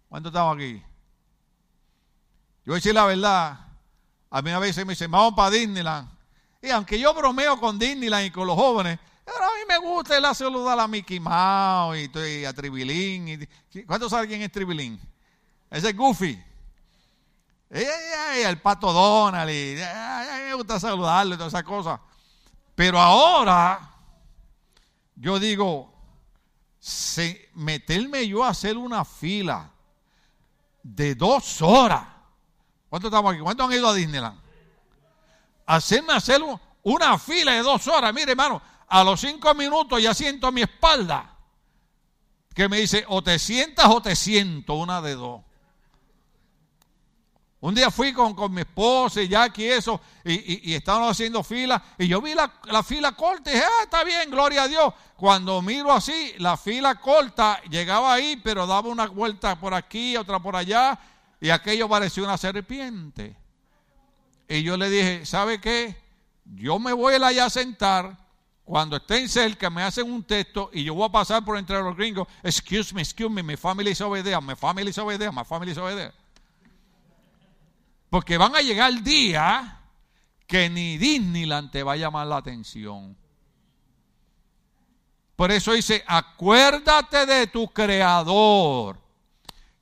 ¿Cuánto 0.10 0.30
estamos 0.30 0.56
aquí? 0.56 0.82
Yo 2.66 2.74
decir 2.74 2.94
la 2.94 3.06
verdad. 3.06 3.60
A 4.30 4.42
mí 4.42 4.50
a 4.50 4.60
veces 4.60 4.86
me 4.86 4.94
dicen, 4.94 5.12
vamos 5.12 5.34
para 5.36 5.52
Disneyland. 5.52 6.10
Y 6.62 6.70
aunque 6.70 7.00
yo 7.00 7.14
bromeo 7.14 7.60
con 7.60 7.78
Disneyland 7.78 8.28
y 8.28 8.32
con 8.32 8.48
los 8.48 8.56
jóvenes, 8.56 8.98
pero 9.26 9.38
a 9.38 9.48
mí 9.48 9.62
me 9.68 9.78
gusta 9.78 10.18
a 10.18 10.34
saludar 10.34 10.80
a 10.80 10.88
Mickey 10.88 11.20
Mouse 11.20 11.98
y, 11.98 12.46
a 12.46 12.54
Tribilín. 12.54 13.48
Y, 13.74 13.84
¿Cuántos 13.84 14.12
saben 14.12 14.30
quién 14.30 14.42
es 14.42 14.52
Tribilín? 14.52 15.00
Ese 15.70 15.90
es 15.90 15.96
Goofy. 15.96 16.42
el 17.70 18.62
pato 18.62 18.92
Donald. 18.92 19.50
Y, 19.50 19.76
me 20.46 20.54
gusta 20.56 20.80
saludarle 20.80 21.36
y 21.36 21.38
todas 21.38 21.54
esas 21.54 21.64
cosas. 21.64 22.00
Pero 22.76 23.00
ahora, 23.00 23.92
yo 25.16 25.40
digo, 25.40 25.94
meterme 27.54 28.28
yo 28.28 28.44
a 28.44 28.50
hacer 28.50 28.78
una 28.78 29.06
fila 29.06 29.72
de 30.82 31.16
dos 31.16 31.62
horas. 31.62 32.13
¿Cuántos 32.94 33.10
estamos 33.10 33.34
aquí? 33.34 33.42
¿Cuántos 33.42 33.66
han 33.66 33.74
ido 33.74 33.90
a 33.90 33.94
Disneyland? 33.96 34.40
Hacerme 35.66 36.14
hacer 36.14 36.42
una 36.84 37.18
fila 37.18 37.54
de 37.54 37.64
dos 37.64 37.88
horas. 37.88 38.14
Mire, 38.14 38.34
hermano, 38.34 38.62
a 38.88 39.04
los 39.04 39.20
cinco 39.20 39.52
minutos 39.56 40.00
ya 40.00 40.14
siento 40.14 40.52
mi 40.52 40.62
espalda. 40.62 41.36
Que 42.54 42.70
me 42.70 42.78
dice, 42.78 43.04
o 43.08 43.24
te 43.24 43.40
sientas 43.40 43.88
o 43.88 44.00
te 44.00 44.16
siento, 44.16 44.76
una 44.76 45.02
de 45.02 45.16
dos. 45.16 45.42
Un 47.62 47.74
día 47.74 47.90
fui 47.90 48.14
con, 48.14 48.54
mi 48.54 48.62
esposa 48.62 49.24
y 49.24 49.28
Jackie 49.28 49.64
y 49.64 49.70
eso, 49.70 50.00
y, 50.24 50.72
y, 50.72 50.76
estábamos 50.76 51.10
haciendo 51.10 51.42
fila, 51.44 51.82
y 51.98 52.08
yo 52.08 52.22
vi 52.22 52.36
la, 52.36 52.84
fila 52.84 53.14
corta 53.14 53.50
y 53.50 53.54
dije, 53.56 53.66
ah, 53.66 53.84
está 53.86 54.04
bien, 54.04 54.30
gloria 54.30 54.64
a 54.64 54.68
Dios. 54.68 54.94
Cuando 55.16 55.64
miro 55.64 55.92
así, 55.92 56.34
la 56.38 56.58
fila 56.58 56.94
corta 57.00 57.60
llegaba 57.72 58.14
ahí, 58.14 58.40
pero 58.44 58.68
daba 58.68 58.88
una 58.90 59.08
vuelta 59.08 59.60
por 59.60 59.74
aquí, 59.74 60.16
otra 60.16 60.40
por 60.40 60.56
allá, 60.56 61.00
y 61.44 61.50
aquello 61.50 61.90
parecía 61.90 62.24
una 62.24 62.38
serpiente. 62.38 63.36
Y 64.48 64.64
yo 64.64 64.78
le 64.78 64.90
dije, 64.90 65.26
¿sabe 65.26 65.60
qué? 65.60 65.94
Yo 66.46 66.80
me 66.80 66.94
voy 66.94 67.16
allá 67.16 67.48
a 67.48 67.50
sentar, 67.50 68.18
cuando 68.64 68.96
estén 68.96 69.28
cerca 69.28 69.70
me 69.70 69.84
hacen 69.84 70.10
un 70.10 70.24
texto 70.24 70.70
y 70.72 70.86
yo 70.86 70.94
voy 70.94 71.06
a 71.06 71.12
pasar 71.12 71.44
por 71.44 71.58
entre 71.58 71.82
los 71.82 71.98
gringos, 71.98 72.30
excuse 72.44 72.96
me, 72.96 73.02
excuse 73.02 73.30
me, 73.30 73.44
my 73.44 73.58
family 73.58 73.92
is 73.92 74.00
over 74.00 74.24
there, 74.24 74.40
my 74.40 74.56
family 74.56 74.90
is 74.90 74.98
over 74.98 75.18
there, 75.20 75.34
my 75.34 75.44
family 75.44 75.74
is 75.74 75.78
over. 75.78 76.14
Porque 78.10 78.38
van 78.38 78.56
a 78.56 78.62
llegar 78.62 78.90
el 78.90 79.04
día 79.04 79.82
que 80.48 80.70
ni 80.70 80.98
Disneyland 80.98 81.72
te 81.72 81.84
va 81.84 81.92
a 81.92 81.98
llamar 81.98 82.26
la 82.26 82.38
atención. 82.38 83.18
Por 85.36 85.52
eso 85.52 85.74
dice, 85.74 86.06
acuérdate 86.08 87.26
de 87.26 87.48
tu 87.48 87.68
creador. 87.68 89.03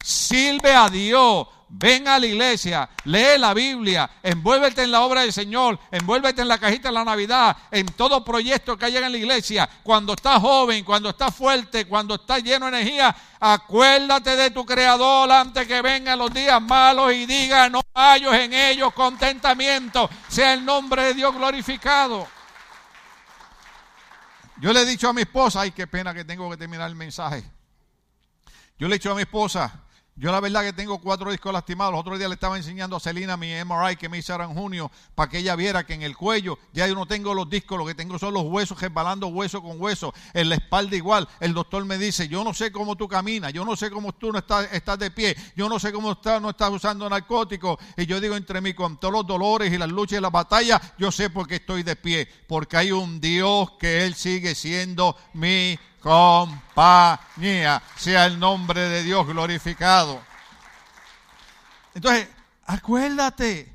Sirve 0.02 0.74
a 0.74 0.90
Dios. 0.90 1.48
Ven 1.74 2.06
a 2.06 2.20
la 2.20 2.26
iglesia, 2.26 2.90
lee 3.06 3.38
la 3.38 3.54
Biblia, 3.54 4.10
envuélvete 4.22 4.84
en 4.84 4.92
la 4.92 5.04
obra 5.04 5.22
del 5.22 5.32
Señor, 5.32 5.80
envuélvete 5.90 6.42
en 6.42 6.50
la 6.50 6.58
cajita 6.58 6.90
de 6.90 6.94
la 6.94 7.06
Navidad, 7.06 7.56
en 7.72 7.86
todo 7.86 8.26
proyecto 8.26 8.78
que 8.78 8.86
haya 8.86 9.06
en 9.06 9.10
la 9.10 9.18
iglesia. 9.18 9.70
Cuando 9.82 10.12
estás 10.12 10.42
joven, 10.42 10.84
cuando 10.84 11.12
estás 11.12 11.34
fuerte, 11.34 11.88
cuando 11.88 12.16
estás 12.16 12.44
lleno 12.44 12.70
de 12.70 12.78
energía, 12.78 13.16
acuérdate 13.40 14.36
de 14.36 14.52
tu 14.52 14.66
Creador 14.66 15.32
antes 15.32 15.66
que 15.66 15.82
vengan 15.82 16.20
los 16.20 16.34
días 16.34 16.62
malos 16.62 17.14
y 17.14 17.26
diga, 17.26 17.70
no 17.70 17.82
hallo 17.94 18.34
en 18.34 18.54
ellos 18.54 18.92
contentamiento. 18.94 20.10
Sea 20.28 20.54
el 20.54 20.66
nombre 20.66 21.04
de 21.04 21.14
Dios 21.14 21.34
glorificado. 21.34 22.28
Yo 24.58 24.74
le 24.74 24.82
he 24.82 24.86
dicho 24.86 25.08
a 25.08 25.14
mi 25.14 25.22
esposa, 25.22 25.62
ay, 25.62 25.72
qué 25.72 25.88
pena 25.88 26.14
que 26.14 26.26
tengo 26.26 26.50
que 26.50 26.58
terminar 26.58 26.90
el 26.90 26.96
mensaje. 26.96 27.46
Yo 28.78 28.90
le 28.90 28.96
he 28.96 28.98
dicho 28.98 29.12
a 29.12 29.16
mi 29.16 29.22
esposa, 29.22 29.72
Yo 30.22 30.32
la 30.32 30.40
verdad 30.40 30.62
que 30.62 30.72
tengo 30.72 31.00
cuatro 31.00 31.32
discos 31.32 31.52
lastimados. 31.52 31.94
Los 31.94 32.02
otros 32.02 32.20
días 32.20 32.30
le 32.30 32.36
estaba 32.36 32.56
enseñando 32.56 32.96
a 32.96 33.00
Celina 33.00 33.38
mi 33.38 33.54
MRI 33.66 33.96
que 33.96 34.08
me 34.08 34.20
hicieron 34.20 34.52
en 34.52 34.56
junio 34.56 34.92
para 35.16 35.28
que 35.28 35.40
ella 35.40 35.56
viera 35.56 35.84
que 35.84 35.96
en 35.96 36.04
el 36.04 36.16
cuello 36.16 36.60
ya 36.74 36.86
yo 36.86 36.94
no 36.94 37.08
tengo 37.08 37.34
los 37.34 37.50
discos, 37.50 37.76
lo 37.76 37.88
que 37.88 37.96
tengo 37.96 38.20
son 38.20 38.36
los 38.36 38.44
huesos 38.44 38.80
resbalando 38.80 39.26
hueso 39.30 39.64
con 39.64 39.82
hueso. 39.82 40.14
En 40.36 40.50
la 40.50 40.56
espalda 40.58 40.96
igual. 40.96 41.28
El 41.40 41.56
doctor 41.56 41.84
me 41.86 41.98
dice, 41.98 42.28
yo 42.28 42.44
no 42.44 42.54
sé 42.54 42.72
cómo 42.72 42.96
tú 42.96 43.08
caminas, 43.08 43.52
yo 43.52 43.66
no 43.66 43.76
sé 43.76 43.90
cómo 43.90 44.14
tú 44.14 44.32
no 44.32 44.38
estás, 44.38 45.00
de 45.00 45.10
pie, 45.10 45.36
yo 45.56 45.68
no 45.68 45.80
sé 45.80 45.92
cómo 45.92 46.16
no 46.40 46.50
estás 46.52 46.70
usando 46.72 47.10
narcóticos. 47.10 47.80
Y 47.98 48.06
yo 48.06 48.22
digo 48.22 48.36
entre 48.36 48.62
mí, 48.62 48.76
con 48.76 49.00
todos 49.00 49.16
los 49.16 49.26
dolores 49.26 49.74
y 49.74 49.78
las 49.80 49.90
luchas 49.90 50.20
y 50.20 50.22
las 50.22 50.32
batallas, 50.32 50.80
yo 51.00 51.12
sé 51.12 51.32
por 51.32 51.48
qué 51.48 51.56
estoy 51.56 51.82
de 51.82 51.96
pie. 51.96 52.28
Porque 52.48 52.78
hay 52.78 52.92
un 52.92 53.20
Dios 53.20 53.72
que 53.80 54.06
Él 54.06 54.14
sigue 54.14 54.54
siendo 54.54 55.18
mi 55.34 55.80
compañía. 56.02 57.82
Sea 57.96 58.26
el 58.26 58.40
nombre 58.40 58.82
de 58.82 59.04
Dios 59.04 59.26
glorificado. 59.28 60.22
Entonces, 61.94 62.28
acuérdate 62.66 63.74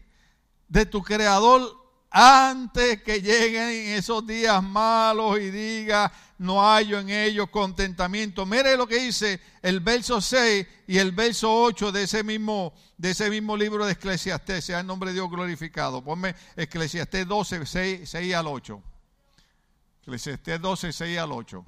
de 0.68 0.86
tu 0.86 1.02
creador 1.02 1.86
antes 2.10 3.02
que 3.02 3.20
lleguen 3.20 3.68
esos 3.94 4.26
días 4.26 4.62
malos 4.62 5.38
y 5.38 5.50
diga, 5.50 6.10
no 6.38 6.62
hallo 6.62 6.98
en 6.98 7.10
ellos 7.10 7.50
contentamiento. 7.50 8.46
Mire 8.46 8.76
lo 8.76 8.86
que 8.86 8.98
dice 8.98 9.40
el 9.62 9.80
verso 9.80 10.20
6 10.20 10.66
y 10.86 10.98
el 10.98 11.12
verso 11.12 11.54
8 11.54 11.92
de 11.92 12.04
ese 12.04 12.22
mismo, 12.22 12.72
de 12.96 13.10
ese 13.10 13.28
mismo 13.28 13.56
libro 13.56 13.84
de 13.84 13.92
Eclesiastés, 13.92 14.64
sea 14.64 14.80
el 14.80 14.86
nombre 14.86 15.10
de 15.10 15.14
Dios 15.14 15.30
glorificado. 15.30 16.02
Ponme 16.02 16.34
Eclesiastés 16.56 17.26
12, 17.26 17.66
6, 17.66 18.08
6 18.08 18.34
al 18.34 18.46
8. 18.46 18.82
Eclesiastés 20.02 20.60
12, 20.60 20.92
6 20.92 21.18
al 21.18 21.32
8. 21.32 21.64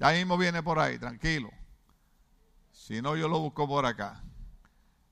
Ya 0.00 0.12
mismo 0.12 0.38
viene 0.38 0.62
por 0.62 0.78
ahí, 0.78 0.98
tranquilo. 0.98 1.50
Si 2.72 3.02
no, 3.02 3.16
yo 3.16 3.28
lo 3.28 3.38
busco 3.38 3.68
por 3.68 3.84
acá. 3.84 4.22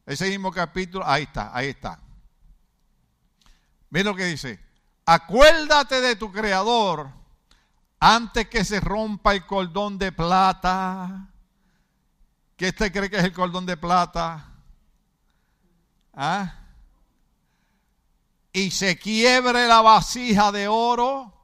Ese 0.06 0.30
mismo 0.30 0.50
capítulo, 0.50 1.06
ahí 1.06 1.24
está, 1.24 1.54
ahí 1.54 1.68
está. 1.68 2.00
Mira 3.90 4.10
lo 4.10 4.16
que 4.16 4.24
dice. 4.24 4.58
Acuérdate 5.04 6.00
de 6.00 6.16
tu 6.16 6.32
creador 6.32 7.10
antes 8.00 8.48
que 8.48 8.64
se 8.64 8.80
rompa 8.80 9.34
el 9.34 9.44
cordón 9.44 9.98
de 9.98 10.10
plata. 10.10 11.28
¿Qué 12.56 12.68
usted 12.68 12.90
cree 12.90 13.10
que 13.10 13.18
es 13.18 13.24
el 13.24 13.34
cordón 13.34 13.66
de 13.66 13.76
plata? 13.76 14.54
¿Ah? 16.14 16.54
Y 18.54 18.70
se 18.70 18.98
quiebre 18.98 19.68
la 19.68 19.82
vasija 19.82 20.50
de 20.50 20.66
oro 20.66 21.37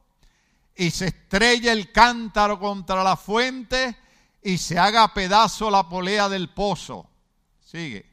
y 0.76 0.90
se 0.90 1.06
estrella 1.06 1.72
el 1.72 1.92
cántaro 1.92 2.58
contra 2.58 3.04
la 3.04 3.16
fuente 3.16 3.96
y 4.42 4.58
se 4.58 4.78
haga 4.78 5.12
pedazo 5.14 5.70
la 5.70 5.88
polea 5.88 6.28
del 6.28 6.50
pozo. 6.50 7.06
Sigue. 7.60 8.04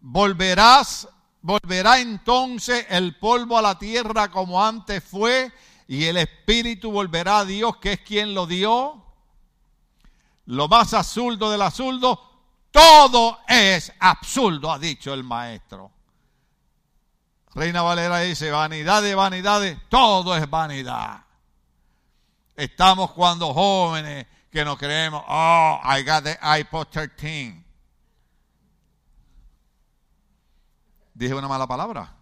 Volverás, 0.00 1.08
volverá 1.42 1.98
entonces 1.98 2.86
el 2.88 3.16
polvo 3.16 3.58
a 3.58 3.62
la 3.62 3.78
tierra 3.78 4.30
como 4.30 4.64
antes 4.64 5.02
fue 5.02 5.52
y 5.88 6.04
el 6.04 6.16
espíritu 6.16 6.90
volverá 6.90 7.40
a 7.40 7.44
Dios 7.44 7.76
que 7.78 7.92
es 7.94 8.00
quien 8.00 8.34
lo 8.34 8.46
dio. 8.46 9.02
Lo 10.46 10.68
más 10.68 10.94
absurdo 10.94 11.50
del 11.50 11.62
absurdo, 11.62 12.20
todo 12.70 13.40
es 13.48 13.92
absurdo, 13.98 14.70
ha 14.70 14.78
dicho 14.78 15.12
el 15.14 15.24
maestro. 15.24 15.90
Reina 17.54 17.82
Valera 17.82 18.20
dice, 18.20 18.50
vanidad 18.50 19.02
de 19.02 19.14
vanidades, 19.14 19.78
todo 19.88 20.36
es 20.36 20.48
vanidad. 20.50 21.23
Estamos 22.56 23.10
cuando 23.12 23.52
jóvenes 23.52 24.26
que 24.50 24.64
nos 24.64 24.78
creemos, 24.78 25.22
oh, 25.26 25.80
I 25.84 26.02
got 26.04 26.22
the 26.22 26.38
iPod 26.40 26.86
13. 26.88 27.64
Dije 31.14 31.34
una 31.34 31.48
mala 31.48 31.66
palabra. 31.66 32.14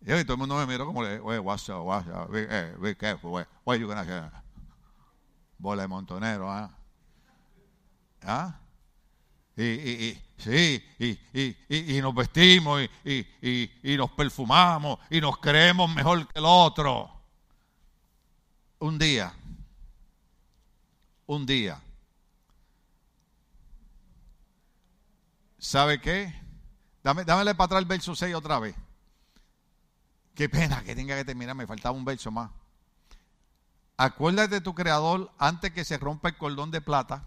Y 0.00 0.24
todo 0.24 0.34
el 0.34 0.38
mundo 0.38 0.56
me 0.56 0.66
miró 0.66 0.86
como, 0.86 1.02
le, 1.02 1.18
oye, 1.20 1.38
what's 1.38 1.68
up, 1.70 1.82
what's 1.86 2.06
up, 2.08 2.30
be, 2.30 2.46
eh, 2.48 2.74
be 2.78 2.94
careful, 2.94 3.46
you 3.78 3.86
gonna 3.86 4.04
say? 4.04 4.22
Bola 5.58 5.82
de 5.82 5.88
montonero, 5.88 6.50
¿ah? 6.50 6.70
¿Ah? 8.22 8.60
Y, 9.56 9.62
y, 9.62 10.08
y, 10.10 10.22
sí, 10.36 10.84
y, 10.98 11.18
y, 11.32 11.96
y, 11.96 12.02
nos 12.02 12.14
vestimos 12.14 12.82
y, 13.04 13.26
y, 13.40 13.96
nos 13.96 14.10
perfumamos 14.10 14.98
y 15.08 15.20
nos 15.20 15.38
creemos 15.38 15.94
mejor 15.94 16.26
que 16.26 16.38
el 16.38 16.44
otro 16.44 17.13
un 18.78 18.98
día, 18.98 19.34
un 21.26 21.46
día, 21.46 21.80
¿sabe 25.58 26.00
qué? 26.00 26.34
Dame, 27.02 27.24
dámele 27.24 27.54
para 27.54 27.66
atrás 27.66 27.82
el 27.82 27.88
verso 27.88 28.14
6 28.14 28.34
otra 28.34 28.58
vez. 28.58 28.74
Qué 30.34 30.48
pena 30.48 30.82
que 30.82 30.94
tenga 30.94 31.16
que 31.16 31.24
terminar, 31.24 31.54
me 31.54 31.66
faltaba 31.66 31.96
un 31.96 32.04
verso 32.04 32.30
más. 32.30 32.50
Acuérdate 33.96 34.56
de 34.56 34.60
tu 34.60 34.74
creador 34.74 35.30
antes 35.38 35.72
que 35.72 35.84
se 35.84 35.98
rompa 35.98 36.28
el 36.28 36.36
cordón 36.36 36.70
de 36.70 36.80
plata 36.80 37.24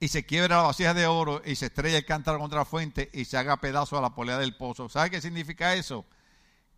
y 0.00 0.08
se 0.08 0.24
quiebra 0.24 0.56
la 0.56 0.62
vasija 0.62 0.94
de 0.94 1.06
oro 1.06 1.42
y 1.44 1.56
se 1.56 1.66
estrella 1.66 1.98
el 1.98 2.06
cántaro 2.06 2.38
contra 2.38 2.60
la 2.60 2.64
fuente 2.64 3.10
y 3.12 3.26
se 3.26 3.36
haga 3.36 3.60
pedazo 3.60 3.98
a 3.98 4.00
la 4.00 4.14
polea 4.14 4.38
del 4.38 4.56
pozo. 4.56 4.88
¿Sabe 4.88 5.10
qué 5.10 5.20
significa 5.20 5.74
eso? 5.74 6.06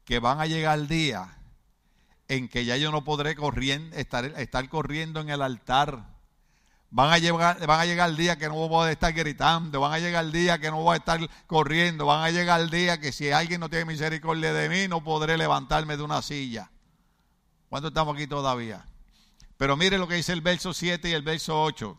Que 0.04 0.18
van 0.18 0.40
a 0.40 0.46
llegar 0.46 0.78
el 0.78 0.88
día 0.88 1.36
en 2.28 2.48
que 2.48 2.64
ya 2.64 2.76
yo 2.76 2.90
no 2.90 3.04
podré 3.04 3.34
corriendo, 3.36 3.96
estar, 3.96 4.24
estar 4.24 4.68
corriendo 4.68 5.20
en 5.20 5.30
el 5.30 5.42
altar. 5.42 6.14
Van 6.90 7.12
a, 7.12 7.18
llegar, 7.18 7.64
van 7.66 7.80
a 7.80 7.84
llegar 7.84 8.08
el 8.08 8.16
día 8.16 8.38
que 8.38 8.48
no 8.48 8.54
voy 8.68 8.88
a 8.88 8.92
estar 8.92 9.12
gritando, 9.12 9.80
van 9.80 9.92
a 9.92 9.98
llegar 9.98 10.24
el 10.24 10.32
día 10.32 10.58
que 10.58 10.70
no 10.70 10.82
voy 10.82 10.94
a 10.94 10.98
estar 10.98 11.20
corriendo, 11.46 12.06
van 12.06 12.22
a 12.22 12.30
llegar 12.30 12.60
el 12.60 12.70
día 12.70 13.00
que 13.00 13.12
si 13.12 13.30
alguien 13.30 13.60
no 13.60 13.68
tiene 13.68 13.84
misericordia 13.84 14.52
de 14.52 14.68
mí, 14.68 14.88
no 14.88 15.02
podré 15.02 15.36
levantarme 15.36 15.96
de 15.96 16.02
una 16.02 16.22
silla. 16.22 16.70
¿Cuánto 17.68 17.88
estamos 17.88 18.14
aquí 18.14 18.26
todavía? 18.26 18.86
Pero 19.56 19.76
mire 19.76 19.98
lo 19.98 20.06
que 20.06 20.14
dice 20.14 20.32
el 20.32 20.40
verso 20.40 20.72
7 20.72 21.08
y 21.08 21.12
el 21.12 21.22
verso 21.22 21.60
8. 21.62 21.98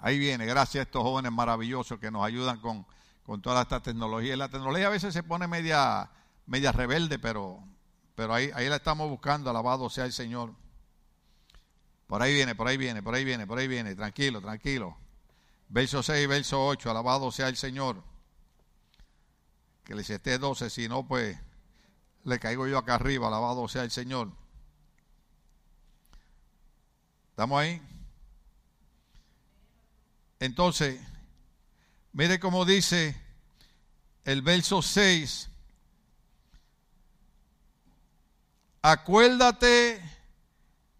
Ahí 0.00 0.18
viene, 0.18 0.46
gracias 0.46 0.80
a 0.80 0.82
estos 0.82 1.02
jóvenes 1.02 1.32
maravillosos 1.32 1.98
que 1.98 2.10
nos 2.10 2.24
ayudan 2.24 2.60
con, 2.60 2.86
con 3.24 3.42
toda 3.42 3.62
esta 3.62 3.80
tecnología. 3.82 4.36
La 4.36 4.48
tecnología 4.48 4.86
a 4.86 4.90
veces 4.90 5.12
se 5.12 5.22
pone 5.22 5.46
media, 5.46 6.10
media 6.46 6.72
rebelde, 6.72 7.18
pero 7.18 7.62
pero 8.18 8.34
ahí, 8.34 8.50
ahí 8.52 8.68
la 8.68 8.74
estamos 8.74 9.08
buscando, 9.08 9.48
alabado 9.48 9.88
sea 9.88 10.04
el 10.04 10.12
Señor. 10.12 10.52
Por 12.08 12.20
ahí 12.20 12.34
viene, 12.34 12.56
por 12.56 12.66
ahí 12.66 12.76
viene, 12.76 13.00
por 13.00 13.14
ahí 13.14 13.24
viene, 13.24 13.46
por 13.46 13.58
ahí 13.58 13.68
viene, 13.68 13.94
tranquilo, 13.94 14.40
tranquilo. 14.40 14.98
Verso 15.68 16.02
6 16.02 16.26
verso 16.26 16.66
8, 16.66 16.90
alabado 16.90 17.30
sea 17.30 17.46
el 17.46 17.56
Señor. 17.56 18.02
Que 19.84 19.94
les 19.94 20.10
esté 20.10 20.36
12, 20.36 20.68
si 20.68 20.88
no, 20.88 21.06
pues 21.06 21.38
le 22.24 22.40
caigo 22.40 22.66
yo 22.66 22.78
acá 22.78 22.96
arriba, 22.96 23.28
alabado 23.28 23.68
sea 23.68 23.84
el 23.84 23.92
Señor. 23.92 24.32
¿Estamos 27.30 27.60
ahí? 27.60 27.80
Entonces, 30.40 31.00
mire 32.12 32.40
cómo 32.40 32.64
dice 32.64 33.14
el 34.24 34.42
verso 34.42 34.82
6 34.82 35.50
acuérdate 38.82 40.02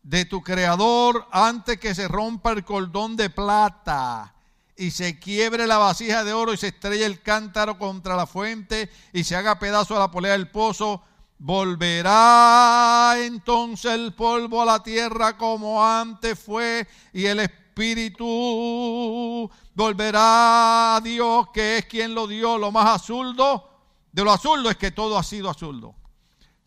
de 0.03 0.25
tu 0.25 0.43
creador 0.43 1.27
antes 1.31 1.79
que 1.79 1.95
se 1.95 2.09
rompa 2.09 2.53
el 2.53 2.65
cordón 2.65 3.17
de 3.17 3.31
plata 3.31 4.35
y 4.77 4.93
se 4.93 5.19
quiebre 5.19 5.67
la 5.67 5.79
vasija 5.79 6.25
de 6.25 6.33
oro 6.33 6.53
y 6.53 6.57
se 6.57 6.69
estrelle 6.69 7.05
el 7.05 7.21
cántaro 7.21 7.79
contra 7.79 8.17
la 8.17 8.27
fuente 8.27 8.91
y 9.13 9.25
se 9.25 9.37
haga 9.37 9.59
pedazo 9.59 9.97
a 9.97 9.99
la 9.99 10.11
polea 10.11 10.33
del 10.33 10.51
pozo, 10.51 11.03
volverá 11.39 13.17
entonces 13.19 13.93
el 13.93 14.15
polvo 14.15 14.63
a 14.63 14.67
la 14.67 14.83
tierra 14.83 15.37
como 15.37 15.85
antes 15.85 16.39
fue 16.39 16.87
y 17.13 17.27
el 17.27 17.41
espíritu 17.41 19.51
volverá 19.75 20.97
a 20.97 21.01
Dios 21.01 21.49
que 21.53 21.79
es 21.79 21.87
quien 21.87 22.15
lo 22.15 22.27
dio 22.27 22.57
lo 22.57 22.73
más 22.73 23.03
azuldo. 23.03 23.65
De 24.11 24.25
lo 24.25 24.33
azuldo 24.33 24.71
es 24.71 24.77
que 24.77 24.91
todo 24.91 25.19
ha 25.19 25.23
sido 25.23 25.51
azuldo. 25.51 25.95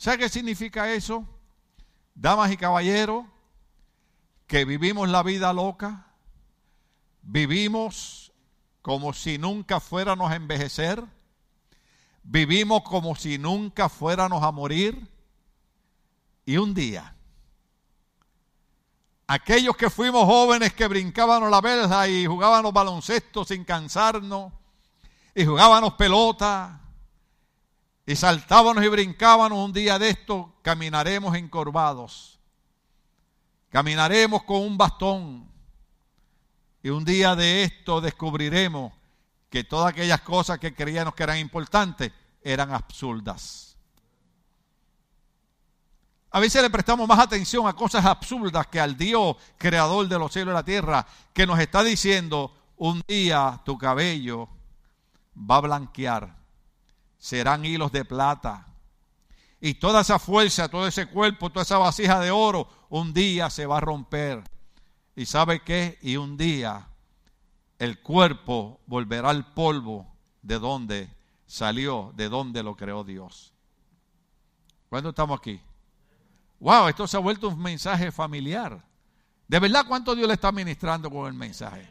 ¿Sabe 0.02 0.18
qué 0.18 0.30
significa 0.30 0.92
eso? 0.92 1.24
Damas 2.16 2.52
y 2.52 2.58
caballeros, 2.58 3.24
que 4.48 4.66
vivimos 4.66 5.08
la 5.08 5.22
vida 5.22 5.54
loca, 5.54 6.08
vivimos 7.22 8.32
como 8.82 9.14
si 9.14 9.38
nunca 9.38 9.80
fuéramos 9.80 10.32
a 10.32 10.38
envejecer, 10.38 11.06
vivimos 12.24 12.82
como 12.82 13.16
si 13.16 13.38
nunca 13.38 13.90
fuéramos 13.90 14.42
a 14.42 14.52
morir, 14.52 15.08
y 16.48 16.58
un 16.58 16.74
día, 16.74 17.16
aquellos 19.28 19.78
que 19.78 19.92
fuimos 19.92 20.26
jóvenes 20.26 20.74
que 20.74 20.88
brincábamos 20.88 21.52
la 21.52 21.62
verja 21.62 22.08
y 22.08 22.26
jugábamos 22.26 22.74
baloncesto 22.74 23.46
sin 23.46 23.64
cansarnos, 23.64 24.52
y 25.36 25.46
jugábamos 25.46 25.94
pelota, 25.94 26.81
y 28.06 28.16
saltábamos 28.16 28.84
y 28.84 28.88
brincábamos 28.88 29.58
un 29.58 29.74
día 29.74 30.00
de 30.00 30.10
esto, 30.10 30.54
caminaremos 30.62 31.36
encorvados. 31.36 32.40
Caminaremos 33.70 34.44
con 34.44 34.62
un 34.62 34.78
bastón. 34.78 35.50
Y 36.84 36.90
un 36.90 37.06
día 37.06 37.36
de 37.36 37.64
esto 37.64 38.02
descubriremos 38.02 38.92
que 39.50 39.64
todas 39.64 39.90
aquellas 39.90 40.22
cosas 40.22 40.60
que 40.60 40.74
creíamos 40.74 41.14
que 41.14 41.24
eran 41.24 41.38
importantes 41.38 42.12
eran 42.42 42.74
absurdas. 42.74 43.78
A 46.32 46.40
veces 46.40 46.62
le 46.62 46.70
prestamos 46.70 47.08
más 47.08 47.20
atención 47.20 47.68
a 47.68 47.74
cosas 47.74 48.06
absurdas 48.06 48.66
que 48.68 48.80
al 48.80 48.98
Dios 48.98 49.36
creador 49.58 50.08
de 50.08 50.18
los 50.18 50.32
cielos 50.32 50.54
y 50.54 50.56
la 50.56 50.64
tierra, 50.64 51.06
que 51.34 51.46
nos 51.46 51.60
está 51.60 51.84
diciendo, 51.84 52.56
un 52.78 53.04
día 53.06 53.62
tu 53.66 53.78
cabello 53.78 54.48
va 55.38 55.58
a 55.58 55.62
blanquear, 55.62 56.41
serán 57.22 57.64
hilos 57.64 57.92
de 57.92 58.04
plata. 58.04 58.68
Y 59.62 59.76
toda 59.76 60.02
esa 60.02 60.18
fuerza, 60.18 60.68
todo 60.68 60.88
ese 60.88 61.06
cuerpo, 61.06 61.52
toda 61.52 61.62
esa 61.62 61.78
vasija 61.78 62.20
de 62.20 62.32
oro, 62.32 62.68
un 62.90 63.14
día 63.14 63.50
se 63.52 63.68
va 63.68 63.78
a 63.78 63.82
romper. 63.82 64.44
¿Y 65.16 65.28
sabe 65.28 65.62
qué? 65.62 66.00
Y 66.02 66.18
un 66.18 66.36
día 66.36 66.88
el 67.78 68.02
cuerpo 68.02 68.82
volverá 68.88 69.30
al 69.30 69.54
polvo 69.54 70.08
de 70.42 70.58
donde 70.58 71.10
salió, 71.46 72.12
de 72.16 72.28
donde 72.28 72.64
lo 72.64 72.76
creó 72.76 73.04
Dios. 73.04 73.54
¿Cuándo 74.90 75.10
estamos 75.10 75.40
aquí? 75.40 75.62
Wow, 76.60 76.88
esto 76.88 77.08
se 77.08 77.18
ha 77.18 77.20
vuelto 77.20 77.50
un 77.50 77.62
mensaje 77.62 78.12
familiar. 78.12 78.84
¿De 79.48 79.60
verdad 79.60 79.86
cuánto 79.88 80.16
Dios 80.16 80.28
le 80.28 80.34
está 80.34 80.52
ministrando 80.52 81.12
con 81.12 81.28
el 81.28 81.34
mensaje? 81.34 81.88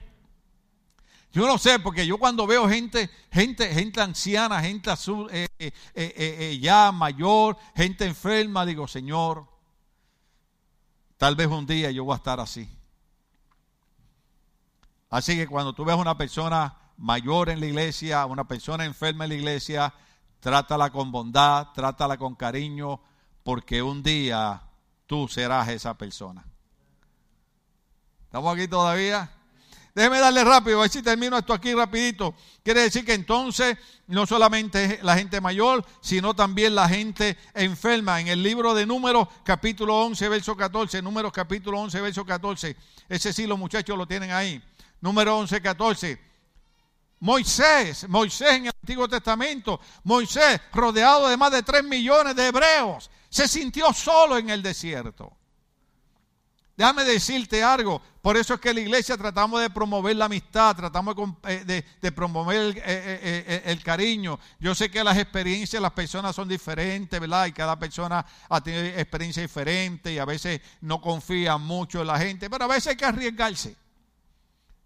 Yo 1.32 1.46
no 1.46 1.58
sé, 1.58 1.78
porque 1.78 2.06
yo 2.06 2.18
cuando 2.18 2.46
veo 2.46 2.68
gente, 2.68 3.08
gente, 3.30 3.72
gente 3.72 4.00
anciana, 4.00 4.60
gente 4.60 4.90
eh, 5.30 5.48
eh, 5.58 5.72
eh, 5.94 6.58
ya 6.60 6.90
mayor, 6.90 7.56
gente 7.76 8.04
enferma, 8.04 8.66
digo, 8.66 8.88
Señor, 8.88 9.46
tal 11.16 11.36
vez 11.36 11.46
un 11.46 11.66
día 11.66 11.92
yo 11.92 12.04
voy 12.04 12.14
a 12.14 12.16
estar 12.16 12.40
así. 12.40 12.68
Así 15.08 15.36
que 15.36 15.46
cuando 15.46 15.72
tú 15.72 15.84
ves 15.84 15.96
una 15.96 16.16
persona 16.16 16.76
mayor 16.96 17.48
en 17.48 17.60
la 17.60 17.66
iglesia, 17.66 18.26
una 18.26 18.44
persona 18.44 18.84
enferma 18.84 19.24
en 19.24 19.30
la 19.30 19.36
iglesia, 19.36 19.94
trátala 20.40 20.90
con 20.90 21.12
bondad, 21.12 21.68
trátala 21.74 22.16
con 22.16 22.34
cariño, 22.34 23.00
porque 23.44 23.82
un 23.82 24.02
día 24.02 24.62
tú 25.06 25.28
serás 25.28 25.68
esa 25.68 25.94
persona. 25.94 26.44
¿Estamos 28.24 28.54
aquí 28.54 28.66
todavía? 28.66 29.30
Déjeme 29.94 30.18
darle 30.18 30.44
rápido, 30.44 30.78
a 30.78 30.82
ver 30.82 30.90
si 30.90 31.02
termino 31.02 31.36
esto 31.36 31.52
aquí 31.52 31.74
rapidito. 31.74 32.34
Quiere 32.62 32.82
decir 32.82 33.04
que 33.04 33.14
entonces 33.14 33.76
no 34.06 34.26
solamente 34.26 35.00
la 35.02 35.16
gente 35.16 35.40
mayor, 35.40 35.84
sino 36.00 36.34
también 36.34 36.74
la 36.74 36.88
gente 36.88 37.36
enferma. 37.54 38.20
En 38.20 38.28
el 38.28 38.42
libro 38.42 38.74
de 38.74 38.86
Números, 38.86 39.28
capítulo 39.44 40.00
11, 40.02 40.28
verso 40.28 40.56
14, 40.56 41.02
Números 41.02 41.32
capítulo 41.32 41.80
11, 41.80 42.00
verso 42.00 42.24
14. 42.24 42.76
Ese 43.08 43.32
sí 43.32 43.46
los 43.46 43.58
muchachos 43.58 43.98
lo 43.98 44.06
tienen 44.06 44.30
ahí. 44.30 44.62
Número 45.00 45.36
11, 45.38 45.60
14. 45.60 46.30
Moisés, 47.20 48.08
Moisés 48.08 48.52
en 48.52 48.66
el 48.66 48.72
Antiguo 48.80 49.06
Testamento, 49.06 49.78
Moisés 50.04 50.60
rodeado 50.72 51.28
de 51.28 51.36
más 51.36 51.52
de 51.52 51.62
3 51.62 51.84
millones 51.84 52.34
de 52.34 52.46
hebreos, 52.46 53.10
se 53.28 53.46
sintió 53.46 53.92
solo 53.92 54.38
en 54.38 54.48
el 54.48 54.62
desierto. 54.62 55.36
Déjame 56.80 57.04
decirte 57.04 57.62
algo, 57.62 58.00
por 58.22 58.38
eso 58.38 58.54
es 58.54 58.60
que 58.60 58.72
la 58.72 58.80
iglesia 58.80 59.14
tratamos 59.18 59.60
de 59.60 59.68
promover 59.68 60.16
la 60.16 60.24
amistad, 60.24 60.74
tratamos 60.74 61.14
de, 61.42 61.84
eh, 62.00 62.10
promover 62.10 62.74
eh, 62.78 62.82
eh, 62.86 63.62
el, 63.66 63.82
cariño. 63.82 64.38
Yo 64.58 64.74
sé 64.74 64.90
que 64.90 65.04
las 65.04 65.18
experiencias, 65.18 65.82
las 65.82 65.92
personas 65.92 66.34
son 66.34 66.48
diferentes, 66.48 67.20
¿verdad? 67.20 67.44
Y 67.44 67.52
cada 67.52 67.78
persona 67.78 68.24
ha 68.48 68.60
tenido 68.62 68.82
experiencia 68.98 69.42
diferente 69.42 70.10
y 70.10 70.16
a 70.16 70.24
veces 70.24 70.62
no 70.80 71.02
confía 71.02 71.58
mucho 71.58 72.00
en 72.00 72.06
la 72.06 72.18
gente, 72.18 72.48
pero 72.48 72.64
a 72.64 72.68
veces 72.68 72.86
hay 72.86 72.96
que 72.96 73.04
arriesgarse. 73.04 73.76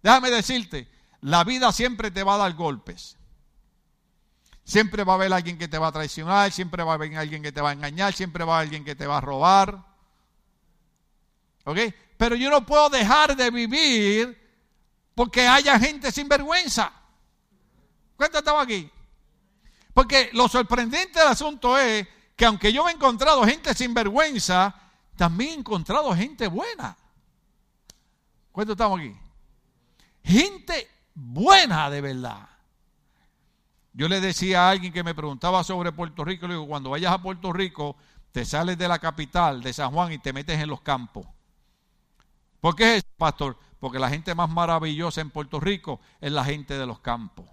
Déjame 0.03 0.31
decirte, 0.31 0.89
la 1.21 1.45
vida 1.45 1.71
siempre 1.71 2.11
te 2.11 2.23
va 2.23 2.35
a 2.35 2.39
dar 2.39 2.53
golpes. 2.55 3.15
Siempre 4.65 5.05
va 5.05 5.13
a 5.13 5.15
haber 5.15 5.31
alguien 5.31 5.57
que 5.57 5.69
te 5.69 5.77
va 5.77 5.87
a 5.87 5.91
traicionar, 5.93 6.51
siempre 6.51 6.83
va 6.83 6.91
a 6.91 6.95
haber 6.95 7.15
alguien 7.15 7.41
que 7.41 7.53
te 7.53 7.61
va 7.61 7.69
a 7.69 7.73
engañar, 7.73 8.13
siempre 8.13 8.43
va 8.43 8.55
a 8.55 8.57
haber 8.57 8.65
alguien 8.65 8.83
que 8.83 8.95
te 8.95 9.07
va 9.07 9.19
a 9.19 9.21
robar. 9.21 9.94
Pero 12.17 12.35
yo 12.35 12.49
no 12.49 12.65
puedo 12.65 12.89
dejar 12.89 13.35
de 13.35 13.49
vivir 13.49 14.37
porque 15.15 15.47
haya 15.47 15.79
gente 15.79 16.11
sin 16.11 16.27
vergüenza. 16.27 16.91
¿Cuánto 18.15 18.37
estaba 18.39 18.61
aquí? 18.61 18.89
Porque 19.93 20.29
lo 20.33 20.47
sorprendente 20.47 21.19
del 21.19 21.29
asunto 21.29 21.77
es 21.77 22.07
que 22.35 22.45
aunque 22.45 22.71
yo 22.71 22.87
he 22.87 22.91
encontrado 22.91 23.43
gente 23.45 23.73
sin 23.73 23.93
vergüenza, 23.93 24.75
también 25.15 25.51
he 25.51 25.59
encontrado 25.59 26.13
gente 26.15 26.47
buena. 26.47 26.97
¿Cuánto 28.51 28.73
estamos 28.73 28.99
aquí? 28.99 29.15
Gente 30.23 30.89
buena 31.13 31.89
de 31.89 32.01
verdad. 32.01 32.49
Yo 33.93 34.09
le 34.09 34.19
decía 34.19 34.67
a 34.67 34.71
alguien 34.71 34.91
que 34.91 35.03
me 35.03 35.15
preguntaba 35.15 35.63
sobre 35.63 35.93
Puerto 35.93 36.25
Rico, 36.25 36.47
le 36.47 36.55
digo, 36.55 36.67
cuando 36.67 36.89
vayas 36.89 37.13
a 37.13 37.21
Puerto 37.21 37.53
Rico, 37.53 37.95
te 38.33 38.43
sales 38.43 38.77
de 38.77 38.89
la 38.89 38.99
capital, 38.99 39.63
de 39.63 39.71
San 39.71 39.91
Juan, 39.91 40.11
y 40.11 40.17
te 40.17 40.33
metes 40.33 40.59
en 40.59 40.67
los 40.67 40.81
campos. 40.81 41.25
¿Por 42.65 42.75
qué 42.75 42.95
es 42.95 43.03
eso, 43.03 43.13
pastor? 43.15 43.59
Porque 43.79 43.99
la 43.99 44.09
gente 44.09 44.33
más 44.33 44.49
maravillosa 44.49 45.21
en 45.21 45.29
Puerto 45.29 45.59
Rico 45.59 45.99
es 46.19 46.31
la 46.31 46.43
gente 46.43 46.75
de 46.75 46.87
los 46.87 46.97
campos. 46.97 47.45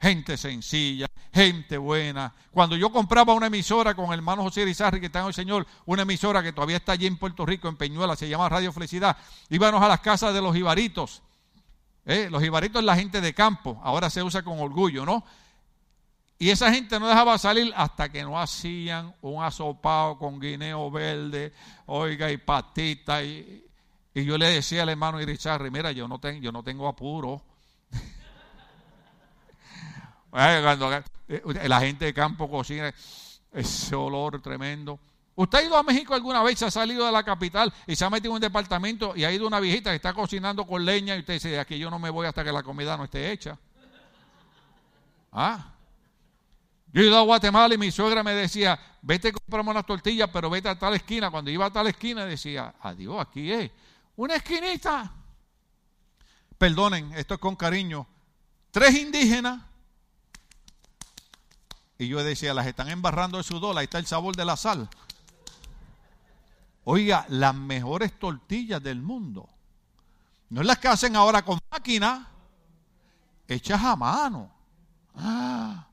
Gente 0.00 0.36
sencilla, 0.36 1.08
gente 1.34 1.76
buena. 1.76 2.32
Cuando 2.52 2.76
yo 2.76 2.92
compraba 2.92 3.34
una 3.34 3.48
emisora 3.48 3.96
con 3.96 4.12
el 4.12 4.20
hermano 4.20 4.44
José 4.44 4.64
Rizarri, 4.64 5.00
que 5.00 5.06
está 5.06 5.22
en 5.22 5.26
el 5.26 5.34
Señor, 5.34 5.66
una 5.86 6.02
emisora 6.02 6.40
que 6.40 6.52
todavía 6.52 6.76
está 6.76 6.92
allí 6.92 7.08
en 7.08 7.16
Puerto 7.16 7.44
Rico, 7.44 7.66
en 7.66 7.74
Peñuela, 7.74 8.14
se 8.14 8.28
llama 8.28 8.48
Radio 8.48 8.72
Felicidad, 8.72 9.16
íbamos 9.48 9.82
a 9.82 9.88
las 9.88 9.98
casas 9.98 10.32
de 10.32 10.40
los 10.40 10.56
ibaritos. 10.56 11.24
¿eh? 12.06 12.28
Los 12.30 12.44
ibaritos 12.44 12.78
es 12.78 12.86
la 12.86 12.94
gente 12.94 13.20
de 13.20 13.34
campo, 13.34 13.80
ahora 13.82 14.08
se 14.08 14.22
usa 14.22 14.44
con 14.44 14.60
orgullo, 14.60 15.04
¿no? 15.04 15.24
Y 16.38 16.50
esa 16.50 16.72
gente 16.72 17.00
no 17.00 17.08
dejaba 17.08 17.36
salir 17.36 17.72
hasta 17.76 18.08
que 18.08 18.22
no 18.22 18.40
hacían 18.40 19.12
un 19.22 19.42
asopado 19.42 20.16
con 20.18 20.38
guineo 20.38 20.88
verde, 20.88 21.52
oiga, 21.86 22.30
y 22.30 22.36
patita. 22.36 23.24
Y, 23.24 23.64
yo 24.14 24.38
le 24.38 24.46
decía 24.46 24.82
al 24.82 24.88
hermano 24.88 25.20
Irizarri, 25.20 25.70
mira, 25.70 25.92
yo 25.92 26.06
no, 26.06 26.18
tengo, 26.18 26.40
yo 26.40 26.50
no 26.50 26.62
tengo 26.62 26.88
apuro 26.88 27.42
eh, 31.28 31.68
la 31.68 31.80
gente 31.80 32.06
de 32.06 32.14
campo 32.14 32.50
cocina, 32.50 32.92
ese 33.52 33.94
olor 33.94 34.40
tremendo. 34.40 34.98
¿Usted 35.34 35.58
ha 35.58 35.62
ido 35.62 35.76
a 35.76 35.84
México 35.84 36.14
alguna 36.14 36.42
vez? 36.42 36.58
¿Se 36.58 36.66
ha 36.66 36.70
salido 36.70 37.06
de 37.06 37.12
la 37.12 37.22
capital 37.22 37.72
y 37.86 37.94
se 37.94 38.04
ha 38.04 38.10
metido 38.10 38.32
en 38.32 38.36
un 38.36 38.40
departamento 38.40 39.14
y 39.14 39.24
ha 39.24 39.32
ido 39.32 39.46
una 39.46 39.60
viejita 39.60 39.90
que 39.90 39.96
está 39.96 40.12
cocinando 40.12 40.66
con 40.66 40.84
leña 40.84 41.14
y 41.14 41.20
usted 41.20 41.34
dice, 41.34 41.58
aquí 41.58 41.78
yo 41.78 41.90
no 41.90 42.00
me 42.00 42.10
voy 42.10 42.26
hasta 42.26 42.42
que 42.42 42.50
la 42.50 42.64
comida 42.64 42.96
no 42.96 43.04
esté 43.04 43.30
hecha? 43.30 43.56
¿Ah? 45.30 45.77
Yo 46.92 47.02
he 47.02 47.06
ido 47.06 47.18
a 47.18 47.22
Guatemala 47.22 47.74
y 47.74 47.78
mi 47.78 47.90
suegra 47.90 48.22
me 48.22 48.32
decía, 48.32 48.78
vete 49.02 49.28
a 49.28 49.32
comprarme 49.32 49.70
unas 49.70 49.86
tortillas, 49.86 50.30
pero 50.32 50.48
vete 50.48 50.68
a 50.68 50.78
tal 50.78 50.94
esquina. 50.94 51.30
Cuando 51.30 51.50
iba 51.50 51.66
a 51.66 51.72
tal 51.72 51.86
esquina 51.86 52.24
decía, 52.24 52.74
adiós, 52.80 53.20
aquí 53.20 53.52
es 53.52 53.70
una 54.16 54.36
esquinita. 54.36 55.12
Perdonen, 56.56 57.12
esto 57.12 57.34
es 57.34 57.40
con 57.40 57.56
cariño. 57.56 58.06
Tres 58.70 58.94
indígenas 58.94 59.62
y 61.98 62.06
yo 62.06 62.22
decía, 62.22 62.54
las 62.54 62.66
están 62.66 62.88
embarrando 62.88 63.38
de 63.38 63.44
sudor, 63.44 63.76
ahí 63.76 63.84
está 63.84 63.98
el 63.98 64.06
sabor 64.06 64.36
de 64.36 64.44
la 64.44 64.56
sal. 64.56 64.88
Oiga, 66.84 67.26
las 67.28 67.54
mejores 67.54 68.16
tortillas 68.18 68.80
del 68.80 69.02
mundo. 69.02 69.48
No 70.48 70.60
es 70.60 70.66
las 70.66 70.78
que 70.78 70.88
hacen 70.88 71.16
ahora 71.16 71.44
con 71.44 71.58
máquina, 71.70 72.28
hechas 73.48 73.82
a 73.82 73.96
mano. 73.96 74.50
Ah. 75.16 75.87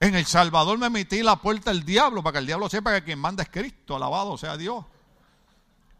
En 0.00 0.14
El 0.14 0.26
Salvador 0.26 0.78
me 0.78 0.90
metí 0.90 1.22
la 1.22 1.36
puerta 1.36 1.72
del 1.72 1.84
diablo 1.84 2.22
para 2.22 2.34
que 2.34 2.38
el 2.38 2.46
diablo 2.46 2.68
sepa 2.68 2.94
que 2.94 3.04
quien 3.04 3.18
manda 3.18 3.42
es 3.42 3.48
Cristo, 3.48 3.96
alabado 3.96 4.38
sea 4.38 4.56
Dios. 4.56 4.84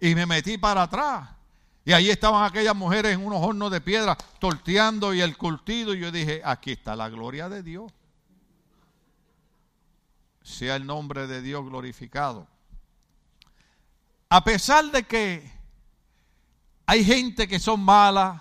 Y 0.01 0.14
me 0.14 0.26
metí 0.26 0.57
para 0.59 0.82
atrás. 0.82 1.28
Y 1.84 1.92
ahí 1.92 2.11
estaban 2.11 2.44
aquellas 2.44 2.76
mujeres 2.76 3.14
en 3.14 3.24
unos 3.24 3.42
hornos 3.42 3.70
de 3.72 3.80
piedra 3.80 4.16
torteando 4.38 5.14
y 5.14 5.20
el 5.20 5.36
curtido. 5.36 5.94
Y 5.94 6.01
yo 6.01 6.12
dije, 6.12 6.42
aquí 6.44 6.72
está 6.72 6.94
la 6.94 7.09
gloria 7.09 7.49
de 7.49 7.62
Dios 7.62 7.92
sea 10.49 10.76
el 10.76 10.86
nombre 10.86 11.26
de 11.26 11.42
Dios 11.42 11.64
glorificado. 11.64 12.49
A 14.30 14.42
pesar 14.42 14.90
de 14.90 15.05
que 15.05 15.51
hay 16.86 17.05
gente 17.05 17.46
que 17.46 17.59
son 17.59 17.80
malas, 17.80 18.40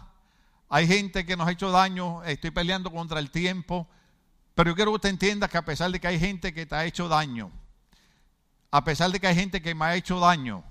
hay 0.69 0.87
gente 0.87 1.25
que 1.25 1.35
nos 1.35 1.47
ha 1.47 1.51
hecho 1.51 1.69
daño, 1.69 2.23
estoy 2.23 2.51
peleando 2.51 2.91
contra 2.91 3.19
el 3.19 3.29
tiempo, 3.29 3.87
pero 4.57 4.71
yo 4.71 4.75
quiero 4.75 4.89
que 4.89 4.95
usted 4.95 5.09
entienda 5.09 5.47
que 5.47 5.57
a 5.59 5.61
pesar 5.63 5.91
de 5.91 5.99
que 5.99 6.07
hay 6.07 6.19
gente 6.19 6.51
que 6.51 6.65
te 6.65 6.73
ha 6.73 6.83
hecho 6.83 7.07
daño, 7.07 7.51
a 8.71 8.83
pesar 8.83 9.11
de 9.11 9.19
que 9.19 9.27
hay 9.27 9.35
gente 9.35 9.61
que 9.61 9.75
me 9.75 9.85
ha 9.85 9.95
hecho 9.95 10.19
daño, 10.19 10.63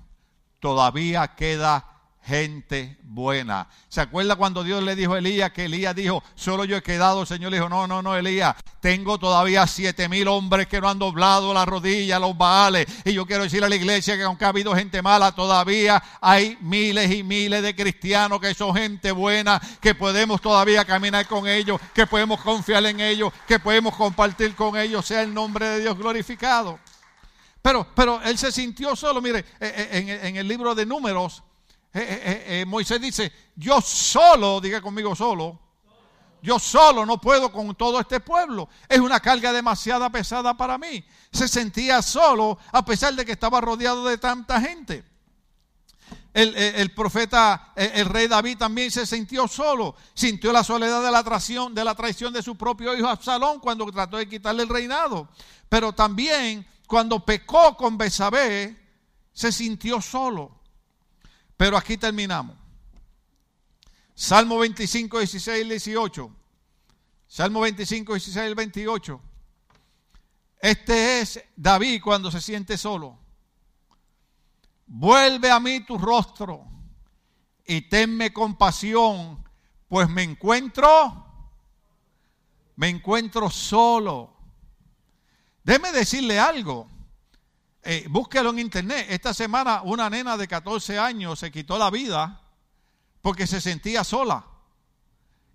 todavía 0.59 1.25
queda 1.35 1.96
gente 2.27 2.97
buena. 3.03 3.69
¿Se 3.87 4.01
acuerda 4.01 4.35
cuando 4.35 4.61
Dios 4.61 4.83
le 4.83 4.97
dijo 4.97 5.13
a 5.13 5.19
Elías 5.19 5.51
que 5.51 5.63
Elías 5.65 5.95
dijo, 5.95 6.21
solo 6.35 6.65
yo 6.65 6.75
he 6.75 6.83
quedado? 6.83 7.21
El 7.21 7.27
Señor 7.27 7.51
le 7.51 7.57
dijo, 7.57 7.69
no, 7.69 7.87
no, 7.87 8.01
no, 8.01 8.17
Elías, 8.17 8.53
tengo 8.81 9.17
todavía 9.17 9.65
siete 9.65 10.09
mil 10.09 10.27
hombres 10.27 10.67
que 10.67 10.81
no 10.81 10.89
han 10.89 10.99
doblado 10.99 11.53
la 11.53 11.63
rodilla, 11.65 12.19
los 12.19 12.37
baales. 12.37 12.85
Y 13.05 13.13
yo 13.13 13.25
quiero 13.25 13.43
decirle 13.43 13.67
a 13.67 13.69
la 13.69 13.77
iglesia 13.77 14.17
que 14.17 14.23
aunque 14.23 14.43
ha 14.43 14.49
habido 14.49 14.75
gente 14.75 15.01
mala, 15.01 15.31
todavía 15.31 16.03
hay 16.19 16.57
miles 16.59 17.09
y 17.11 17.23
miles 17.23 17.63
de 17.63 17.73
cristianos 17.73 18.41
que 18.41 18.53
son 18.53 18.75
gente 18.75 19.13
buena, 19.13 19.61
que 19.79 19.95
podemos 19.95 20.41
todavía 20.41 20.83
caminar 20.83 21.25
con 21.27 21.47
ellos, 21.47 21.79
que 21.93 22.07
podemos 22.07 22.41
confiar 22.41 22.85
en 22.87 22.99
ellos, 22.99 23.31
que 23.47 23.57
podemos 23.57 23.95
compartir 23.95 24.53
con 24.53 24.77
ellos, 24.77 25.05
sea 25.05 25.21
el 25.21 25.33
nombre 25.33 25.65
de 25.69 25.79
Dios 25.79 25.97
glorificado. 25.97 26.77
Pero, 27.61 27.87
pero 27.95 28.21
él 28.21 28.37
se 28.37 28.51
sintió 28.51 28.97
solo, 28.97 29.21
mire, 29.21 29.39
eh, 29.39 29.45
eh, 29.91 30.19
en 30.23 30.35
el 30.35 30.47
libro 30.47 30.75
de 30.75 30.85
números, 30.85 31.43
eh, 31.97 32.21
eh, 32.23 32.61
eh, 32.61 32.65
Moisés 32.65 33.01
dice, 33.01 33.31
yo 33.55 33.81
solo, 33.81 34.61
diga 34.61 34.81
conmigo 34.81 35.15
solo, 35.15 35.59
yo 36.41 36.59
solo 36.59 37.05
no 37.05 37.19
puedo 37.19 37.51
con 37.51 37.73
todo 37.75 37.99
este 37.99 38.19
pueblo. 38.19 38.69
Es 38.87 38.99
una 38.99 39.19
carga 39.19 39.51
demasiado 39.51 40.09
pesada 40.11 40.55
para 40.55 40.77
mí. 40.77 41.03
Se 41.31 41.47
sentía 41.47 42.01
solo 42.01 42.59
a 42.71 42.85
pesar 42.85 43.15
de 43.15 43.25
que 43.25 43.31
estaba 43.31 43.59
rodeado 43.59 44.05
de 44.05 44.17
tanta 44.17 44.61
gente. 44.61 45.03
El, 46.33 46.93
profeta, 46.93 47.73
el, 47.75 48.05
rey 48.05 48.27
David 48.27 48.59
también 48.59 48.91
se 48.91 49.07
sintió 49.07 49.47
solo. 49.47 49.95
Sintió 50.13 50.53
la 50.53 50.63
soledad 50.63 51.03
de 51.03 51.11
la 51.11 51.23
traición, 51.23 51.73
de 51.73 51.83
la 51.83 51.95
traición 51.95 52.31
de 52.31 52.43
su 52.43 52.55
propio 52.55 52.95
hijo 52.95 53.07
Absalón 53.07 53.59
cuando 53.59 53.91
trató 53.91 54.17
de 54.17 54.29
quitarle 54.29 54.61
el 54.61 54.69
reinado. 54.69 55.27
Pero 55.67 55.93
también 55.93 56.67
cuando 56.85 57.25
pecó 57.25 57.75
con 57.75 57.97
Besabé, 57.97 58.77
se 59.33 59.51
sintió 59.51 59.99
solo. 59.99 60.56
Pero 61.57 61.75
aquí 61.75 61.97
terminamos. 61.97 62.55
Salmo 64.13 64.59
25, 64.59 65.19
16 65.19 65.67
18. 65.67 66.31
Salmo 67.27 67.61
25, 67.61 68.13
16 68.13 68.55
28. 68.55 69.21
Este 70.59 71.21
es 71.21 71.43
David 71.55 72.01
cuando 72.03 72.31
se 72.31 72.41
siente 72.41 72.77
solo. 72.77 73.17
Vuelve 74.85 75.51
a 75.51 75.59
mí 75.59 75.81
tu 75.81 75.97
rostro 75.97 76.65
y 77.65 77.81
tenme 77.81 78.31
compasión, 78.31 79.43
pues 79.89 80.09
me 80.09 80.23
encuentro, 80.23 81.25
me 82.75 82.87
encuentro 82.87 83.49
solo. 83.49 84.33
Déjeme 85.63 85.91
decirle 85.91 86.39
algo. 86.39 86.89
Eh, 87.89 88.05
búsquelo 88.09 88.49
en 88.49 88.59
internet. 88.59 89.07
Esta 89.09 89.33
semana 89.33 89.81
una 89.81 90.09
nena 90.09 90.35
de 90.35 90.45
14 90.45 90.99
años 90.99 91.39
se 91.39 91.49
quitó 91.49 91.77
la 91.77 91.89
vida 91.89 92.41
porque 93.21 93.47
se 93.47 93.61
sentía 93.61 94.03
sola. 94.03 94.45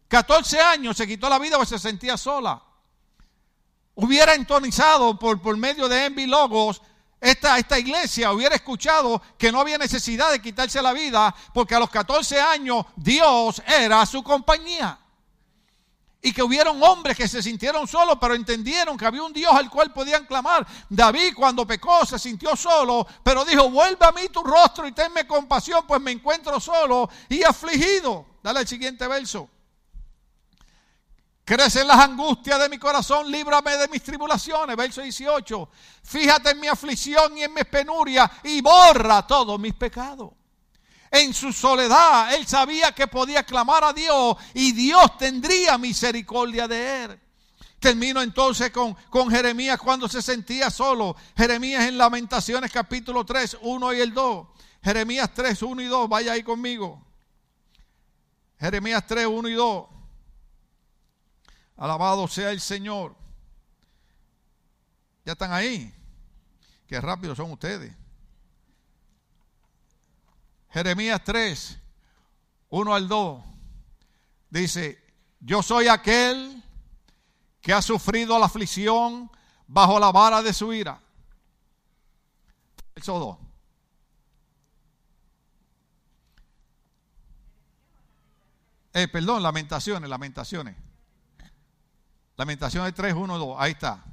14 0.08 0.58
años 0.58 0.96
se 0.96 1.06
quitó 1.06 1.28
la 1.28 1.38
vida 1.38 1.58
porque 1.58 1.68
se 1.68 1.78
sentía 1.78 2.16
sola. 2.16 2.62
Hubiera 3.96 4.32
entonizado 4.32 5.18
por, 5.18 5.42
por 5.42 5.58
medio 5.58 5.90
de 5.90 6.06
Envy 6.06 6.24
Logos 6.24 6.80
esta, 7.20 7.58
esta, 7.58 7.78
iglesia 7.78 8.32
hubiera 8.32 8.54
escuchado 8.54 9.20
que 9.36 9.52
no 9.52 9.60
había 9.60 9.76
necesidad 9.76 10.32
de 10.32 10.40
quitarse 10.40 10.80
la 10.80 10.94
vida 10.94 11.34
porque 11.52 11.74
a 11.74 11.80
los 11.80 11.90
14 11.90 12.40
años 12.40 12.86
Dios 12.96 13.62
era 13.66 14.06
su 14.06 14.22
compañía 14.22 15.01
y 16.24 16.32
que 16.32 16.42
hubieron 16.42 16.80
hombres 16.82 17.16
que 17.16 17.26
se 17.26 17.42
sintieron 17.42 17.88
solos, 17.88 18.16
pero 18.20 18.34
entendieron 18.34 18.96
que 18.96 19.04
había 19.04 19.24
un 19.24 19.32
Dios 19.32 19.52
al 19.52 19.68
cual 19.68 19.92
podían 19.92 20.24
clamar. 20.24 20.64
David 20.88 21.34
cuando 21.34 21.66
pecó 21.66 22.06
se 22.06 22.16
sintió 22.16 22.54
solo, 22.54 23.04
pero 23.24 23.44
dijo, 23.44 23.68
vuelve 23.68 24.06
a 24.06 24.12
mí 24.12 24.28
tu 24.28 24.40
rostro 24.42 24.86
y 24.86 24.92
tenme 24.92 25.26
compasión, 25.26 25.84
pues 25.86 26.00
me 26.00 26.12
encuentro 26.12 26.60
solo 26.60 27.10
y 27.28 27.42
afligido. 27.42 28.26
Dale 28.40 28.60
el 28.60 28.68
siguiente 28.68 29.08
verso. 29.08 29.50
Crecen 31.44 31.88
las 31.88 31.98
angustias 31.98 32.60
de 32.60 32.68
mi 32.68 32.78
corazón, 32.78 33.28
líbrame 33.28 33.76
de 33.76 33.88
mis 33.88 34.02
tribulaciones. 34.04 34.76
Verso 34.76 35.02
18. 35.02 35.68
Fíjate 36.04 36.50
en 36.50 36.60
mi 36.60 36.68
aflicción 36.68 37.36
y 37.36 37.42
en 37.42 37.52
mis 37.52 37.64
penurias 37.64 38.30
y 38.44 38.60
borra 38.60 39.26
todos 39.26 39.58
mis 39.58 39.74
pecados 39.74 40.30
en 41.12 41.34
su 41.34 41.52
soledad, 41.52 42.34
él 42.34 42.46
sabía 42.46 42.92
que 42.92 43.06
podía 43.06 43.44
clamar 43.44 43.84
a 43.84 43.92
Dios 43.92 44.34
y 44.54 44.72
Dios 44.72 45.18
tendría 45.18 45.76
misericordia 45.76 46.66
de 46.66 47.04
él. 47.04 47.20
Termino 47.78 48.22
entonces 48.22 48.70
con, 48.70 48.94
con, 49.10 49.30
Jeremías 49.30 49.78
cuando 49.78 50.08
se 50.08 50.22
sentía 50.22 50.70
solo. 50.70 51.14
Jeremías 51.36 51.86
en 51.86 51.98
Lamentaciones 51.98 52.72
capítulo 52.72 53.26
3, 53.26 53.58
1 53.60 53.92
y 53.92 54.00
el 54.00 54.14
2. 54.14 54.46
Jeremías 54.82 55.30
3, 55.34 55.62
1 55.62 55.82
y 55.82 55.86
2, 55.86 56.08
vaya 56.08 56.32
ahí 56.32 56.42
conmigo. 56.42 57.04
Jeremías 58.58 59.04
3, 59.06 59.26
1 59.26 59.48
y 59.50 59.54
2. 59.54 59.86
Alabado 61.76 62.26
sea 62.26 62.52
el 62.52 62.60
Señor. 62.60 63.14
Ya 65.26 65.32
están 65.32 65.52
ahí. 65.52 65.92
Qué 66.86 66.98
rápido 67.02 67.34
son 67.34 67.50
ustedes. 67.50 67.94
Jeremías 70.72 71.22
3, 71.22 71.78
1 72.70 72.94
al 72.94 73.06
2, 73.06 73.42
dice, 74.48 75.04
yo 75.40 75.62
soy 75.62 75.88
aquel 75.88 76.62
que 77.60 77.74
ha 77.74 77.82
sufrido 77.82 78.38
la 78.38 78.46
aflicción 78.46 79.30
bajo 79.66 80.00
la 80.00 80.10
vara 80.10 80.42
de 80.42 80.54
su 80.54 80.72
ira. 80.72 80.98
Verso 82.94 83.18
2. 83.18 83.38
Eh, 88.94 89.08
perdón, 89.08 89.42
lamentaciones, 89.42 90.08
lamentaciones. 90.08 90.76
Lamentaciones 92.36 92.94
3, 92.94 93.12
1, 93.14 93.38
2. 93.38 93.56
Ahí 93.58 93.72
está. 93.72 94.04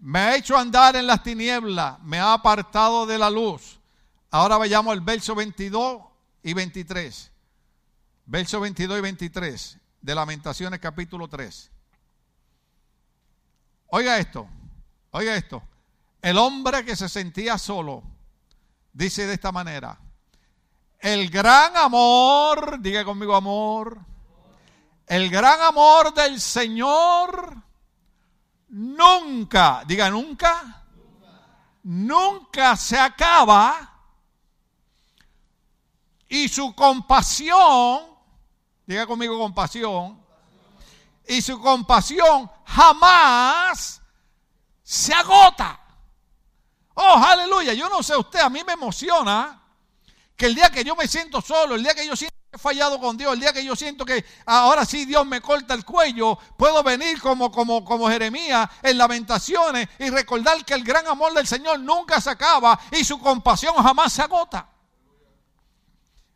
Me 0.00 0.18
ha 0.18 0.36
hecho 0.36 0.56
andar 0.56 0.96
en 0.96 1.06
las 1.06 1.22
tinieblas, 1.22 2.00
me 2.02 2.18
ha 2.18 2.32
apartado 2.32 3.06
de 3.06 3.18
la 3.18 3.30
luz 3.30 3.78
Ahora 4.30 4.58
vayamos 4.58 4.92
al 4.92 5.00
verso 5.00 5.34
22 5.34 6.02
y 6.42 6.52
23. 6.52 7.32
Verso 8.26 8.60
22 8.60 8.98
y 8.98 9.00
23 9.00 9.78
de 10.02 10.14
Lamentaciones 10.14 10.80
capítulo 10.80 11.28
3. 11.28 11.70
Oiga 13.86 14.18
esto, 14.18 14.46
oiga 15.12 15.34
esto. 15.34 15.62
El 16.20 16.36
hombre 16.36 16.84
que 16.84 16.94
se 16.94 17.08
sentía 17.08 17.56
solo 17.56 18.02
dice 18.92 19.26
de 19.26 19.32
esta 19.32 19.50
manera, 19.50 19.98
el 20.98 21.30
gran 21.30 21.74
amor, 21.76 22.80
diga 22.80 23.04
conmigo 23.04 23.34
amor, 23.34 23.98
el 25.06 25.30
gran 25.30 25.62
amor 25.62 26.12
del 26.12 26.38
Señor 26.38 27.56
nunca, 28.68 29.84
diga 29.86 30.10
nunca, 30.10 30.84
nunca 31.82 32.76
se 32.76 32.98
acaba 32.98 33.97
y 36.28 36.48
su 36.48 36.74
compasión, 36.74 38.02
diga 38.86 39.06
conmigo 39.06 39.38
compasión, 39.38 40.20
y 41.26 41.42
su 41.42 41.60
compasión 41.60 42.50
jamás 42.64 44.00
se 44.82 45.12
agota. 45.12 45.80
Oh, 46.94 47.22
aleluya, 47.24 47.74
yo 47.74 47.88
no 47.88 48.02
sé 48.02 48.16
usted, 48.16 48.40
a 48.40 48.50
mí 48.50 48.62
me 48.66 48.72
emociona 48.72 49.62
que 50.36 50.46
el 50.46 50.54
día 50.54 50.70
que 50.70 50.84
yo 50.84 50.96
me 50.96 51.06
siento 51.06 51.40
solo, 51.40 51.74
el 51.74 51.82
día 51.82 51.94
que 51.94 52.06
yo 52.06 52.16
siento 52.16 52.36
que 52.50 52.56
he 52.56 52.58
fallado 52.58 52.98
con 52.98 53.16
Dios, 53.16 53.34
el 53.34 53.40
día 53.40 53.52
que 53.52 53.64
yo 53.64 53.76
siento 53.76 54.04
que 54.04 54.24
ahora 54.46 54.84
sí 54.84 55.04
Dios 55.04 55.26
me 55.26 55.40
corta 55.40 55.74
el 55.74 55.84
cuello, 55.84 56.38
puedo 56.56 56.82
venir 56.82 57.20
como, 57.20 57.50
como, 57.52 57.84
como 57.84 58.08
Jeremías 58.08 58.68
en 58.82 58.98
lamentaciones 58.98 59.88
y 59.98 60.10
recordar 60.10 60.64
que 60.64 60.74
el 60.74 60.84
gran 60.84 61.06
amor 61.06 61.34
del 61.34 61.46
Señor 61.46 61.80
nunca 61.80 62.20
se 62.20 62.30
acaba 62.30 62.78
y 62.92 63.04
su 63.04 63.18
compasión 63.18 63.74
jamás 63.76 64.12
se 64.12 64.22
agota. 64.22 64.68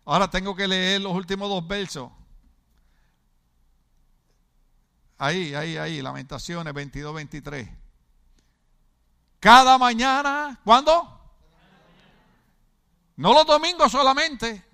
Ahora 0.05 0.29
tengo 0.29 0.55
que 0.57 0.67
leer 0.67 1.01
los 1.01 1.13
últimos 1.13 1.49
dos 1.49 1.67
versos. 1.67 2.11
Ahí, 5.19 5.55
ahí, 5.55 5.77
ahí, 5.77 6.03
Lamentaciones 6.03 6.75
22, 6.75 7.15
23. 7.15 7.69
Cada 9.39 9.79
mañana, 9.79 10.61
¿cuándo? 10.65 11.21
No 13.17 13.33
los 13.33 13.47
domingos 13.47 13.93
solamente. 13.93 14.65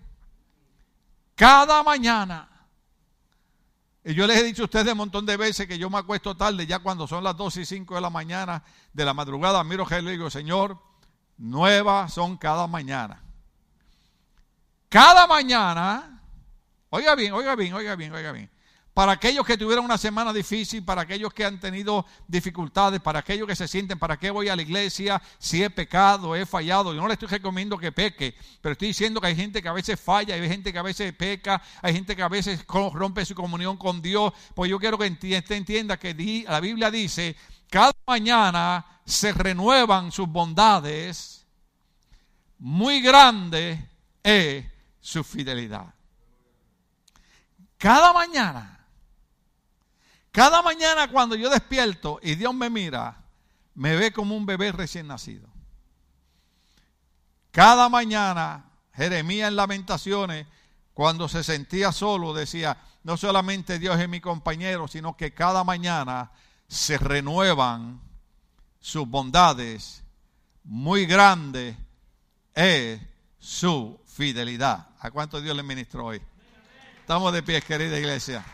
Cada 1.34 1.82
mañana. 1.82 2.48
Y 4.04 4.14
yo 4.14 4.26
les 4.26 4.38
he 4.38 4.44
dicho 4.44 4.62
a 4.62 4.64
ustedes 4.64 4.92
un 4.92 4.98
montón 4.98 5.26
de 5.26 5.36
veces 5.36 5.66
que 5.66 5.78
yo 5.78 5.90
me 5.90 5.98
acuesto 5.98 6.34
tarde, 6.34 6.66
ya 6.66 6.78
cuando 6.78 7.06
son 7.06 7.22
las 7.22 7.36
2 7.36 7.58
y 7.58 7.66
5 7.66 7.96
de 7.96 8.00
la 8.00 8.08
mañana, 8.08 8.64
de 8.94 9.04
la 9.04 9.12
madrugada, 9.12 9.62
miro 9.64 9.86
a 9.86 9.98
y 9.98 10.06
digo, 10.06 10.30
Señor, 10.30 10.78
nuevas 11.36 12.14
son 12.14 12.38
cada 12.38 12.66
mañana. 12.66 13.27
Cada 14.88 15.26
mañana, 15.26 16.22
oiga 16.88 17.14
bien, 17.14 17.32
oiga 17.32 17.54
bien, 17.54 17.74
oiga 17.74 17.94
bien, 17.94 18.12
oiga 18.12 18.32
bien. 18.32 18.50
para 18.98 19.12
aquellos 19.12 19.46
que 19.46 19.56
tuvieron 19.56 19.84
una 19.84 19.96
semana 19.96 20.32
difícil, 20.32 20.84
para 20.84 21.02
aquellos 21.02 21.32
que 21.32 21.44
han 21.44 21.60
tenido 21.60 22.04
dificultades, 22.26 23.00
para 23.00 23.20
aquellos 23.20 23.46
que 23.46 23.54
se 23.54 23.68
sienten, 23.68 23.96
¿para 23.96 24.16
qué 24.16 24.28
voy 24.32 24.48
a 24.48 24.56
la 24.56 24.62
iglesia? 24.62 25.22
Si 25.38 25.62
he 25.62 25.70
pecado, 25.70 26.34
he 26.34 26.44
fallado. 26.44 26.92
Yo 26.92 27.00
no 27.00 27.06
le 27.06 27.12
estoy 27.12 27.28
recomiendo 27.28 27.78
que 27.78 27.92
peque, 27.92 28.34
pero 28.60 28.72
estoy 28.72 28.88
diciendo 28.88 29.20
que 29.20 29.28
hay 29.28 29.36
gente 29.36 29.62
que 29.62 29.68
a 29.68 29.72
veces 29.72 30.00
falla, 30.00 30.34
hay 30.34 30.48
gente 30.48 30.72
que 30.72 30.78
a 30.80 30.82
veces 30.82 31.12
peca, 31.12 31.62
hay 31.80 31.94
gente 31.94 32.16
que 32.16 32.22
a 32.22 32.28
veces 32.28 32.64
rompe 32.66 33.24
su 33.24 33.36
comunión 33.36 33.76
con 33.76 34.02
Dios. 34.02 34.32
Pues 34.56 34.68
yo 34.68 34.80
quiero 34.80 34.98
que 34.98 35.06
usted 35.06 35.52
entienda 35.52 35.96
que 35.96 36.44
la 36.48 36.58
Biblia 36.58 36.90
dice, 36.90 37.36
cada 37.70 37.92
mañana 38.04 38.84
se 39.04 39.32
renuevan 39.32 40.10
sus 40.10 40.26
bondades, 40.26 41.46
muy 42.58 43.00
grande 43.00 43.88
es 44.24 44.64
su 45.08 45.24
fidelidad. 45.24 45.94
Cada 47.78 48.12
mañana 48.12 48.78
cada 50.38 50.62
mañana 50.62 51.10
cuando 51.10 51.34
yo 51.34 51.50
despierto 51.50 52.20
y 52.22 52.36
Dios 52.36 52.54
me 52.54 52.70
mira, 52.70 53.24
me 53.74 53.96
ve 53.96 54.12
como 54.12 54.36
un 54.36 54.46
bebé 54.46 54.70
recién 54.70 55.08
nacido. 55.08 55.48
Cada 57.50 57.88
mañana, 57.88 58.70
Jeremías 58.94 59.48
en 59.48 59.56
Lamentaciones, 59.56 60.46
cuando 60.94 61.28
se 61.28 61.42
sentía 61.42 61.90
solo, 61.90 62.34
decía, 62.34 62.76
no 63.02 63.16
solamente 63.16 63.80
Dios 63.80 63.98
es 63.98 64.08
mi 64.08 64.20
compañero, 64.20 64.86
sino 64.86 65.16
que 65.16 65.34
cada 65.34 65.64
mañana 65.64 66.30
se 66.68 66.98
renuevan 66.98 68.00
sus 68.78 69.08
bondades. 69.08 70.04
Muy 70.62 71.04
grande 71.06 71.76
es 72.54 73.00
su 73.40 73.98
fidelidad. 74.18 74.88
¿A 74.98 75.12
cuánto 75.12 75.40
Dios 75.40 75.56
le 75.56 75.62
ministró 75.62 76.06
hoy? 76.06 76.20
Estamos 77.00 77.32
de 77.32 77.40
pie, 77.40 77.62
querida 77.62 77.96
iglesia. 77.96 78.44